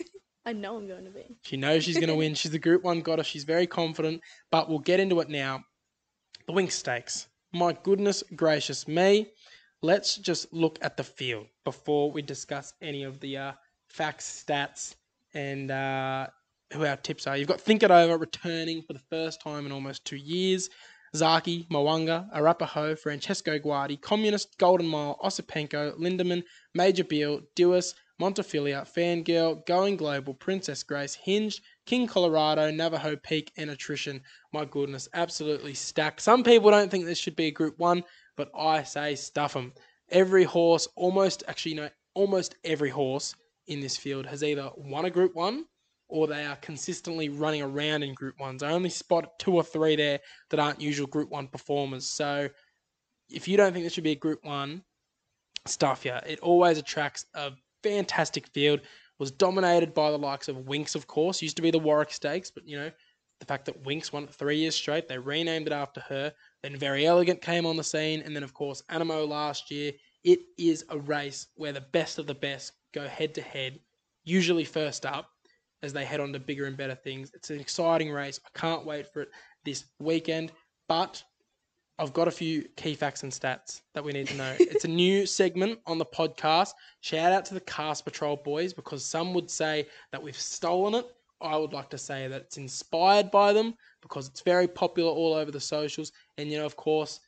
I 0.46 0.52
know 0.52 0.76
I'm 0.76 0.86
going 0.86 1.04
to 1.04 1.10
be. 1.10 1.36
She 1.42 1.56
knows 1.56 1.82
she's 1.82 1.96
going 1.96 2.08
to 2.08 2.14
win. 2.14 2.34
She's 2.34 2.52
the 2.52 2.58
Group 2.58 2.84
1 2.84 3.00
goddess. 3.00 3.26
She's 3.26 3.42
very 3.42 3.66
confident, 3.66 4.20
but 4.52 4.68
we'll 4.68 4.78
get 4.78 5.00
into 5.00 5.18
it 5.18 5.28
now. 5.28 5.64
The 6.46 6.52
Winx 6.52 6.72
Stakes. 6.72 7.26
My 7.52 7.76
goodness 7.82 8.22
gracious 8.36 8.86
me. 8.86 9.26
Let's 9.82 10.16
just 10.16 10.52
look 10.52 10.78
at 10.82 10.96
the 10.96 11.02
field 11.02 11.46
before 11.64 12.12
we 12.12 12.22
discuss 12.22 12.72
any 12.80 13.02
of 13.02 13.18
the 13.18 13.36
uh, 13.36 13.52
facts, 13.88 14.44
stats, 14.46 14.94
and 15.34 15.72
uh, 15.72 16.28
who 16.72 16.86
our 16.86 16.96
tips 16.96 17.26
are. 17.26 17.36
You've 17.36 17.48
got 17.48 17.60
Think 17.60 17.82
It 17.82 17.90
Over 17.90 18.16
returning 18.16 18.82
for 18.82 18.92
the 18.92 19.02
first 19.10 19.40
time 19.42 19.66
in 19.66 19.72
almost 19.72 20.04
two 20.04 20.16
years. 20.16 20.70
Zaaki, 21.14 21.66
Mwanga, 21.68 22.28
Arapaho, 22.32 22.94
Francesco 22.94 23.58
Guardi, 23.58 24.00
Communist, 24.00 24.58
Golden 24.58 24.86
Mile, 24.86 25.18
Osipenko, 25.24 25.98
Lindemann, 25.98 26.42
Major 26.74 27.04
Beel, 27.04 27.40
Duais, 27.56 27.94
Montefilia, 28.20 28.86
Fangirl, 28.86 29.64
Going 29.66 29.96
Global, 29.96 30.34
Princess 30.34 30.82
Grace, 30.82 31.14
Hinged, 31.14 31.60
King 31.84 32.06
Colorado, 32.06 32.70
Navajo 32.70 33.16
Peak, 33.16 33.52
and 33.56 33.70
Attrition. 33.70 34.22
My 34.52 34.64
goodness, 34.64 35.08
absolutely 35.12 35.74
stacked. 35.74 36.20
Some 36.20 36.42
people 36.42 36.70
don't 36.70 36.90
think 36.90 37.04
this 37.04 37.18
should 37.18 37.36
be 37.36 37.46
a 37.46 37.50
Group 37.50 37.78
1, 37.78 38.02
but 38.36 38.50
I 38.56 38.82
say 38.82 39.14
stuff 39.14 39.54
them. 39.54 39.72
Every 40.10 40.44
horse, 40.44 40.88
almost, 40.96 41.44
actually, 41.48 41.74
no, 41.74 41.90
almost 42.14 42.54
every 42.64 42.90
horse 42.90 43.34
in 43.66 43.80
this 43.80 43.96
field 43.96 44.26
has 44.26 44.42
either 44.42 44.70
won 44.76 45.04
a 45.04 45.10
Group 45.10 45.34
1 45.34 45.64
or 46.08 46.26
they 46.26 46.44
are 46.44 46.56
consistently 46.56 47.28
running 47.28 47.62
around 47.62 48.02
in 48.02 48.14
Group 48.14 48.38
1s. 48.38 48.62
I 48.62 48.72
only 48.72 48.90
spot 48.90 49.38
two 49.38 49.54
or 49.54 49.64
three 49.64 49.96
there 49.96 50.20
that 50.50 50.60
aren't 50.60 50.80
usual 50.80 51.06
Group 51.06 51.30
1 51.30 51.48
performers. 51.48 52.06
So 52.06 52.48
if 53.28 53.48
you 53.48 53.56
don't 53.56 53.72
think 53.72 53.84
this 53.84 53.92
should 53.92 54.04
be 54.04 54.12
a 54.12 54.16
Group 54.16 54.44
1, 54.44 54.82
stuff 55.66 56.04
yeah. 56.04 56.20
It 56.26 56.38
always 56.40 56.78
attracts 56.78 57.26
a 57.34 57.52
fantastic 57.86 58.46
field. 58.48 58.80
Was 59.18 59.30
dominated 59.30 59.94
by 59.94 60.10
the 60.10 60.18
likes 60.18 60.48
of 60.48 60.56
Winx, 60.56 60.94
of 60.94 61.06
course. 61.06 61.40
Used 61.40 61.56
to 61.56 61.62
be 61.62 61.70
the 61.70 61.78
Warwick 61.78 62.12
Stakes, 62.12 62.50
but 62.50 62.68
you 62.68 62.76
know, 62.76 62.90
the 63.40 63.46
fact 63.46 63.64
that 63.66 63.82
Winx 63.82 64.12
won 64.12 64.24
it 64.24 64.30
three 64.34 64.58
years 64.58 64.74
straight, 64.74 65.08
they 65.08 65.18
renamed 65.18 65.66
it 65.66 65.72
after 65.72 66.00
her. 66.02 66.32
Then 66.62 66.76
Verry 66.76 67.06
Elegant 67.06 67.40
came 67.40 67.64
on 67.64 67.76
the 67.76 67.84
scene, 67.84 68.22
and 68.22 68.36
then 68.36 68.42
of 68.42 68.52
course 68.52 68.82
Anamoe 68.90 69.26
last 69.26 69.70
year. 69.70 69.92
It 70.24 70.40
is 70.58 70.84
a 70.90 70.98
race 70.98 71.46
where 71.54 71.72
the 71.72 71.86
best 71.92 72.18
of 72.18 72.26
the 72.26 72.34
best 72.34 72.72
go 72.92 73.06
head 73.06 73.34
to 73.36 73.42
head, 73.42 73.78
usually 74.24 74.64
first 74.64 75.06
up, 75.06 75.30
as 75.82 75.92
they 75.92 76.04
head 76.04 76.20
on 76.20 76.32
to 76.32 76.40
bigger 76.40 76.66
and 76.66 76.76
better 76.76 76.96
things. 76.96 77.30
It's 77.32 77.50
an 77.50 77.60
exciting 77.60 78.10
race. 78.10 78.40
I 78.44 78.58
can't 78.58 78.84
wait 78.84 79.12
for 79.12 79.22
it 79.22 79.28
this 79.64 79.84
weekend. 79.98 80.52
But 80.88 81.22
I've 81.98 82.12
got 82.12 82.28
a 82.28 82.32
few 82.32 82.62
key 82.76 82.94
facts 82.94 83.22
and 83.22 83.32
stats 83.32 83.80
that 83.94 84.04
we 84.04 84.12
need 84.12 84.28
to 84.28 84.36
know. 84.36 84.54
it's 84.60 84.84
a 84.84 84.88
new 84.88 85.24
segment 85.26 85.78
on 85.86 85.96
the 85.96 86.04
podcast. 86.04 86.72
Shout 87.00 87.32
out 87.32 87.46
to 87.46 87.54
the 87.54 87.60
Cast 87.60 88.04
Patrol 88.04 88.36
boys 88.36 88.74
because 88.74 89.04
some 89.04 89.32
would 89.32 89.50
say 89.50 89.86
that 90.12 90.22
we've 90.22 90.38
stolen 90.38 90.94
it. 90.94 91.06
I 91.40 91.56
would 91.56 91.72
like 91.72 91.90
to 91.90 91.98
say 91.98 92.28
that 92.28 92.42
it's 92.42 92.58
inspired 92.58 93.30
by 93.30 93.52
them 93.52 93.74
because 94.02 94.28
it's 94.28 94.42
very 94.42 94.68
popular 94.68 95.10
all 95.10 95.34
over 95.34 95.50
the 95.50 95.60
socials. 95.60 96.12
And, 96.36 96.50
you 96.50 96.58
know, 96.58 96.66
of 96.66 96.76
course, 96.76 97.20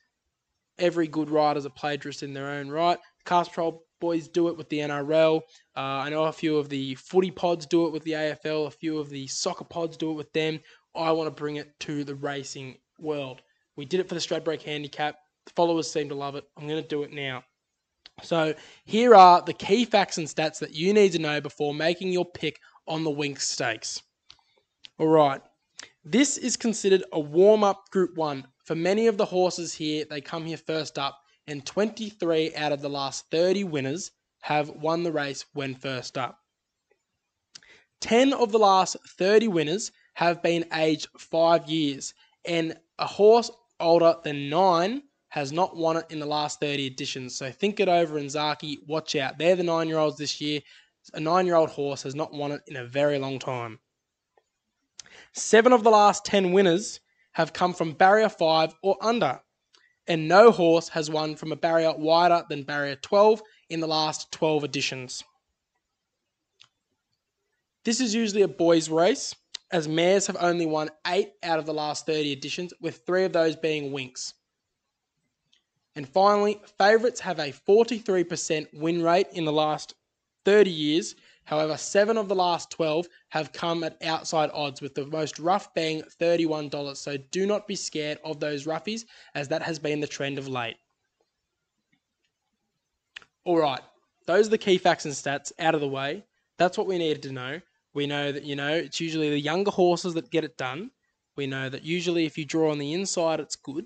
every 0.77 1.07
good 1.07 1.29
rider's 1.29 1.65
a 1.65 1.69
plagiarist 1.69 2.23
in 2.23 2.33
their 2.33 2.49
own 2.49 2.69
right. 2.69 2.99
Cast 3.25 3.51
Patrol 3.51 3.83
boys 3.99 4.27
do 4.27 4.47
it 4.47 4.57
with 4.57 4.69
the 4.69 4.79
NRL. 4.79 5.41
Uh, 5.75 5.79
I 5.79 6.09
know 6.09 6.25
a 6.25 6.31
few 6.31 6.57
of 6.57 6.69
the 6.69 6.95
footy 6.95 7.31
pods 7.31 7.65
do 7.65 7.85
it 7.85 7.93
with 7.93 8.03
the 8.03 8.13
AFL. 8.13 8.67
A 8.67 8.71
few 8.71 8.97
of 8.99 9.09
the 9.09 9.27
soccer 9.27 9.65
pods 9.65 9.97
do 9.97 10.11
it 10.11 10.15
with 10.15 10.31
them. 10.33 10.59
I 10.95 11.11
want 11.11 11.27
to 11.27 11.39
bring 11.39 11.57
it 11.57 11.77
to 11.81 12.03
the 12.03 12.15
racing 12.15 12.77
world. 12.99 13.41
We 13.79 13.85
did 13.85 14.01
it 14.01 14.09
for 14.09 14.13
the 14.13 14.19
Stradbroke 14.19 14.61
Handicap. 14.61 15.15
The 15.45 15.53
followers 15.55 15.89
seem 15.89 16.09
to 16.09 16.15
love 16.15 16.35
it. 16.35 16.43
I'm 16.57 16.67
going 16.67 16.83
to 16.83 16.87
do 16.89 17.03
it 17.03 17.13
now. 17.13 17.45
So 18.21 18.53
here 18.83 19.15
are 19.15 19.41
the 19.41 19.53
key 19.53 19.85
facts 19.85 20.17
and 20.17 20.27
stats 20.27 20.59
that 20.59 20.75
you 20.75 20.93
need 20.93 21.13
to 21.13 21.19
know 21.19 21.39
before 21.39 21.73
making 21.73 22.11
your 22.11 22.25
pick 22.25 22.59
on 22.89 23.05
the 23.05 23.09
Winx 23.09 23.39
Stakes. 23.39 24.01
All 24.97 25.07
right. 25.07 25.41
This 26.03 26.35
is 26.35 26.57
considered 26.57 27.05
a 27.13 27.21
warm 27.21 27.63
up 27.63 27.89
Group 27.89 28.17
1. 28.17 28.45
For 28.65 28.75
many 28.75 29.07
of 29.07 29.15
the 29.15 29.23
horses 29.23 29.73
here, 29.73 30.03
they 30.03 30.19
come 30.19 30.45
here 30.45 30.57
first 30.57 30.99
up 30.99 31.17
and 31.47 31.65
23 31.65 32.53
out 32.55 32.73
of 32.73 32.81
the 32.81 32.89
last 32.89 33.31
30 33.31 33.63
winners 33.63 34.11
have 34.41 34.69
won 34.71 35.03
the 35.03 35.11
race 35.13 35.45
when 35.53 35.73
first 35.73 36.17
up. 36.17 36.37
10 38.01 38.33
of 38.33 38.51
the 38.51 38.59
last 38.59 38.97
30 39.07 39.47
winners 39.47 39.93
have 40.15 40.43
been 40.43 40.65
aged 40.73 41.07
5 41.17 41.69
years, 41.69 42.13
and 42.45 42.77
a 42.97 43.07
horse 43.07 43.49
older 43.79 44.15
than 44.23 44.49
9 44.49 45.03
has 45.29 45.51
not 45.51 45.75
won 45.75 45.97
it 45.97 46.05
in 46.09 46.19
the 46.19 46.25
last 46.25 46.59
30 46.59 46.85
editions. 46.87 47.35
So 47.35 47.51
think 47.51 47.79
it 47.79 47.87
over 47.87 48.17
and 48.17 48.29
Zaaki, 48.29 48.77
watch 48.87 49.15
out. 49.15 49.37
They're 49.37 49.55
the 49.55 49.63
9 49.63 49.87
year 49.87 49.97
olds 49.97 50.17
this 50.17 50.41
year. 50.41 50.61
A 51.13 51.19
9 51.19 51.45
year 51.45 51.55
old 51.55 51.69
horse 51.69 52.03
has 52.03 52.15
not 52.15 52.33
won 52.33 52.51
it 52.51 52.61
in 52.67 52.75
a 52.75 52.85
very 52.85 53.19
long 53.19 53.39
time. 53.39 53.79
Seven 55.33 55.73
of 55.73 55.83
the 55.83 55.91
last 55.91 56.25
10 56.25 56.51
winners 56.51 56.99
have 57.33 57.53
come 57.53 57.73
from 57.73 57.93
barrier 57.93 58.29
5 58.29 58.75
or 58.81 58.97
under 59.01 59.39
and 60.09 60.27
no 60.27 60.51
horse 60.51 60.89
has 60.89 61.09
won 61.09 61.35
from 61.35 61.51
a 61.51 61.55
barrier 61.55 61.93
wider 61.95 62.43
than 62.49 62.63
barrier 62.63 62.95
12 62.95 63.41
in 63.69 63.79
the 63.79 63.87
last 63.87 64.31
12 64.31 64.63
editions. 64.63 65.23
This 67.85 68.01
is 68.01 68.15
usually 68.15 68.41
a 68.41 68.47
boys' 68.47 68.89
race, 68.89 69.35
as 69.71 69.87
mares 69.87 70.27
have 70.27 70.37
only 70.39 70.65
won 70.65 70.89
8 71.05 71.31
out 71.43 71.59
of 71.59 71.65
the 71.65 71.73
last 71.73 72.05
30 72.05 72.31
editions, 72.31 72.73
with 72.81 73.05
3 73.05 73.25
of 73.25 73.33
those 73.33 73.55
being 73.55 73.91
Winx. 73.91 74.33
And 75.95 76.07
finally, 76.07 76.61
favourites 76.77 77.19
have 77.19 77.39
a 77.39 77.51
43% 77.51 78.67
win 78.73 79.03
rate 79.03 79.27
in 79.33 79.45
the 79.45 79.51
last 79.51 79.95
30 80.45 80.69
years. 80.69 81.15
However, 81.43 81.77
seven 81.77 82.17
of 82.17 82.27
the 82.27 82.35
last 82.35 82.69
12 82.71 83.07
have 83.29 83.51
come 83.51 83.83
at 83.83 84.01
outside 84.03 84.51
odds 84.53 84.81
with 84.81 84.93
the 84.93 85.05
most 85.07 85.39
rough 85.39 85.73
being 85.73 86.03
$31. 86.21 86.95
So 86.95 87.17
do 87.31 87.45
not 87.45 87.67
be 87.67 87.75
scared 87.75 88.19
of 88.23 88.39
those 88.39 88.65
roughies 88.65 89.05
as 89.35 89.47
that 89.47 89.63
has 89.63 89.79
been 89.79 89.99
the 89.99 90.07
trend 90.07 90.37
of 90.37 90.47
late. 90.47 90.77
All 93.45 93.57
right, 93.57 93.81
those 94.25 94.47
are 94.47 94.51
the 94.51 94.57
key 94.57 94.77
facts 94.77 95.05
and 95.05 95.13
stats 95.13 95.51
out 95.57 95.73
of 95.73 95.81
the 95.81 95.87
way. 95.87 96.23
That's 96.57 96.77
what 96.77 96.87
we 96.87 96.97
needed 96.97 97.23
to 97.23 97.31
know. 97.31 97.61
We 97.93 98.07
know 98.07 98.31
that, 98.31 98.43
you 98.43 98.55
know, 98.55 98.73
it's 98.73 98.99
usually 98.99 99.29
the 99.29 99.39
younger 99.39 99.71
horses 99.71 100.13
that 100.13 100.29
get 100.29 100.43
it 100.43 100.57
done. 100.57 100.91
We 101.35 101.47
know 101.47 101.69
that 101.69 101.83
usually 101.83 102.25
if 102.25 102.37
you 102.37 102.45
draw 102.45 102.71
on 102.71 102.77
the 102.77 102.93
inside, 102.93 103.39
it's 103.39 103.55
good, 103.55 103.85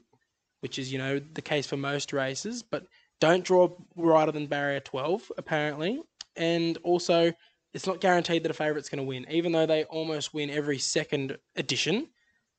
which 0.61 0.79
is, 0.79 0.91
you 0.91 0.97
know, 0.97 1.19
the 1.19 1.41
case 1.41 1.67
for 1.67 1.77
most 1.77 2.13
races, 2.13 2.63
but 2.63 2.85
don't 3.19 3.45
draw 3.45 3.69
wider 3.95 4.31
than 4.31 4.47
barrier 4.47 4.79
12, 4.79 5.31
apparently. 5.37 6.01
And 6.35 6.77
also, 6.83 7.31
it's 7.73 7.87
not 7.87 8.01
guaranteed 8.01 8.43
that 8.43 8.51
a 8.51 8.55
favourite's 8.55 8.89
going 8.89 9.03
to 9.03 9.07
win, 9.07 9.25
even 9.29 9.51
though 9.51 9.65
they 9.65 9.83
almost 9.85 10.33
win 10.33 10.49
every 10.49 10.79
second 10.79 11.37
edition. 11.55 12.09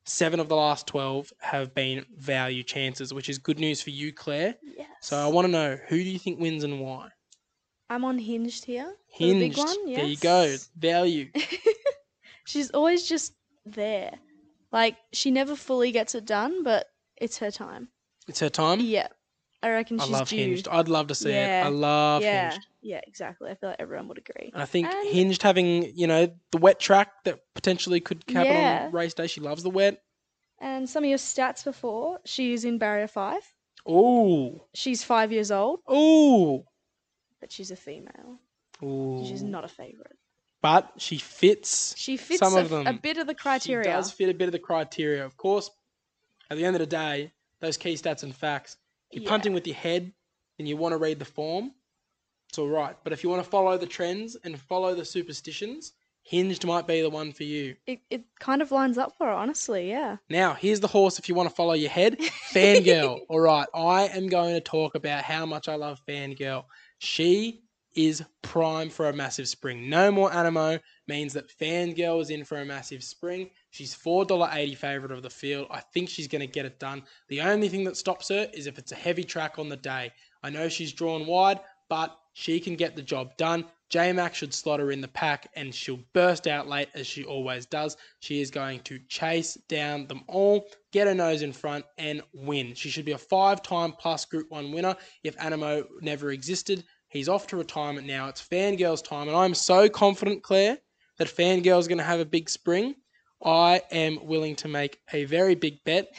Seven 0.05 0.39
of 0.39 0.49
the 0.49 0.55
last 0.55 0.87
12 0.87 1.33
have 1.39 1.73
been 1.73 2.05
value 2.15 2.63
chances, 2.63 3.13
which 3.13 3.29
is 3.29 3.37
good 3.37 3.59
news 3.59 3.81
for 3.81 3.89
you, 3.89 4.13
Claire. 4.13 4.55
Yes. 4.61 4.87
So 5.01 5.17
I 5.17 5.27
want 5.27 5.45
to 5.45 5.51
know 5.51 5.77
who 5.87 5.97
do 5.97 6.09
you 6.09 6.19
think 6.19 6.39
wins 6.39 6.63
and 6.63 6.79
why? 6.79 7.09
I'm 7.89 8.03
on 8.05 8.17
Hinged 8.17 8.65
here. 8.65 8.85
for 9.17 9.23
the 9.23 9.33
Hinged. 9.33 9.55
big 9.55 9.57
one. 9.65 9.93
There 9.93 10.05
you 10.05 10.17
go. 10.17 10.55
Value. 10.77 11.29
She's 12.45 12.69
always 12.71 13.07
just 13.07 13.33
there. 13.65 14.13
Like 14.71 14.97
she 15.13 15.31
never 15.31 15.55
fully 15.55 15.91
gets 15.91 16.15
it 16.15 16.25
done, 16.25 16.63
but 16.63 16.87
it's 17.17 17.37
her 17.39 17.51
time. 17.51 17.89
It's 18.27 18.39
her 18.39 18.49
time. 18.49 18.79
Yeah, 18.81 19.07
I 19.63 19.69
reckon 19.71 19.99
I 19.99 20.03
she's 20.03 20.11
love 20.11 20.29
due. 20.29 20.35
Hinged. 20.37 20.67
I'd 20.67 20.87
love 20.89 21.07
to 21.07 21.15
see 21.15 21.31
it. 21.31 21.47
I 21.65 21.69
love 21.69 22.21
yeah, 22.21 22.51
Hinged. 22.51 22.65
yeah, 22.81 23.01
exactly. 23.07 23.49
I 23.51 23.55
feel 23.55 23.69
like 23.69 23.79
everyone 23.79 24.07
would 24.09 24.17
agree. 24.17 24.49
And 24.53 24.61
I 24.61 24.65
think 24.65 24.87
And- 24.87 25.07
Hinged 25.09 25.41
having, 25.43 25.91
you 25.95 26.07
know, 26.07 26.27
the 26.51 26.57
wet 26.57 26.79
track 26.79 27.11
that 27.23 27.39
potentially 27.53 27.99
could 28.01 28.23
happen 28.27 28.51
Yeah. 28.51 28.83
on 28.87 28.91
race 28.91 29.13
day. 29.13 29.27
She 29.27 29.41
loves 29.41 29.63
the 29.63 29.69
wet. 29.69 30.01
And 30.59 30.89
some 30.89 31.03
of 31.03 31.09
your 31.09 31.19
stats 31.19 31.63
before, 31.63 32.19
she's 32.25 32.65
in 32.65 32.77
barrier 32.77 33.07
five. 33.07 33.43
Ooh. 33.89 34.61
She's 34.73 35.03
five 35.03 35.31
years 35.31 35.51
old, 35.51 35.79
Ooh. 35.91 36.63
She's 37.51 37.71
a 37.71 37.75
female. 37.75 38.39
Ooh. 38.83 39.23
She's 39.27 39.43
not 39.43 39.63
a 39.63 39.67
favorite. 39.67 40.17
But 40.61 40.93
she 40.97 41.17
fits. 41.17 41.93
She 41.97 42.17
fits 42.17 42.39
Some 42.39 42.55
a, 42.55 42.59
of 42.59 42.71
a 42.71 42.93
bit 42.93 43.17
of 43.17 43.27
the 43.27 43.35
criteria. 43.35 43.83
She 43.83 43.89
does 43.91 44.11
fit 44.11 44.29
a 44.29 44.33
bit 44.33 44.47
of 44.47 44.51
the 44.51 44.59
criteria. 44.59 45.23
Of 45.25 45.37
course, 45.37 45.69
at 46.49 46.57
the 46.57 46.65
end 46.65 46.75
of 46.75 46.79
the 46.79 46.87
day, 46.87 47.33
those 47.61 47.77
key 47.77 47.93
stats 47.93 48.23
and 48.23 48.35
facts. 48.35 48.77
If 49.11 49.17
you're 49.17 49.23
Yeah. 49.23 49.29
punting 49.29 49.53
with 49.53 49.67
your 49.67 49.75
head 49.75 50.11
and 50.57 50.67
you 50.67 50.75
want 50.75 50.93
to 50.93 50.97
read 50.97 51.19
the 51.19 51.25
form, 51.25 51.71
it's 52.49 52.57
all 52.57 52.67
right. 52.67 52.95
But 53.03 53.13
if 53.13 53.23
you 53.23 53.29
want 53.29 53.43
to 53.43 53.49
follow 53.49 53.77
the 53.77 53.85
trends 53.85 54.35
and 54.43 54.59
follow 54.59 54.95
the 54.95 55.05
superstitions, 55.05 55.93
Hinged 56.23 56.65
might 56.65 56.87
be 56.87 57.03
the 57.03 57.09
one 57.11 57.31
for 57.33 57.43
you. 57.43 57.75
It, 57.85 57.99
it 58.09 58.23
kind 58.39 58.63
of 58.63 58.71
lines 58.71 58.97
up 58.97 59.15
for 59.15 59.27
her, 59.27 59.31
honestly. 59.31 59.89
Yeah. 59.89 60.17
Now, 60.27 60.55
here's 60.55 60.79
the 60.79 60.87
horse 60.87 61.19
if 61.19 61.29
you 61.29 61.35
want 61.35 61.49
to 61.49 61.55
follow 61.55 61.73
your 61.73 61.91
head. 61.91 62.17
Fangirl. 62.51 63.19
All 63.29 63.39
right, 63.39 63.67
I 63.75 64.07
am 64.07 64.27
going 64.27 64.55
to 64.55 64.61
talk 64.61 64.95
about 64.95 65.23
how 65.23 65.45
much 65.45 65.69
I 65.69 65.75
love 65.75 66.01
Fangirl. 66.07 66.65
She 67.05 67.61
is 67.95 68.23
prime 68.41 68.89
for 68.89 69.07
a 69.07 69.13
massive 69.13 69.47
spring. 69.47 69.89
No 69.89 70.11
more 70.11 70.31
Anamoe 70.31 70.81
means 71.07 71.33
that 71.33 71.49
Fangirl 71.49 72.19
is 72.19 72.31
in 72.31 72.43
for 72.43 72.59
a 72.59 72.65
massive 72.65 73.03
spring. 73.03 73.51
She's 73.69 73.95
$4.80 73.95 74.75
favourite 74.75 75.15
of 75.15 75.21
the 75.21 75.29
field. 75.29 75.67
I 75.69 75.81
think 75.81 76.09
she's 76.09 76.27
going 76.27 76.41
to 76.41 76.47
get 76.47 76.65
it 76.65 76.79
done. 76.79 77.03
The 77.29 77.41
only 77.41 77.69
thing 77.69 77.83
that 77.83 77.95
stops 77.95 78.29
her 78.29 78.49
is 78.53 78.65
if 78.65 78.79
it's 78.79 78.91
a 78.91 78.95
heavy 78.95 79.23
track 79.23 79.59
on 79.59 79.69
the 79.69 79.77
day. 79.77 80.11
I 80.41 80.49
know 80.49 80.67
she's 80.67 80.91
drawn 80.91 81.27
wide, 81.27 81.59
but 81.89 82.17
she 82.33 82.59
can 82.59 82.75
get 82.75 82.95
the 82.95 83.01
job 83.01 83.37
done. 83.37 83.65
J 83.89 84.11
Mac 84.11 84.33
should 84.33 84.53
slot 84.53 84.79
her 84.79 84.91
in 84.91 84.99
the 84.99 85.07
pack 85.07 85.47
and 85.55 85.73
she'll 85.73 85.99
burst 86.11 86.47
out 86.47 86.67
late 86.67 86.89
as 86.95 87.05
she 87.05 87.23
always 87.23 87.65
does. 87.65 87.97
She 88.19 88.41
is 88.41 88.49
going 88.49 88.79
to 88.81 88.99
chase 89.07 89.53
down 89.69 90.07
them 90.07 90.23
all, 90.27 90.67
get 90.91 91.07
her 91.07 91.13
nose 91.13 91.43
in 91.43 91.53
front, 91.53 91.85
and 91.97 92.21
win. 92.33 92.73
She 92.73 92.89
should 92.89 93.05
be 93.05 93.11
a 93.11 93.17
five 93.17 93.61
time 93.61 93.93
plus 93.93 94.25
Group 94.25 94.49
1 94.49 94.71
winner 94.71 94.95
if 95.23 95.37
Anamoe 95.37 95.85
never 96.01 96.31
existed. 96.31 96.83
He's 97.15 97.29
off 97.29 97.47
to 97.47 97.55
retirement 97.55 98.05
now. 98.05 98.27
It's 98.27 98.45
Fangirl's 98.45 99.01
time, 99.01 99.29
and 99.29 99.37
I'm 99.37 99.53
so 99.53 99.87
confident, 99.87 100.43
Claire, 100.43 100.77
that 101.17 101.29
Fangirl's 101.29 101.87
going 101.87 101.99
to 101.99 102.03
have 102.03 102.19
a 102.19 102.25
big 102.25 102.49
spring. 102.49 102.95
I 103.41 103.81
am 103.89 104.19
willing 104.25 104.57
to 104.57 104.67
make 104.67 104.99
a 105.13 105.23
very 105.23 105.55
big 105.55 105.81
bet. 105.85 106.09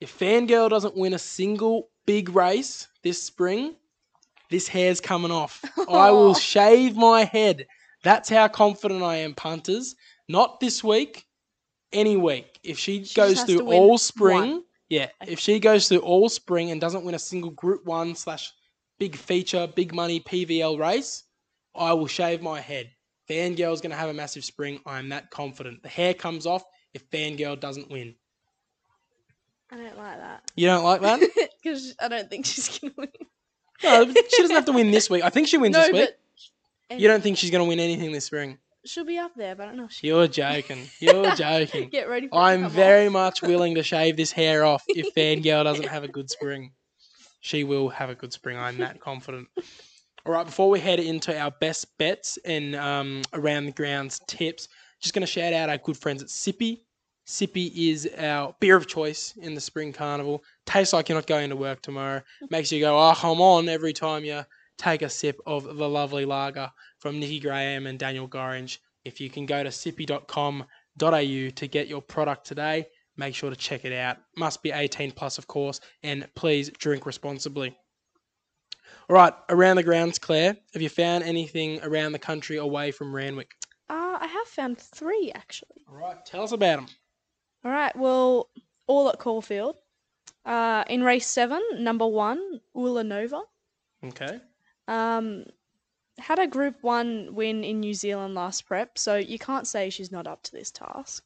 If 0.00 0.16
Fangirl 0.16 0.70
doesn't 0.70 0.96
win 0.96 1.14
a 1.14 1.18
single 1.18 1.88
big 2.06 2.28
race 2.28 2.86
this 3.02 3.20
spring, 3.20 3.74
this 4.50 4.68
hair's 4.68 5.00
coming 5.00 5.32
off. 5.32 5.64
I 5.88 6.12
will 6.12 6.34
shave 6.34 6.94
my 6.94 7.24
head. 7.24 7.66
That's 8.04 8.28
how 8.28 8.46
confident 8.46 9.02
I 9.02 9.16
am, 9.16 9.34
punters. 9.34 9.96
Not 10.28 10.60
this 10.60 10.84
week, 10.84 11.26
any 11.92 12.16
week. 12.16 12.60
If 12.62 12.78
she, 12.78 13.02
She 13.02 13.16
goes 13.16 13.42
through 13.42 13.72
all 13.72 13.98
spring, 13.98 14.38
one. 14.38 14.64
Yeah, 14.88 15.08
if 15.26 15.38
she 15.40 15.58
goes 15.58 15.88
through 15.88 15.98
all 16.00 16.28
spring 16.28 16.70
and 16.70 16.80
doesn't 16.80 17.04
win 17.04 17.14
a 17.14 17.18
single 17.18 17.50
Group 17.50 17.84
1 17.86 18.14
slash 18.14 18.52
big 18.98 19.16
feature, 19.16 19.66
big 19.66 19.94
money 19.94 20.20
PVL 20.20 20.78
race, 20.78 21.24
I 21.74 21.92
will 21.94 22.06
shave 22.06 22.42
my 22.42 22.60
head. 22.60 22.90
Fangirl's 23.28 23.80
going 23.80 23.90
to 23.90 23.96
have 23.96 24.10
a 24.10 24.14
massive 24.14 24.44
spring. 24.44 24.80
I'm 24.86 25.08
that 25.08 25.30
confident. 25.30 25.82
The 25.82 25.88
hair 25.88 26.12
comes 26.14 26.46
off 26.46 26.62
if 26.92 27.08
Fangirl 27.10 27.58
doesn't 27.58 27.90
win. 27.90 28.14
I 29.70 29.76
don't 29.76 29.96
like 29.96 30.18
that. 30.18 30.42
You 30.54 30.66
don't 30.66 30.84
like 30.84 31.00
that? 31.00 31.20
Because 31.62 31.96
I 31.98 32.08
don't 32.08 32.28
think 32.28 32.44
she's 32.44 32.78
going 32.78 32.92
to 32.92 33.00
win. 33.00 33.08
no, 33.82 34.04
she 34.12 34.42
doesn't 34.42 34.54
have 34.54 34.66
to 34.66 34.72
win 34.72 34.90
this 34.90 35.08
week. 35.08 35.24
I 35.24 35.30
think 35.30 35.48
she 35.48 35.56
wins 35.56 35.72
no, 35.76 35.80
this 35.80 35.92
week. 35.92 36.10
but 36.90 37.00
You 37.00 37.08
don't 37.08 37.22
think 37.22 37.38
she's 37.38 37.50
going 37.50 37.64
to 37.64 37.68
win 37.68 37.80
anything 37.80 38.12
this 38.12 38.26
spring? 38.26 38.58
She'll 38.86 39.04
be 39.04 39.18
up 39.18 39.32
there, 39.36 39.54
but 39.54 39.64
I 39.64 39.66
don't 39.66 39.76
know 39.76 39.84
if 39.84 39.92
she 39.92 40.08
You're 40.08 40.26
joking. 40.28 40.88
You're 41.00 41.34
joking. 41.36 41.88
Get 41.88 42.08
ready 42.08 42.28
for 42.28 42.34
it 42.34 42.38
to 42.38 42.44
I'm 42.44 42.62
come 42.62 42.70
very 42.72 43.06
off. 43.06 43.12
much 43.12 43.42
willing 43.42 43.74
to 43.76 43.82
shave 43.82 44.16
this 44.16 44.32
hair 44.32 44.64
off 44.64 44.84
if 44.88 45.14
Fangirl 45.16 45.64
doesn't 45.64 45.88
have 45.88 46.04
a 46.04 46.08
good 46.08 46.30
spring. 46.30 46.72
She 47.40 47.64
will 47.64 47.88
have 47.90 48.10
a 48.10 48.14
good 48.14 48.32
spring. 48.32 48.56
I'm 48.56 48.78
that 48.78 49.00
confident. 49.00 49.48
All 50.26 50.32
right, 50.32 50.46
before 50.46 50.70
we 50.70 50.80
head 50.80 51.00
into 51.00 51.38
our 51.38 51.50
best 51.60 51.98
bets 51.98 52.38
and 52.46 52.74
um, 52.74 53.22
around 53.34 53.66
the 53.66 53.72
grounds 53.72 54.20
tips, 54.26 54.68
just 55.02 55.14
going 55.14 55.20
to 55.20 55.26
shout 55.30 55.52
out 55.52 55.68
our 55.68 55.76
good 55.76 55.98
friends 55.98 56.22
at 56.22 56.28
Sippy. 56.28 56.80
Sippy 57.26 57.70
is 57.74 58.08
our 58.18 58.54
beer 58.60 58.76
of 58.76 58.86
choice 58.86 59.34
in 59.36 59.54
the 59.54 59.60
spring 59.60 59.92
carnival. 59.92 60.42
Tastes 60.64 60.94
like 60.94 61.08
you're 61.10 61.18
not 61.18 61.26
going 61.26 61.50
to 61.50 61.56
work 61.56 61.82
tomorrow. 61.82 62.22
Makes 62.50 62.72
you 62.72 62.80
go, 62.80 62.98
oh, 62.98 63.14
I'm 63.22 63.40
on, 63.40 63.68
every 63.68 63.92
time 63.92 64.24
you 64.24 64.42
take 64.78 65.02
a 65.02 65.08
sip 65.08 65.40
of 65.46 65.76
the 65.76 65.88
lovely 65.88 66.24
lager 66.24 66.70
from 66.98 67.20
Nikki 67.20 67.40
Graham 67.40 67.86
and 67.86 67.98
Daniel 67.98 68.28
Gorringe. 68.28 68.78
If 69.04 69.20
you 69.20 69.30
can 69.30 69.46
go 69.46 69.62
to 69.62 69.68
sippy.com.au 69.68 70.66
to 71.50 71.68
get 71.68 71.88
your 71.88 72.02
product 72.02 72.46
today, 72.46 72.86
make 73.16 73.34
sure 73.34 73.50
to 73.50 73.56
check 73.56 73.84
it 73.84 73.92
out. 73.92 74.18
Must 74.36 74.62
be 74.62 74.70
18 74.70 75.12
plus, 75.12 75.38
of 75.38 75.46
course, 75.46 75.80
and 76.02 76.28
please 76.34 76.70
drink 76.70 77.06
responsibly. 77.06 77.76
All 79.08 79.16
right, 79.16 79.34
around 79.50 79.76
the 79.76 79.82
grounds, 79.82 80.18
Claire, 80.18 80.56
have 80.72 80.82
you 80.82 80.88
found 80.88 81.24
anything 81.24 81.80
around 81.82 82.12
the 82.12 82.18
country 82.18 82.56
away 82.56 82.90
from 82.90 83.14
Randwick? 83.14 83.52
Uh, 83.90 84.16
I 84.20 84.26
have 84.26 84.46
found 84.46 84.78
three 84.78 85.30
actually. 85.34 85.84
All 85.88 85.96
right, 85.96 86.24
tell 86.24 86.42
us 86.42 86.52
about 86.52 86.76
them. 86.76 86.86
All 87.64 87.70
right, 87.70 87.94
well, 87.96 88.48
all 88.86 89.08
at 89.08 89.18
Caulfield. 89.18 89.76
Uh, 90.44 90.84
in 90.88 91.02
race 91.02 91.26
seven, 91.26 91.62
number 91.78 92.06
one, 92.06 92.60
Ula 92.74 93.04
Nova. 93.04 93.42
Okay. 94.04 94.40
Um, 94.88 95.44
had 96.18 96.38
a 96.38 96.46
Group 96.46 96.76
One 96.82 97.34
win 97.34 97.64
in 97.64 97.80
New 97.80 97.94
Zealand 97.94 98.34
last 98.34 98.66
prep, 98.66 98.98
so 98.98 99.16
you 99.16 99.38
can't 99.38 99.66
say 99.66 99.90
she's 99.90 100.12
not 100.12 100.26
up 100.26 100.42
to 100.44 100.52
this 100.52 100.70
task. 100.70 101.24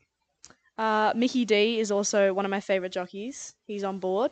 Uh, 0.78 1.12
Mickey 1.14 1.44
D 1.44 1.78
is 1.80 1.90
also 1.90 2.32
one 2.32 2.44
of 2.44 2.50
my 2.50 2.60
favorite 2.60 2.92
jockeys. 2.92 3.54
He's 3.66 3.84
on 3.84 3.98
board, 3.98 4.30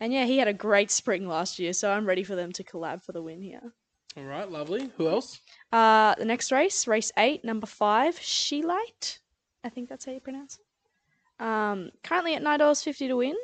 and 0.00 0.12
yeah, 0.12 0.24
he 0.24 0.38
had 0.38 0.48
a 0.48 0.54
great 0.54 0.90
spring 0.90 1.26
last 1.26 1.58
year, 1.58 1.72
so 1.72 1.90
I'm 1.90 2.06
ready 2.06 2.22
for 2.22 2.36
them 2.36 2.52
to 2.52 2.64
collab 2.64 3.02
for 3.02 3.12
the 3.12 3.22
win 3.22 3.42
here. 3.42 3.72
All 4.16 4.24
right, 4.24 4.50
lovely. 4.50 4.90
Who 4.96 5.08
else? 5.08 5.40
Uh, 5.72 6.14
the 6.14 6.24
next 6.24 6.52
race, 6.52 6.86
race 6.86 7.10
eight, 7.16 7.44
number 7.44 7.66
five, 7.66 8.18
She 8.20 8.62
Light. 8.62 9.18
I 9.64 9.68
think 9.68 9.88
that's 9.88 10.04
how 10.04 10.12
you 10.12 10.20
pronounce 10.20 10.58
it. 10.58 11.44
Um, 11.44 11.90
currently 12.04 12.34
at 12.34 12.42
nine 12.42 12.58
dollars 12.58 12.82
fifty 12.82 13.08
to 13.08 13.16
win. 13.16 13.36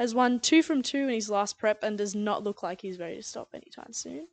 Has 0.00 0.14
won 0.14 0.40
two 0.40 0.62
from 0.62 0.80
two 0.80 0.96
in 0.96 1.10
his 1.10 1.28
last 1.28 1.58
prep 1.58 1.82
and 1.82 1.98
does 1.98 2.14
not 2.14 2.42
look 2.42 2.62
like 2.62 2.80
he's 2.80 2.98
ready 2.98 3.16
to 3.16 3.22
stop 3.22 3.50
anytime 3.52 3.92
soon. 3.92 4.28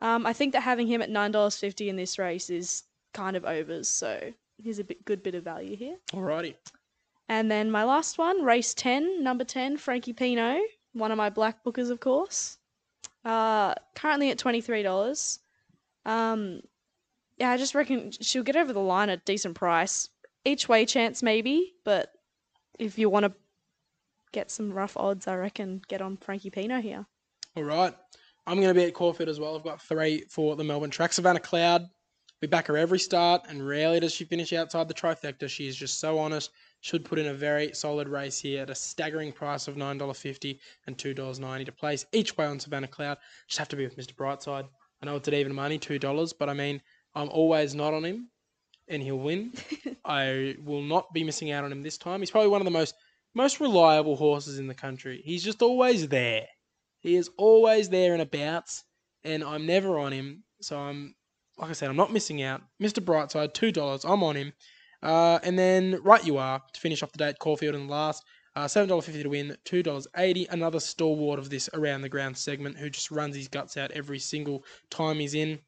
Um, 0.00 0.24
I 0.24 0.32
think 0.32 0.54
that 0.54 0.62
having 0.62 0.86
him 0.86 1.02
at 1.02 1.10
nine 1.10 1.32
dollars 1.32 1.58
fifty 1.58 1.90
in 1.90 1.96
this 1.96 2.18
race 2.18 2.48
is 2.48 2.84
kind 3.12 3.36
of 3.36 3.44
overs, 3.44 3.90
so 3.90 4.32
here's 4.62 4.78
a 4.78 4.84
bit, 4.84 5.04
good 5.04 5.22
bit 5.22 5.34
of 5.34 5.44
value 5.44 5.76
here. 5.76 5.98
Alrighty. 6.14 6.54
And 7.28 7.50
then 7.50 7.70
my 7.70 7.84
last 7.84 8.16
one, 8.16 8.42
race 8.42 8.72
10, 8.72 9.22
number 9.22 9.44
10, 9.44 9.76
Frankie 9.76 10.14
Pino, 10.14 10.60
one 10.94 11.10
of 11.10 11.18
my 11.18 11.28
black 11.28 11.62
bookers, 11.62 11.90
of 11.90 12.00
course. 12.00 12.56
Uh, 13.22 13.74
currently 13.96 14.30
at 14.30 14.38
$23. 14.38 15.38
Um, 16.06 16.62
yeah, 17.36 17.50
I 17.50 17.58
just 17.58 17.74
reckon 17.74 18.12
she'll 18.12 18.44
get 18.44 18.56
over 18.56 18.72
the 18.72 18.80
line 18.80 19.10
at 19.10 19.18
a 19.18 19.22
decent 19.26 19.56
price. 19.56 20.08
Each 20.46 20.70
way 20.70 20.86
chance, 20.86 21.22
maybe, 21.22 21.74
but 21.84 22.12
if 22.78 22.98
you 22.98 23.10
want 23.10 23.24
to 23.24 23.32
get 24.32 24.50
some 24.50 24.72
rough 24.72 24.96
odds, 24.96 25.26
I 25.26 25.36
reckon 25.36 25.82
get 25.88 26.02
on 26.02 26.16
Frankie 26.16 26.50
Pino 26.50 26.80
here. 26.80 27.06
All 27.56 27.64
right. 27.64 27.94
I'm 28.46 28.60
going 28.60 28.68
to 28.68 28.74
be 28.74 28.84
at 28.84 28.94
Caulfield 28.94 29.28
as 29.28 29.40
well. 29.40 29.56
I've 29.56 29.64
got 29.64 29.82
three 29.82 30.24
for 30.30 30.54
the 30.54 30.62
Melbourne 30.62 30.90
track. 30.90 31.12
Savannah 31.12 31.40
Cloud, 31.40 31.86
we 32.40 32.46
back 32.46 32.66
her 32.68 32.76
every 32.76 32.98
start, 32.98 33.42
and 33.48 33.66
rarely 33.66 33.98
does 33.98 34.12
she 34.12 34.24
finish 34.24 34.52
outside 34.52 34.86
the 34.86 34.94
trifecta. 34.94 35.48
She 35.48 35.66
is 35.66 35.74
just 35.74 35.98
so 35.98 36.18
honest. 36.18 36.50
Should 36.80 37.04
put 37.04 37.18
in 37.18 37.26
a 37.26 37.34
very 37.34 37.72
solid 37.72 38.08
race 38.08 38.38
here 38.38 38.62
at 38.62 38.70
a 38.70 38.74
staggering 38.74 39.32
price 39.32 39.66
of 39.66 39.74
$9.50 39.74 40.58
and 40.86 40.96
$2.90 40.96 41.64
to 41.64 41.72
place 41.72 42.06
each 42.12 42.36
way 42.36 42.46
on 42.46 42.60
Savannah 42.60 42.86
Cloud. 42.86 43.16
Just 43.48 43.58
have 43.58 43.68
to 43.68 43.76
be 43.76 43.84
with 43.84 43.96
Mr. 43.96 44.14
Brightside. 44.14 44.68
I 45.02 45.06
know 45.06 45.16
it's 45.16 45.26
at 45.26 45.34
even 45.34 45.54
money, 45.54 45.78
$2, 45.78 46.34
but 46.38 46.48
I 46.48 46.54
mean, 46.54 46.80
I'm 47.14 47.30
always 47.30 47.74
not 47.74 47.94
on 47.94 48.04
him, 48.04 48.28
and 48.86 49.02
he'll 49.02 49.18
win. 49.18 49.52
I 50.04 50.56
will 50.62 50.82
not 50.82 51.12
be 51.12 51.24
missing 51.24 51.50
out 51.50 51.64
on 51.64 51.72
him 51.72 51.82
this 51.82 51.98
time. 51.98 52.20
He's 52.20 52.30
probably 52.30 52.50
one 52.50 52.60
of 52.60 52.66
the 52.66 52.70
most 52.70 52.94
most 53.36 53.60
reliable 53.60 54.16
horses 54.16 54.58
in 54.58 54.66
the 54.66 54.74
country. 54.74 55.20
He's 55.22 55.44
just 55.44 55.60
always 55.60 56.08
there. 56.08 56.46
He 57.00 57.16
is 57.16 57.30
always 57.36 57.90
there 57.90 58.14
and 58.14 58.22
abouts, 58.22 58.82
and 59.24 59.44
I'm 59.44 59.66
never 59.66 59.98
on 59.98 60.10
him. 60.10 60.42
So 60.62 60.78
I'm, 60.78 61.14
like 61.58 61.68
I 61.68 61.74
said, 61.74 61.90
I'm 61.90 61.96
not 61.96 62.14
missing 62.14 62.42
out. 62.42 62.62
Mr. 62.82 63.04
Brightside, 63.04 63.52
two 63.52 63.70
dollars. 63.70 64.06
I'm 64.06 64.22
on 64.22 64.36
him. 64.36 64.54
Uh, 65.02 65.38
and 65.42 65.58
then 65.58 66.00
right 66.02 66.24
you 66.24 66.38
are 66.38 66.62
to 66.72 66.80
finish 66.80 67.02
off 67.02 67.12
the 67.12 67.18
day 67.18 67.28
at 67.28 67.38
Caulfield 67.38 67.74
in 67.74 67.86
the 67.86 67.92
last. 67.92 68.24
Uh, 68.56 68.66
Seven 68.66 68.88
dollar 68.88 69.02
fifty 69.02 69.22
to 69.22 69.28
win, 69.28 69.54
two 69.64 69.82
dollars 69.82 70.08
eighty. 70.16 70.46
Another 70.46 70.80
stalwart 70.80 71.38
of 71.38 71.50
this 71.50 71.68
around 71.74 72.00
the 72.00 72.08
ground 72.08 72.38
segment 72.38 72.78
who 72.78 72.88
just 72.88 73.10
runs 73.10 73.36
his 73.36 73.48
guts 73.48 73.76
out 73.76 73.90
every 73.90 74.18
single 74.18 74.64
time 74.88 75.18
he's 75.18 75.34
in. 75.34 75.58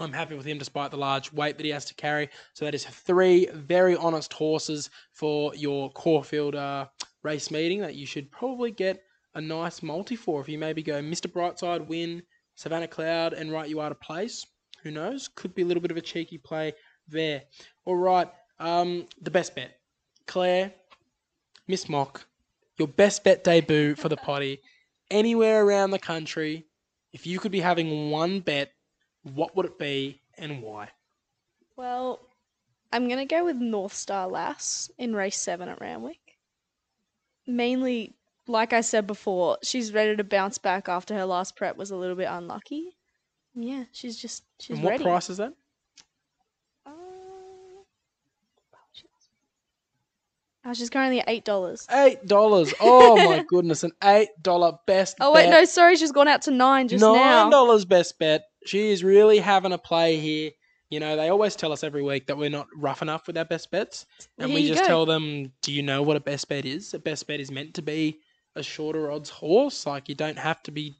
I'm 0.00 0.12
happy 0.12 0.34
with 0.34 0.46
him 0.46 0.58
despite 0.58 0.90
the 0.90 0.96
large 0.96 1.32
weight 1.32 1.56
that 1.56 1.64
he 1.64 1.70
has 1.72 1.84
to 1.86 1.94
carry. 1.94 2.28
So 2.54 2.64
that 2.64 2.74
is 2.74 2.84
three 2.84 3.46
very 3.52 3.96
honest 3.96 4.32
horses 4.32 4.90
for 5.12 5.54
your 5.54 5.90
Caulfield 5.90 6.54
uh, 6.54 6.86
race 7.22 7.50
meeting 7.50 7.80
that 7.80 7.94
you 7.94 8.06
should 8.06 8.30
probably 8.30 8.70
get 8.70 9.02
a 9.34 9.40
nice 9.40 9.82
multi 9.82 10.16
for. 10.16 10.40
If 10.40 10.48
you 10.48 10.58
maybe 10.58 10.82
go 10.82 11.00
Mr. 11.00 11.30
Brightside, 11.30 11.86
win, 11.86 12.22
Savannah 12.56 12.88
Cloud, 12.88 13.32
and 13.32 13.52
right 13.52 13.68
you 13.68 13.80
are 13.80 13.88
to 13.88 13.94
place. 13.94 14.46
Who 14.82 14.90
knows? 14.90 15.28
Could 15.28 15.54
be 15.54 15.62
a 15.62 15.64
little 15.64 15.80
bit 15.80 15.90
of 15.90 15.96
a 15.96 16.02
cheeky 16.02 16.38
play 16.38 16.72
there. 17.08 17.42
All 17.84 17.96
right, 17.96 18.28
um, 18.58 19.06
the 19.20 19.30
best 19.30 19.54
bet. 19.54 19.78
Claire, 20.26 20.72
Miss 21.68 21.88
Mock, 21.88 22.26
your 22.78 22.88
best 22.88 23.24
bet 23.24 23.44
debut 23.44 23.94
for 23.94 24.08
the 24.08 24.16
Poddy. 24.16 24.60
Anywhere 25.10 25.64
around 25.64 25.90
the 25.90 25.98
country, 25.98 26.66
if 27.12 27.26
you 27.26 27.38
could 27.38 27.52
be 27.52 27.60
having 27.60 28.10
one 28.10 28.40
bet, 28.40 28.72
what 29.22 29.56
would 29.56 29.66
it 29.66 29.78
be 29.78 30.20
and 30.38 30.62
why? 30.62 30.88
Well, 31.76 32.20
I'm 32.92 33.08
gonna 33.08 33.26
go 33.26 33.44
with 33.44 33.56
North 33.56 33.94
Star 33.94 34.28
Lass 34.28 34.90
in 34.98 35.14
race 35.14 35.38
seven 35.38 35.68
at 35.68 35.80
Randwick. 35.80 36.38
Mainly, 37.46 38.14
like 38.46 38.72
I 38.72 38.80
said 38.80 39.06
before, 39.06 39.58
she's 39.62 39.92
ready 39.92 40.16
to 40.16 40.24
bounce 40.24 40.58
back 40.58 40.88
after 40.88 41.14
her 41.14 41.24
last 41.24 41.56
prep 41.56 41.76
was 41.76 41.90
a 41.90 41.96
little 41.96 42.16
bit 42.16 42.28
unlucky. 42.30 42.96
Yeah, 43.54 43.84
she's 43.92 44.16
just 44.16 44.44
she's 44.58 44.76
and 44.76 44.84
what 44.84 44.90
ready. 44.90 45.04
price 45.04 45.30
is 45.30 45.38
that? 45.38 45.54
Oh, 50.64 50.74
she's 50.74 50.90
currently 50.90 51.20
at 51.20 51.28
eight 51.28 51.44
dollars. 51.44 51.86
Eight 51.90 52.26
dollars. 52.26 52.72
Oh 52.80 53.16
my 53.16 53.44
goodness, 53.48 53.82
an 53.84 53.92
eight 54.04 54.28
dollar 54.40 54.72
best. 54.86 55.18
Bet. 55.18 55.26
Oh 55.26 55.32
wait, 55.32 55.44
bet. 55.44 55.50
no, 55.50 55.64
sorry, 55.64 55.96
she's 55.96 56.12
gone 56.12 56.28
out 56.28 56.42
to 56.42 56.50
nine 56.50 56.88
just 56.88 57.02
Nine 57.02 57.14
now. 57.16 57.50
dollars 57.50 57.84
best 57.84 58.18
bet. 58.18 58.44
She 58.66 58.90
is 58.90 59.02
really 59.02 59.38
having 59.38 59.72
a 59.72 59.78
play 59.78 60.16
here. 60.18 60.50
You 60.90 61.00
know, 61.00 61.16
they 61.16 61.30
always 61.30 61.56
tell 61.56 61.72
us 61.72 61.82
every 61.82 62.02
week 62.02 62.26
that 62.26 62.36
we're 62.36 62.50
not 62.50 62.66
rough 62.76 63.00
enough 63.00 63.26
with 63.26 63.38
our 63.38 63.46
best 63.46 63.70
bets, 63.70 64.04
and 64.38 64.50
Here 64.50 64.54
we 64.54 64.68
just 64.68 64.82
go. 64.82 64.86
tell 64.86 65.06
them, 65.06 65.52
"Do 65.62 65.72
you 65.72 65.82
know 65.82 66.02
what 66.02 66.16
a 66.16 66.20
best 66.20 66.48
bet 66.48 66.64
is? 66.66 66.92
A 66.94 66.98
best 66.98 67.26
bet 67.26 67.40
is 67.40 67.50
meant 67.50 67.74
to 67.74 67.82
be 67.82 68.20
a 68.54 68.62
shorter 68.62 69.10
odds 69.10 69.30
horse. 69.30 69.86
Like 69.86 70.08
you 70.08 70.14
don't 70.14 70.38
have 70.38 70.62
to 70.64 70.70
be." 70.70 70.96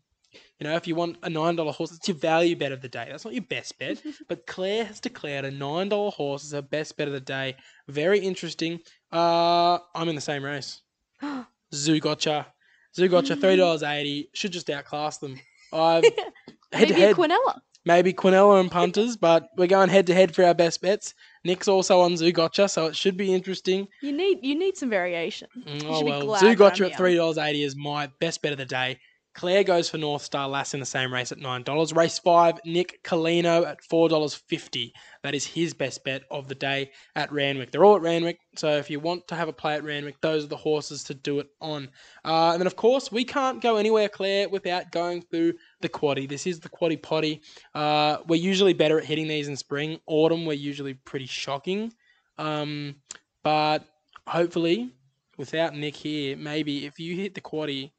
You 0.59 0.69
know, 0.69 0.77
if 0.77 0.87
you 0.87 0.95
want 0.95 1.19
a 1.23 1.31
nine 1.31 1.57
dollar 1.57 1.73
horse, 1.73 1.93
it's 1.93 2.09
your 2.09 2.17
value 2.17 2.57
bet 2.57 2.73
of 2.73 2.81
the 2.83 2.89
day. 2.89 3.09
That's 3.11 3.25
not 3.25 3.35
your 3.35 3.43
best 3.45 3.79
bet. 3.79 4.03
but 4.29 4.47
Claire 4.47 4.85
has 4.85 5.01
declared 5.01 5.45
a 5.45 5.51
nine 5.51 5.89
dollar 5.89 6.11
horse 6.11 6.45
as 6.45 6.53
her 6.53 6.63
best 6.63 6.97
bet 6.97 7.09
of 7.09 7.15
the 7.15 7.21
day. 7.21 7.57
Very 7.89 8.21
interesting. 8.21 8.81
Uh, 9.13 9.79
I'm 9.95 10.09
in 10.09 10.15
the 10.15 10.21
same 10.21 10.45
race. 10.45 10.81
Zougotcha. 11.75 12.47
Zoo 12.95 13.09
Gotcha, 13.09 13.37
three 13.37 13.57
dollars 13.57 13.83
eighty. 13.83 14.29
Should 14.35 14.53
just 14.53 14.69
outclass 14.71 15.19
them. 15.19 15.39
I've 15.73 16.05
head 16.05 16.89
to 16.89 16.93
Maybe 16.93 16.93
a 16.93 16.95
head. 17.07 17.17
Quinella. 17.17 17.61
Maybe 17.85 18.13
Quinella 18.13 18.61
and 18.61 18.71
punters, 18.71 19.17
but 19.17 19.49
we're 19.57 19.67
going 19.67 19.89
head 19.89 20.07
to 20.07 20.15
head 20.15 20.35
for 20.35 20.45
our 20.45 20.55
best 20.55 20.83
bets. 20.83 21.15
Nick's 21.45 21.67
also 21.67 22.01
on 22.01 22.13
Zougotcha, 22.13 22.71
so 22.71 22.87
it 22.87 22.95
should 22.95 23.17
be 23.17 23.35
interesting. 23.35 23.89
You 24.03 24.13
need 24.13 24.39
you 24.43 24.55
need 24.57 24.77
some 24.77 24.91
variation. 24.91 25.49
Mm, 25.67 25.83
You 25.83 25.89
Oh 25.89 25.99
should 25.99 26.05
be 26.05 26.11
well, 26.11 26.27
glad 26.27 26.41
Zoo 26.41 26.49
that 26.49 26.59
Gotcha 26.59 26.91
at 26.93 26.97
three 26.97 27.17
dollars 27.17 27.39
eighty 27.39 27.65
is 27.65 27.75
my 27.75 28.09
best 28.21 28.43
bet 28.43 28.53
of 28.53 28.59
the 28.59 28.67
day. 28.67 29.01
Claire 29.35 29.65
goes 29.65 29.89
for 29.89 29.99
North 29.99 30.23
Star 30.23 30.49
Lass 30.49 30.75
in 30.75 30.81
the 30.81 30.87
same 30.87 31.13
race 31.13 31.33
at 31.33 31.39
nine 31.39 31.63
dollars. 31.63 31.93
Race 31.93 32.19
five, 32.19 32.59
Nick 32.65 33.03
Colino 33.03 33.67
at 33.67 33.83
four 33.85 34.09
dollars 34.09 34.35
fifty. 34.35 34.93
That 35.23 35.35
is 35.35 35.47
his 35.47 35.73
best 35.73 36.05
bet 36.05 36.23
of 36.31 36.49
the 36.49 36.55
day 36.55 36.91
at 37.17 37.33
Randwick. 37.33 37.71
They're 37.71 37.85
all 37.85 37.97
at 37.97 38.03
Randwick, 38.03 38.39
so 38.57 38.77
if 38.77 38.91
you 38.91 39.01
want 39.01 39.27
to 39.29 39.35
have 39.35 39.49
a 39.49 39.53
play 39.53 39.75
at 39.75 39.85
Randwick, 39.85 40.21
those 40.21 40.45
are 40.45 40.49
the 40.49 40.57
horses 40.57 41.05
to 41.05 41.15
do 41.15 41.39
it 41.39 41.47
on. 41.61 41.89
Uh, 42.25 42.51
and 42.53 42.61
then 42.61 42.67
of 42.67 42.77
course 42.77 43.11
we 43.11 43.25
can't 43.25 43.63
go 43.63 43.77
anywhere, 43.77 44.09
Claire, 44.09 44.49
without 44.49 44.93
going 44.93 45.23
through 45.23 45.55
the 45.81 45.89
quaddie. 45.89 46.29
This 46.29 46.47
is 46.47 46.61
the 46.61 46.69
Quaddie 46.69 47.03
Poddy. 47.03 47.41
Uh, 47.75 48.19
we're 48.27 48.37
usually 48.37 48.75
better 48.75 48.99
at 48.99 49.05
hitting 49.05 49.29
these 49.29 49.49
in 49.49 49.57
spring. 49.57 49.99
Autumn, 50.07 50.45
we're 50.45 50.53
usually 50.55 50.95
pretty 50.95 51.27
shocking. 51.27 51.93
Um, 52.39 52.97
but 53.43 53.85
hopefully, 54.27 54.93
without 55.39 55.75
Nick 55.75 55.97
here, 55.97 56.37
maybe 56.37 56.87
if 56.87 56.99
you 56.99 57.17
hit 57.17 57.35
the 57.35 57.41
quaddie, 57.41 57.93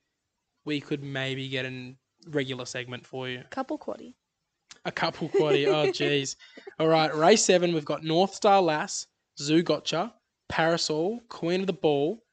we 0.65 0.79
could 0.79 1.03
maybe 1.03 1.47
get 1.49 1.65
a 1.65 1.95
regular 2.27 2.65
segment 2.65 3.05
for 3.05 3.27
you. 3.29 3.43
Couple 3.49 3.77
quaddie. 3.77 4.13
A 4.85 4.91
couple 4.91 5.29
quaddie. 5.29 5.67
oh, 5.67 5.87
jeez. 5.91 6.35
All 6.79 6.87
right, 6.87 7.13
race 7.15 7.43
seven, 7.43 7.73
we've 7.73 7.85
got 7.85 8.03
North 8.03 8.33
Star 8.33 8.61
Lass, 8.61 9.07
Zougotcha, 9.39 10.13
Parasol, 10.49 11.21
Queen 11.29 11.61
of 11.61 11.67
the 11.67 11.73
Ball. 11.73 12.23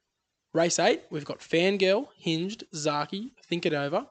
Race 0.53 0.79
eight, 0.79 1.03
we've 1.09 1.25
got 1.25 1.39
Fangirl, 1.39 2.07
Hinged, 2.17 2.65
Zaki, 2.75 3.33
Think 3.47 3.65
It 3.65 3.73
Over. 3.73 4.05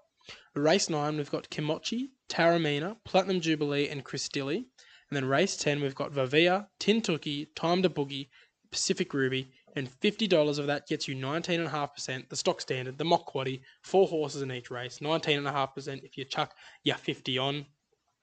Race 0.55 0.89
nine, 0.89 1.17
we've 1.17 1.31
got 1.31 1.51
Kimochi, 1.51 2.11
Taramina, 2.29 2.97
Platinum 3.05 3.41
Jubilee, 3.41 3.89
and 3.89 4.05
Cristilli. 4.05 4.65
And 5.11 5.17
then 5.17 5.25
race 5.25 5.57
10, 5.57 5.81
we've 5.81 5.95
got 5.95 6.13
Vavia, 6.13 6.69
Tintuki, 6.79 7.49
Time 7.57 7.83
to 7.83 7.91
Boogie, 7.91 8.29
Pacific 8.71 9.13
Ruby, 9.13 9.51
and 9.77 9.89
$50 10.01 10.59
of 10.59 10.67
that 10.67 10.87
gets 10.87 11.07
you 11.07 11.15
19.5%, 11.15 12.29
the 12.29 12.37
stock 12.37 12.61
standard, 12.61 12.99
the 12.99 13.05
mock 13.05 13.33
quaddie, 13.33 13.63
four 13.83 14.07
horses 14.07 14.43
in 14.43 14.53
each 14.53 14.71
race, 14.71 14.99
19.5% 15.01 16.05
if 16.05 16.17
you 16.17 16.25
chuck 16.25 16.55
your 16.85 16.97
50 16.97 17.39
on. 17.39 17.67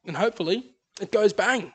And 0.05 0.15
hopefully 0.15 0.75
it 1.01 1.11
goes 1.11 1.33
bang. 1.33 1.71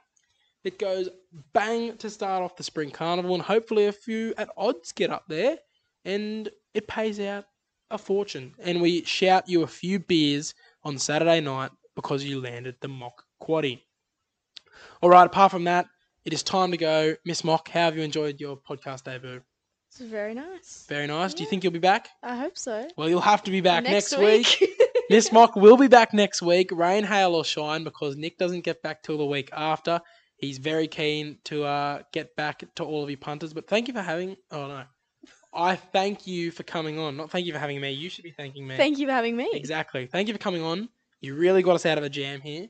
It 0.65 0.79
goes 0.79 1.09
bang 1.53 1.97
to 1.97 2.11
start 2.11 2.43
off 2.43 2.57
the 2.57 2.63
spring 2.63 2.91
carnival, 2.91 3.35
and 3.35 3.43
hopefully 3.43 3.87
a 3.87 3.93
few 3.93 4.33
at 4.39 4.51
odds 4.57 4.93
get 4.93 5.11
up 5.11 5.25
there, 5.29 5.59
and 6.05 6.49
it 6.75 6.87
pays 6.87 7.19
out 7.19 7.45
a 7.91 7.99
fortune. 7.99 8.55
And 8.61 8.81
we 8.81 9.05
shout 9.05 9.49
you 9.49 9.63
a 9.63 9.67
few 9.67 9.99
beers 9.99 10.55
on 10.85 10.99
Saturday 10.99 11.41
night 11.41 11.71
because 11.97 12.25
you 12.25 12.41
landed 12.41 12.77
the 12.81 12.89
mock 12.89 13.25
quaddie. 13.41 13.81
All 15.01 15.11
right, 15.11 15.27
apart 15.27 15.51
from 15.51 15.65
that, 15.65 15.87
it 16.25 16.33
is 16.33 16.43
time 16.43 16.71
to 16.71 16.77
go. 16.77 17.17
Miss 17.25 17.43
Mock, 17.43 17.69
how 17.69 17.81
have 17.81 17.97
you 17.97 18.03
enjoyed 18.03 18.41
your 18.41 18.57
podcast 18.57 19.05
debut? 19.05 19.43
It's 19.93 20.01
very 20.01 20.33
nice. 20.33 20.87
Very 20.89 21.07
nice. 21.07 21.35
Do 21.35 21.43
you 21.43 21.47
Yeah. 21.47 21.51
think 21.51 21.65
you'll 21.65 21.73
be 21.75 21.79
back? 21.79 22.09
I 22.23 22.35
hope 22.37 22.57
so. 22.57 22.89
Well, 22.97 23.11
you'll 23.11 23.21
have 23.21 23.43
to 23.45 23.51
be 23.51 23.61
back 23.61 23.85
next, 23.85 24.17
week. 24.17 24.47
Miss 25.11 25.31
Mock 25.31 25.55
will 25.55 25.77
be 25.77 25.87
back 25.89 26.15
next 26.15 26.41
week, 26.41 26.71
rain, 26.73 27.05
hail, 27.05 27.35
or 27.35 27.45
shine, 27.45 27.85
because 27.85 28.17
Nick 28.17 28.39
doesn't 28.39 28.63
get 28.63 28.83
back 28.83 29.03
till 29.03 29.19
the 29.19 29.27
week 29.27 29.51
after. 29.53 30.01
He's 30.37 30.57
very 30.57 30.89
keen 30.89 31.37
to 31.45 31.65
uh, 31.65 32.03
get 32.11 32.35
back 32.37 32.65
to 32.77 32.85
all 32.85 33.05
of 33.05 33.11
you 33.11 33.19
punters. 33.19 33.53
But 33.53 33.69
thank 33.69 33.87
you 33.87 33.93
for 33.93 34.01
having. 34.01 34.37
Oh 34.51 34.67
no, 34.67 34.85
I 35.53 35.77
thank 35.77 36.27
you 36.27 36.51
for 36.51 36.63
coming 36.63 36.99
on. 36.99 37.19
Not 37.19 37.31
thank 37.31 37.45
you 37.45 37.53
for 37.53 37.59
having 37.59 37.79
me. 37.79 37.93
You 37.93 38.09
should 38.09 38.25
be 38.25 38.33
thanking 38.33 38.67
me. 38.67 38.79
Thank 38.79 38.99
you 38.99 39.07
for 39.07 39.13
having 39.13 39.37
me. 39.37 39.51
Exactly. 39.53 40.07
Thank 40.07 40.29
you 40.29 40.35
for 40.35 40.41
coming 40.41 40.63
on. 40.63 40.89
You 41.21 41.35
really 41.35 41.63
got 41.63 41.75
us 41.75 41.85
out 41.85 41.99
of 41.99 42.05
a 42.05 42.09
jam 42.09 42.41
here, 42.41 42.69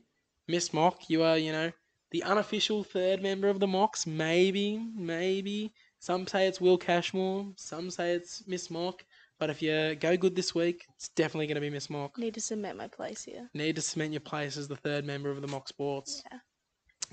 Miss 0.49 0.73
Mock. 0.73 1.09
You 1.09 1.23
are, 1.23 1.37
you 1.37 1.53
know, 1.53 1.71
the 2.11 2.23
unofficial 2.23 2.83
third 2.83 3.23
member 3.23 3.47
of 3.47 3.61
the 3.61 3.67
Mocks. 3.67 4.05
Maybe, 4.05 4.77
maybe. 4.93 5.71
Some 6.03 6.27
say 6.27 6.47
it's 6.47 6.59
Will 6.59 6.77
Cashmore. 6.77 7.47
Some 7.55 7.89
say 7.89 8.11
it's 8.11 8.43
Miss 8.45 8.69
Mock. 8.69 9.05
But 9.39 9.49
if 9.49 9.61
you 9.61 9.95
go 9.95 10.17
good 10.17 10.35
this 10.35 10.53
week, 10.53 10.85
it's 10.97 11.07
definitely 11.07 11.47
going 11.47 11.55
to 11.55 11.61
be 11.61 11.69
Miss 11.69 11.89
Mock. 11.89 12.17
Need 12.17 12.33
to 12.33 12.41
cement 12.41 12.77
my 12.77 12.89
place 12.89 13.23
here. 13.23 13.49
Need 13.53 13.77
to 13.77 13.81
cement 13.81 14.11
your 14.11 14.19
place 14.19 14.57
as 14.57 14.67
the 14.67 14.75
third 14.75 15.05
member 15.05 15.31
of 15.31 15.41
the 15.41 15.47
Mock 15.47 15.69
Sports. 15.69 16.21
Yeah. 16.29 16.39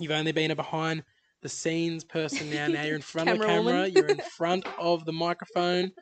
You've 0.00 0.10
only 0.10 0.32
been 0.32 0.50
a 0.50 0.56
behind 0.56 1.04
the 1.40 1.48
scenes 1.48 2.02
person 2.02 2.50
now. 2.50 2.66
Now 2.66 2.82
you're 2.82 2.96
in 2.96 3.00
front 3.00 3.28
of 3.28 3.38
the 3.38 3.46
Camera. 3.46 3.86
You're 3.86 4.08
in 4.08 4.18
front 4.36 4.66
of 4.76 5.04
the 5.04 5.12
microphone. 5.12 5.92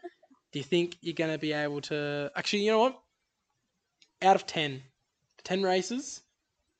Do 0.52 0.58
you 0.58 0.64
think 0.64 0.96
you're 1.02 1.12
going 1.12 1.32
to 1.32 1.38
be 1.38 1.52
able 1.52 1.82
to? 1.82 2.30
Actually, 2.36 2.62
you 2.62 2.70
know 2.70 2.78
what? 2.78 2.98
Out 4.22 4.34
of 4.34 4.46
10, 4.46 4.82
10 5.44 5.62
races, 5.62 6.22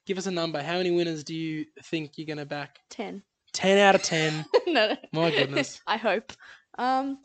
give 0.07 0.17
us 0.17 0.25
a 0.25 0.31
number. 0.31 0.63
How 0.63 0.79
many 0.79 0.91
winners 0.91 1.23
do 1.23 1.35
you 1.35 1.67
think 1.85 2.13
you're 2.17 2.27
going 2.27 2.39
to 2.39 2.47
back? 2.47 2.79
Ten. 2.89 3.25
10 3.53 3.79
out 3.79 3.95
of 3.95 4.03
10. 4.03 4.45
no, 4.67 4.73
no. 4.73 4.97
My 5.13 5.31
goodness. 5.31 5.81
I 5.87 5.97
hope. 5.97 6.33
Um, 6.79 7.19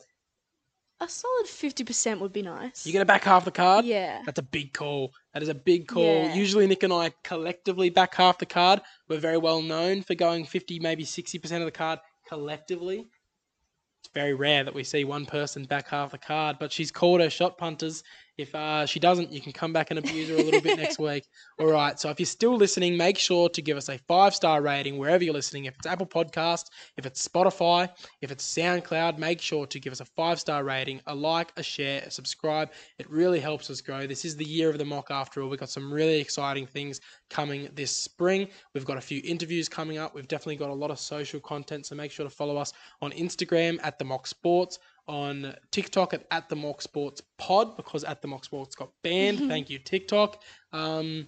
A 1.00 1.08
solid 1.08 1.46
50% 1.46 2.20
would 2.20 2.32
be 2.32 2.42
nice. 2.42 2.86
You're 2.86 2.92
going 2.92 3.02
to 3.02 3.06
back 3.06 3.24
half 3.24 3.44
the 3.44 3.50
card? 3.50 3.84
Yeah. 3.84 4.22
That's 4.24 4.38
a 4.38 4.42
big 4.42 4.72
call. 4.72 5.12
That 5.32 5.42
is 5.42 5.48
a 5.48 5.54
big 5.54 5.86
call. 5.86 6.02
Yeah. 6.24 6.34
Usually, 6.34 6.66
Nick 6.66 6.82
and 6.82 6.92
I 6.92 7.12
collectively 7.22 7.90
back 7.90 8.14
half 8.14 8.38
the 8.38 8.46
card. 8.46 8.80
We're 9.08 9.18
very 9.18 9.38
well 9.38 9.60
known 9.62 10.02
for 10.02 10.14
going 10.14 10.44
50, 10.44 10.78
maybe 10.80 11.04
60% 11.04 11.58
of 11.58 11.64
the 11.64 11.70
card 11.70 11.98
collectively. 12.28 13.06
It's 14.00 14.12
very 14.12 14.34
rare 14.34 14.64
that 14.64 14.74
we 14.74 14.84
see 14.84 15.04
one 15.04 15.26
person 15.26 15.64
back 15.64 15.88
half 15.88 16.10
the 16.12 16.18
card, 16.18 16.56
but 16.58 16.72
she's 16.72 16.90
called 16.90 17.20
her 17.20 17.30
shot 17.30 17.58
punters. 17.58 18.02
If 18.36 18.54
uh, 18.54 18.86
she 18.86 18.98
doesn't, 18.98 19.32
you 19.32 19.40
can 19.40 19.52
come 19.52 19.72
back 19.72 19.90
and 19.90 19.98
abuse 19.98 20.28
her 20.28 20.34
a 20.34 20.42
little 20.42 20.60
bit 20.60 20.78
next 20.78 20.98
week. 20.98 21.24
All 21.58 21.66
right. 21.66 21.98
So 22.00 22.10
if 22.10 22.18
you're 22.18 22.26
still 22.26 22.56
listening, 22.56 22.96
make 22.96 23.16
sure 23.16 23.48
to 23.50 23.62
give 23.62 23.76
us 23.76 23.88
a 23.88 23.98
five 24.08 24.34
star 24.34 24.60
rating 24.60 24.98
wherever 24.98 25.22
you're 25.22 25.34
listening. 25.34 25.66
If 25.66 25.76
it's 25.76 25.86
Apple 25.86 26.06
Podcast, 26.06 26.64
if 26.96 27.06
it's 27.06 27.26
Spotify, 27.26 27.88
if 28.20 28.32
it's 28.32 28.46
SoundCloud, 28.52 29.18
make 29.18 29.40
sure 29.40 29.66
to 29.66 29.78
give 29.78 29.92
us 29.92 30.00
a 30.00 30.04
five 30.04 30.40
star 30.40 30.64
rating, 30.64 31.00
a 31.06 31.14
like, 31.14 31.52
a 31.56 31.62
share, 31.62 32.02
a 32.04 32.10
subscribe. 32.10 32.70
It 32.98 33.08
really 33.08 33.38
helps 33.38 33.70
us 33.70 33.80
grow. 33.80 34.06
This 34.06 34.24
is 34.24 34.36
the 34.36 34.44
year 34.44 34.68
of 34.68 34.78
the 34.78 34.84
mock 34.84 35.10
after 35.10 35.40
all. 35.40 35.48
We've 35.48 35.60
got 35.60 35.70
some 35.70 35.92
really 35.92 36.20
exciting 36.20 36.66
things 36.66 37.00
coming 37.30 37.68
this 37.74 37.92
spring. 37.92 38.48
We've 38.74 38.84
got 38.84 38.96
a 38.96 39.00
few 39.00 39.20
interviews 39.24 39.68
coming 39.68 39.98
up. 39.98 40.14
We've 40.14 40.28
definitely 40.28 40.56
got 40.56 40.70
a 40.70 40.74
lot 40.74 40.90
of 40.90 40.98
social 40.98 41.38
content. 41.38 41.86
So 41.86 41.94
make 41.94 42.10
sure 42.10 42.24
to 42.24 42.30
follow 42.30 42.56
us 42.56 42.72
on 43.00 43.12
Instagram 43.12 43.78
at 43.82 43.98
the 43.98 44.04
mock 44.04 44.26
sports 44.26 44.78
on 45.06 45.54
TikTok 45.70 46.14
at, 46.14 46.26
at 46.30 46.48
the 46.48 46.56
Mock 46.56 46.82
Sports 46.82 47.22
Pod 47.38 47.76
because 47.76 48.04
at 48.04 48.22
the 48.22 48.28
Mock 48.28 48.44
Sports 48.44 48.74
got 48.74 48.90
banned. 49.02 49.48
Thank 49.48 49.70
you, 49.70 49.78
TikTok. 49.78 50.42
Um, 50.72 51.26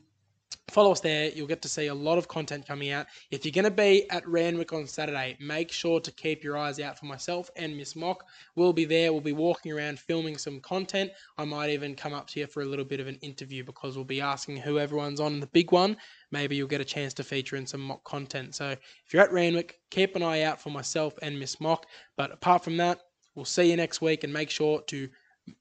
follow 0.69 0.91
us 0.91 1.01
there. 1.01 1.31
You'll 1.31 1.47
get 1.47 1.63
to 1.63 1.69
see 1.69 1.87
a 1.87 1.95
lot 1.95 2.19
of 2.19 2.29
content 2.29 2.67
coming 2.67 2.91
out. 2.91 3.07
If 3.31 3.45
you're 3.45 3.53
going 3.53 3.65
to 3.65 3.71
be 3.71 4.09
at 4.11 4.27
Randwick 4.29 4.73
on 4.73 4.87
Saturday, 4.87 5.37
make 5.41 5.71
sure 5.71 6.01
to 6.01 6.11
keep 6.11 6.43
your 6.43 6.57
eyes 6.57 6.81
out 6.81 6.99
for 6.99 7.07
myself 7.07 7.51
and 7.57 7.77
Miss 7.77 7.95
Mock. 7.95 8.25
We'll 8.57 8.73
be 8.73 8.85
there. 8.85 9.13
We'll 9.13 9.21
be 9.21 9.33
walking 9.33 9.73
around 9.73 9.99
filming 9.99 10.39
some 10.39 10.61
content. 10.61 11.13
I 11.39 11.45
might 11.45 11.71
even 11.71 11.95
come 11.95 12.15
up 12.15 12.27
to 12.29 12.41
you 12.41 12.47
for 12.47 12.63
a 12.63 12.67
little 12.67 12.85
bit 12.85 13.01
of 13.01 13.07
an 13.07 13.17
interview 13.17 13.65
because 13.65 13.97
we'll 13.97 14.05
be 14.05 14.21
asking 14.21 14.59
who 14.59 14.79
everyone's 14.79 15.21
on 15.21 15.41
the 15.41 15.47
big 15.47 15.73
one. 15.73 15.97
Maybe 16.33 16.57
you'll 16.57 16.69
get 16.69 16.81
a 16.81 16.85
chance 16.85 17.15
to 17.15 17.25
feature 17.25 17.57
in 17.57 17.67
some 17.67 17.81
mock 17.81 18.03
content. 18.05 18.55
So 18.55 18.71
if 18.71 19.13
you're 19.13 19.23
at 19.23 19.33
Randwick, 19.33 19.81
keep 19.91 20.17
an 20.17 20.23
eye 20.23 20.43
out 20.43 20.61
for 20.61 20.71
myself 20.71 21.15
and 21.23 21.39
Miss 21.39 21.61
Mock. 21.61 21.87
But 22.17 22.33
apart 22.33 22.65
from 22.65 22.77
that, 22.79 23.01
We'll 23.37 23.45
see 23.45 23.71
you 23.71 23.77
next 23.77 24.01
week 24.01 24.25
and 24.25 24.33
make 24.33 24.49
sure 24.51 24.81
to 24.81 25.09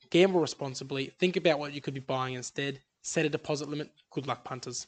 gamble 0.09 0.39
responsibly. 0.39 1.13
Think 1.19 1.35
about 1.35 1.59
what 1.59 1.73
you 1.73 1.81
could 1.81 1.93
be 1.93 1.99
buying 1.99 2.33
instead. 2.33 2.79
Set 3.01 3.25
a 3.25 3.29
deposit 3.29 3.69
limit. 3.69 3.91
Good 4.09 4.27
luck, 4.27 4.45
punters. 4.45 4.87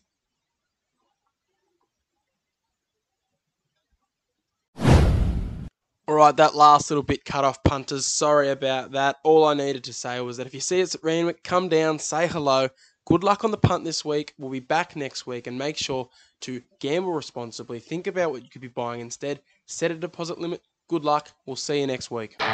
All 6.07 6.15
right, 6.15 6.35
that 6.37 6.55
last 6.55 6.89
little 6.89 7.03
bit 7.03 7.25
cut 7.25 7.43
off, 7.43 7.61
punters. 7.63 8.05
Sorry 8.05 8.49
about 8.49 8.93
that. 8.93 9.17
All 9.25 9.43
I 9.43 9.53
needed 9.53 9.83
to 9.83 9.93
say 9.93 10.21
was 10.21 10.37
that 10.37 10.47
if 10.47 10.53
you 10.53 10.61
see 10.61 10.81
us 10.81 10.95
at 10.95 11.03
Randwick, 11.03 11.43
come 11.43 11.67
down, 11.67 11.99
say 11.99 12.27
hello. 12.27 12.69
Good 13.05 13.25
luck 13.25 13.43
on 13.43 13.51
the 13.51 13.57
punt 13.57 13.83
this 13.83 14.05
week. 14.05 14.33
We'll 14.37 14.49
be 14.49 14.61
back 14.61 14.95
next 14.95 15.27
week 15.27 15.47
and 15.47 15.57
make 15.57 15.75
sure 15.75 16.07
to 16.41 16.61
gamble 16.79 17.11
responsibly. 17.11 17.81
Think 17.81 18.07
about 18.07 18.31
what 18.31 18.43
you 18.43 18.49
could 18.49 18.61
be 18.61 18.69
buying 18.69 19.01
instead. 19.01 19.41
Set 19.65 19.91
a 19.91 19.95
deposit 19.95 20.39
limit. 20.39 20.61
Good 20.87 21.03
luck. 21.03 21.31
We'll 21.45 21.57
see 21.57 21.81
you 21.81 21.87
next 21.87 22.09
week. 22.11 22.37
Oh, 22.39 22.45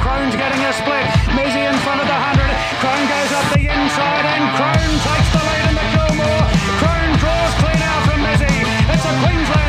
Crone's 0.00 0.32
getting 0.34 0.64
a 0.64 0.72
split. 0.72 1.04
Mizzy 1.36 1.60
in 1.60 1.76
front 1.84 2.00
of 2.00 2.06
the 2.08 2.16
100. 2.16 2.40
Crone 2.80 3.04
goes 3.04 3.32
up 3.36 3.44
the 3.52 3.68
inside 3.68 4.24
and 4.24 4.48
Crone 4.56 4.96
takes 4.96 5.28
the 5.28 5.44
lead 5.44 5.60
in 5.68 5.76
the 5.76 5.84
Kilmore. 5.92 6.48
Crone 6.80 7.12
draws 7.20 7.52
clean 7.60 7.84
out 7.84 8.00
from 8.08 8.24
Mizzy. 8.24 8.64
It's 8.88 9.04
a 9.04 9.12
Queensland. 9.20 9.63